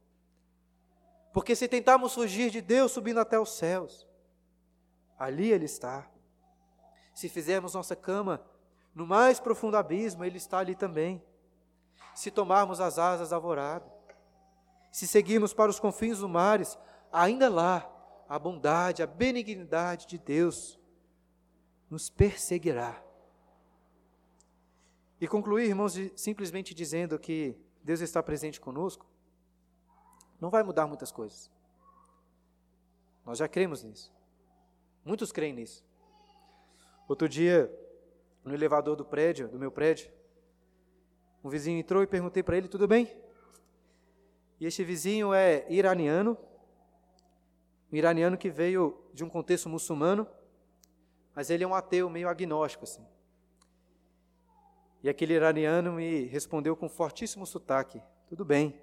Porque 1.35 1.53
se 1.53 1.67
tentarmos 1.67 2.13
fugir 2.13 2.49
de 2.49 2.61
Deus 2.61 2.93
subindo 2.93 3.19
até 3.19 3.37
os 3.37 3.57
céus, 3.57 4.07
ali 5.19 5.51
Ele 5.51 5.65
está. 5.65 6.09
Se 7.13 7.27
fizermos 7.27 7.73
nossa 7.73 7.93
cama 7.93 8.41
no 8.93 9.05
mais 9.05 9.37
profundo 9.37 9.75
abismo, 9.75 10.23
Ele 10.23 10.37
está 10.37 10.59
ali 10.59 10.75
também. 10.75 11.21
Se 12.15 12.31
tomarmos 12.31 12.79
as 12.79 12.97
asas 12.97 13.31
da 13.31 13.35
alvorada, 13.35 13.85
se 14.89 15.05
seguirmos 15.05 15.53
para 15.53 15.69
os 15.69 15.77
confins 15.77 16.19
dos 16.19 16.29
mares, 16.29 16.79
ainda 17.11 17.49
lá 17.49 17.85
a 18.29 18.39
bondade, 18.39 19.03
a 19.03 19.07
benignidade 19.07 20.07
de 20.07 20.17
Deus 20.17 20.79
nos 21.89 22.09
perseguirá. 22.09 23.03
E 25.19 25.27
concluir, 25.27 25.67
irmãos, 25.67 25.95
simplesmente 26.15 26.73
dizendo 26.73 27.19
que 27.19 27.59
Deus 27.83 27.99
está 27.99 28.23
presente 28.23 28.61
conosco, 28.61 29.05
não 30.39 30.49
vai 30.49 30.63
mudar 30.63 30.87
muitas 30.87 31.11
coisas. 31.11 31.49
Nós 33.25 33.37
já 33.37 33.47
cremos 33.47 33.83
nisso. 33.83 34.13
Muitos 35.03 35.31
creem 35.31 35.53
nisso. 35.53 35.83
Outro 37.07 37.29
dia, 37.29 37.71
no 38.43 38.53
elevador 38.53 38.95
do 38.95 39.05
prédio, 39.05 39.47
do 39.47 39.59
meu 39.59 39.71
prédio, 39.71 40.11
um 41.43 41.49
vizinho 41.49 41.79
entrou 41.79 42.01
e 42.01 42.07
perguntei 42.07 42.41
para 42.41 42.57
ele: 42.57 42.67
tudo 42.67 42.87
bem? 42.87 43.15
E 44.59 44.65
este 44.65 44.83
vizinho 44.83 45.33
é 45.33 45.65
iraniano, 45.69 46.37
um 47.91 47.95
iraniano 47.95 48.37
que 48.37 48.49
veio 48.49 48.99
de 49.13 49.23
um 49.23 49.29
contexto 49.29 49.69
muçulmano, 49.69 50.27
mas 51.35 51.49
ele 51.49 51.63
é 51.63 51.67
um 51.67 51.75
ateu 51.75 52.09
meio 52.09 52.29
agnóstico 52.29 52.83
assim. 52.83 53.05
E 55.03 55.09
aquele 55.09 55.33
iraniano 55.33 55.93
me 55.93 56.23
respondeu 56.25 56.75
com 56.75 56.89
fortíssimo 56.89 57.45
sotaque: 57.45 58.01
tudo 58.27 58.43
bem, 58.43 58.81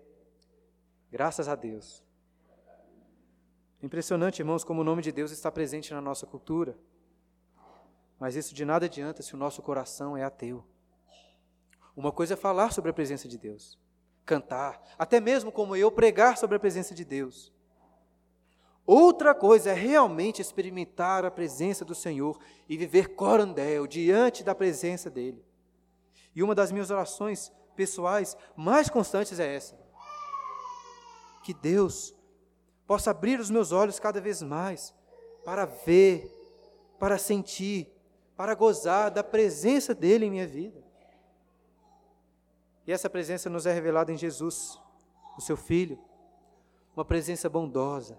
graças 1.13 1.47
a 1.47 1.55
Deus. 1.55 2.03
Impressionante, 3.83 4.39
irmãos, 4.39 4.65
como 4.65 4.81
o 4.81 4.85
nome 4.85 5.03
de 5.03 5.13
Deus 5.13 5.31
está 5.31 5.53
presente 5.53 5.93
na 5.93 6.01
nossa 6.01 6.27
cultura. 6.27 6.75
Mas 8.19 8.35
isso 8.35 8.55
de 8.55 8.65
nada 8.65 8.87
adianta 8.87 9.23
se 9.23 9.35
o 9.35 9.37
nosso 9.37 9.61
coração 9.61 10.17
é 10.17 10.25
ateu. 10.25 10.65
Uma 11.95 12.11
coisa 12.11 12.33
é 12.33 12.37
falar 12.37 12.73
sobre 12.73 12.91
a 12.91 12.95
presença 12.95 13.29
de 13.29 13.37
Deus, 13.37 13.79
cantar, 14.25 14.81
até 14.99 15.21
mesmo 15.21 15.53
como 15.53 15.77
eu 15.77 15.93
pregar 15.93 16.39
sobre 16.39 16.57
a 16.57 16.61
presença 16.61 16.95
de 16.95 17.05
Deus. 17.05 17.53
Outra 18.87 19.35
coisa 19.35 19.71
é 19.71 19.75
realmente 19.75 20.41
experimentar 20.41 21.27
a 21.27 21.31
presença 21.31 21.85
do 21.85 21.95
Senhor 21.95 22.39
e 22.67 22.77
viver 22.79 23.15
corandel 23.15 23.87
diante 23.87 24.43
da 24.43 24.55
presença 24.55 25.11
dele. 25.11 25.45
E 26.35 26.43
uma 26.43 26.55
das 26.55 26.73
minhas 26.73 26.91
orações 26.91 27.53
pessoais 27.77 28.35
mais 28.57 28.89
constantes 28.89 29.39
é 29.39 29.55
essa: 29.55 29.82
que 31.43 31.53
Deus 31.53 32.15
possa 32.87 33.11
abrir 33.11 33.41
os 33.41 33.51
meus 33.51 33.73
olhos 33.73 33.99
cada 33.99 34.21
vez 34.21 34.43
mais 34.43 34.95
para 35.45 35.65
ver, 35.65 36.31
para 36.99 37.19
sentir, 37.19 37.93
para 38.37 38.55
gozar 38.55 39.11
da 39.11 39.25
presença 39.25 39.95
dele 39.95 40.27
em 40.27 40.31
minha 40.31 40.47
vida. 40.47 40.83
E 42.87 42.93
essa 42.93 43.09
presença 43.09 43.49
nos 43.49 43.67
é 43.67 43.73
revelada 43.73 44.13
em 44.13 44.17
Jesus, 44.17 44.79
o 45.37 45.41
seu 45.41 45.57
Filho, 45.57 45.99
uma 46.95 47.05
presença 47.05 47.49
bondosa, 47.49 48.19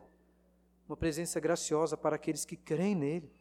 uma 0.88 0.98
presença 0.98 1.40
graciosa 1.40 1.98
para 1.98 2.16
aqueles 2.16 2.46
que 2.46 2.56
creem 2.56 2.96
nele. 2.96 3.32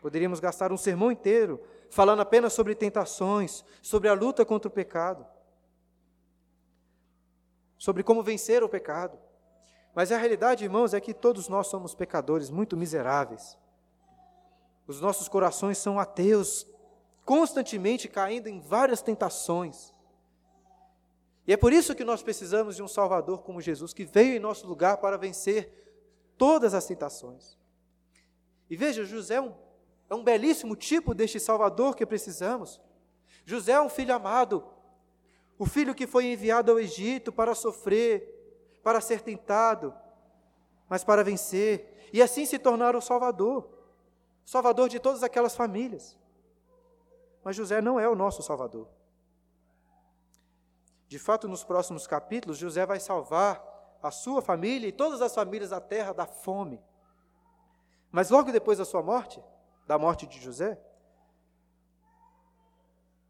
Poderíamos 0.00 0.40
gastar 0.40 0.72
um 0.72 0.76
sermão 0.76 1.12
inteiro 1.12 1.60
falando 1.90 2.20
apenas 2.20 2.52
sobre 2.52 2.74
tentações, 2.74 3.64
sobre 3.82 4.08
a 4.08 4.14
luta 4.14 4.44
contra 4.44 4.68
o 4.68 4.72
pecado, 4.72 5.26
sobre 7.80 8.02
como 8.02 8.22
vencer 8.22 8.62
o 8.62 8.68
pecado. 8.68 9.18
Mas 9.94 10.12
a 10.12 10.18
realidade, 10.18 10.64
irmãos, 10.64 10.92
é 10.92 11.00
que 11.00 11.14
todos 11.14 11.48
nós 11.48 11.66
somos 11.66 11.94
pecadores 11.94 12.50
muito 12.50 12.76
miseráveis. 12.76 13.58
Os 14.86 15.00
nossos 15.00 15.28
corações 15.28 15.78
são 15.78 15.98
ateus, 15.98 16.66
constantemente 17.24 18.06
caindo 18.06 18.48
em 18.48 18.60
várias 18.60 19.00
tentações. 19.00 19.94
E 21.46 21.54
é 21.54 21.56
por 21.56 21.72
isso 21.72 21.94
que 21.94 22.04
nós 22.04 22.22
precisamos 22.22 22.76
de 22.76 22.82
um 22.82 22.88
Salvador 22.88 23.42
como 23.42 23.62
Jesus, 23.62 23.94
que 23.94 24.04
veio 24.04 24.36
em 24.36 24.38
nosso 24.38 24.66
lugar 24.66 24.98
para 24.98 25.16
vencer 25.16 25.72
todas 26.36 26.74
as 26.74 26.84
tentações. 26.84 27.58
E 28.68 28.76
veja, 28.76 29.06
José 29.06 29.36
é 29.36 29.40
um, 29.40 29.54
é 30.10 30.14
um 30.14 30.22
belíssimo 30.22 30.76
tipo 30.76 31.14
deste 31.14 31.40
Salvador 31.40 31.96
que 31.96 32.04
precisamos. 32.04 32.78
José 33.46 33.72
é 33.72 33.80
um 33.80 33.88
filho 33.88 34.14
amado, 34.14 34.68
o 35.60 35.66
filho 35.66 35.94
que 35.94 36.06
foi 36.06 36.24
enviado 36.32 36.72
ao 36.72 36.80
Egito 36.80 37.30
para 37.30 37.54
sofrer, 37.54 38.80
para 38.82 38.98
ser 38.98 39.20
tentado, 39.20 39.94
mas 40.88 41.04
para 41.04 41.22
vencer, 41.22 42.08
e 42.14 42.22
assim 42.22 42.46
se 42.46 42.58
tornar 42.58 42.96
o 42.96 43.00
Salvador, 43.02 43.68
Salvador 44.42 44.88
de 44.88 44.98
todas 44.98 45.22
aquelas 45.22 45.54
famílias. 45.54 46.18
Mas 47.44 47.56
José 47.56 47.82
não 47.82 48.00
é 48.00 48.08
o 48.08 48.14
nosso 48.14 48.42
Salvador. 48.42 48.88
De 51.06 51.18
fato, 51.18 51.46
nos 51.46 51.62
próximos 51.62 52.06
capítulos, 52.06 52.56
José 52.56 52.86
vai 52.86 52.98
salvar 52.98 53.62
a 54.02 54.10
sua 54.10 54.40
família 54.40 54.88
e 54.88 54.92
todas 54.92 55.20
as 55.20 55.34
famílias 55.34 55.68
da 55.68 55.80
terra 55.80 56.14
da 56.14 56.24
fome. 56.24 56.82
Mas 58.10 58.30
logo 58.30 58.50
depois 58.50 58.78
da 58.78 58.86
sua 58.86 59.02
morte, 59.02 59.44
da 59.86 59.98
morte 59.98 60.26
de 60.26 60.40
José, 60.40 60.80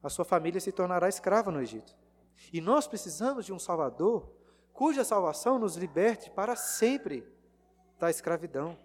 a 0.00 0.08
sua 0.08 0.24
família 0.24 0.60
se 0.60 0.70
tornará 0.70 1.08
escrava 1.08 1.50
no 1.50 1.60
Egito. 1.60 1.98
E 2.52 2.60
nós 2.60 2.86
precisamos 2.86 3.44
de 3.44 3.52
um 3.52 3.58
Salvador 3.58 4.32
cuja 4.72 5.04
salvação 5.04 5.58
nos 5.58 5.76
liberte 5.76 6.30
para 6.30 6.56
sempre 6.56 7.26
da 7.98 8.08
escravidão. 8.08 8.78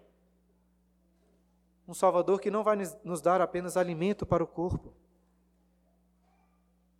Um 1.88 1.94
Salvador 1.94 2.40
que 2.40 2.50
não 2.50 2.62
vai 2.62 2.76
nos 3.02 3.20
dar 3.22 3.40
apenas 3.40 3.76
alimento 3.76 4.26
para 4.26 4.44
o 4.44 4.46
corpo, 4.46 4.92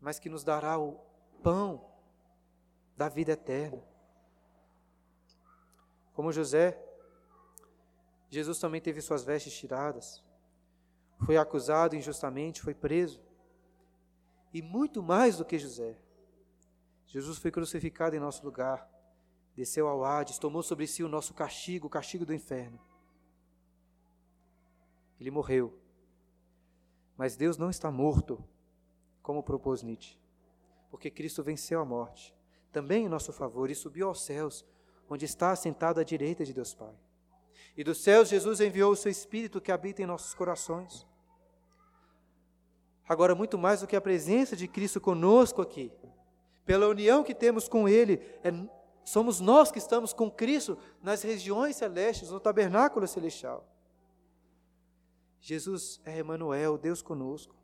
mas 0.01 0.19
que 0.19 0.31
nos 0.31 0.45
dará 0.45 0.79
o 0.79 0.99
pão 1.43 1.85
da 2.97 3.09
vida 3.09 3.33
eterna. 3.33 3.83
Como 6.15 6.33
José, 6.33 6.83
Jesus 8.31 8.59
também 8.59 8.81
teve 8.81 9.03
suas 9.03 9.23
vestes 9.23 9.53
tiradas, 9.53 10.25
foi 11.25 11.37
acusado 11.37 11.97
injustamente, 11.97 12.63
foi 12.63 12.75
preso. 12.75 13.21
E 14.55 14.63
muito 14.63 15.03
mais 15.03 15.37
do 15.37 15.45
que 15.45 15.59
José, 15.59 15.99
Jesus 17.07 17.39
foi 17.39 17.51
crucificado 17.51 18.17
em 18.17 18.21
nosso 18.21 18.45
lugar, 18.45 18.89
desceu 19.55 19.89
ao 19.89 20.05
Hades, 20.05 20.39
tomou 20.39 20.63
sobre 20.63 20.87
si 20.87 21.03
o 21.03 21.09
nosso 21.09 21.33
castigo, 21.33 21.87
o 21.87 21.91
castigo 21.91 22.27
do 22.27 22.35
inferno. 22.35 22.81
Ele 25.19 25.31
morreu. 25.31 25.79
Mas 27.17 27.37
Deus 27.37 27.57
não 27.57 27.71
está 27.71 27.91
morto, 27.91 28.45
como 29.23 29.43
propôs 29.43 29.83
Nietzsche, 29.83 30.19
porque 30.91 31.11
Cristo 31.11 31.43
venceu 31.43 31.81
a 31.81 31.85
morte, 31.85 32.35
também 32.71 33.07
em 33.07 33.09
nosso 33.09 33.33
favor, 33.33 33.71
e 33.71 33.75
subiu 33.75 34.09
aos 34.09 34.23
céus, 34.23 34.65
onde 35.09 35.25
está 35.25 35.53
assentado 35.53 35.99
à 35.99 36.05
direita 36.05 36.45
de 36.45 36.53
Deus 36.53 36.75
Pai. 36.75 36.95
E 37.77 37.83
dos 37.83 38.03
céus 38.03 38.29
Jesus 38.29 38.61
enviou 38.61 38.93
o 38.93 38.97
seu 38.97 39.11
Espírito 39.11 39.61
que 39.61 39.73
habita 39.73 40.03
em 40.03 40.07
nossos 40.07 40.35
corações. 40.35 41.07
Agora, 43.09 43.35
muito 43.35 43.57
mais 43.57 43.81
do 43.81 43.87
que 43.87 43.97
a 43.97 44.01
presença 44.01 44.57
de 44.57 44.67
Cristo 44.67 45.01
conosco 45.01 45.63
aqui, 45.63 45.93
pela 46.67 46.89
união 46.89 47.23
que 47.23 47.35
temos 47.35 47.69
com 47.69 47.89
Ele, 47.89 48.17
é, 48.43 48.53
somos 49.05 49.41
nós 49.41 49.71
que 49.71 49.79
estamos 49.79 50.13
com 50.13 50.29
Cristo 50.29 50.77
nas 51.01 51.23
regiões 51.23 51.77
celestes, 51.77 52.31
no 52.31 52.41
tabernáculo 52.41 53.07
celestial. 53.07 53.65
Jesus 55.41 56.01
é 56.05 56.19
Emmanuel, 56.19 56.77
Deus 56.77 57.01
conosco. 57.01 57.55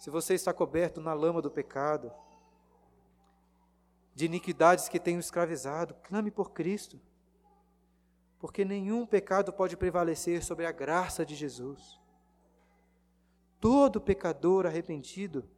Se 0.00 0.10
você 0.10 0.34
está 0.34 0.52
coberto 0.52 1.00
na 1.00 1.12
lama 1.12 1.40
do 1.40 1.50
pecado, 1.50 2.12
de 4.12 4.26
iniquidades 4.26 4.88
que 4.88 4.98
tenham 4.98 5.20
escravizado, 5.20 5.94
clame 6.02 6.32
por 6.32 6.50
Cristo, 6.50 7.00
porque 8.40 8.64
nenhum 8.64 9.06
pecado 9.06 9.52
pode 9.52 9.76
prevalecer 9.76 10.42
sobre 10.42 10.66
a 10.66 10.72
graça 10.72 11.24
de 11.24 11.36
Jesus. 11.36 12.00
Todo 13.60 14.00
pecador 14.00 14.66
arrependido 14.66 15.48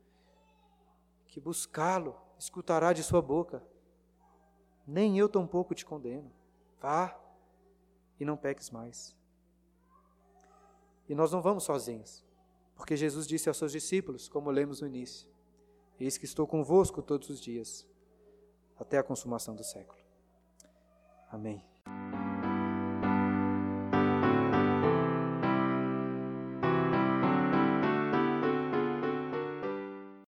que 1.32 1.40
buscá-lo 1.40 2.14
escutará 2.38 2.92
de 2.92 3.02
sua 3.02 3.22
boca: 3.22 3.62
Nem 4.86 5.18
eu 5.18 5.30
tampouco 5.30 5.74
te 5.74 5.84
condeno. 5.84 6.30
Vá 6.78 7.18
e 8.20 8.24
não 8.24 8.36
peques 8.36 8.70
mais. 8.70 9.16
E 11.08 11.14
nós 11.14 11.32
não 11.32 11.40
vamos 11.40 11.64
sozinhos, 11.64 12.22
porque 12.76 12.96
Jesus 12.98 13.26
disse 13.26 13.48
aos 13.48 13.56
seus 13.56 13.72
discípulos, 13.72 14.28
como 14.28 14.50
lemos 14.50 14.82
no 14.82 14.86
início: 14.86 15.26
Eis 15.98 16.18
que 16.18 16.26
estou 16.26 16.46
convosco 16.46 17.00
todos 17.00 17.30
os 17.30 17.40
dias, 17.40 17.88
até 18.78 18.98
a 18.98 19.02
consumação 19.02 19.56
do 19.56 19.64
século. 19.64 20.02
Amém. 21.30 21.64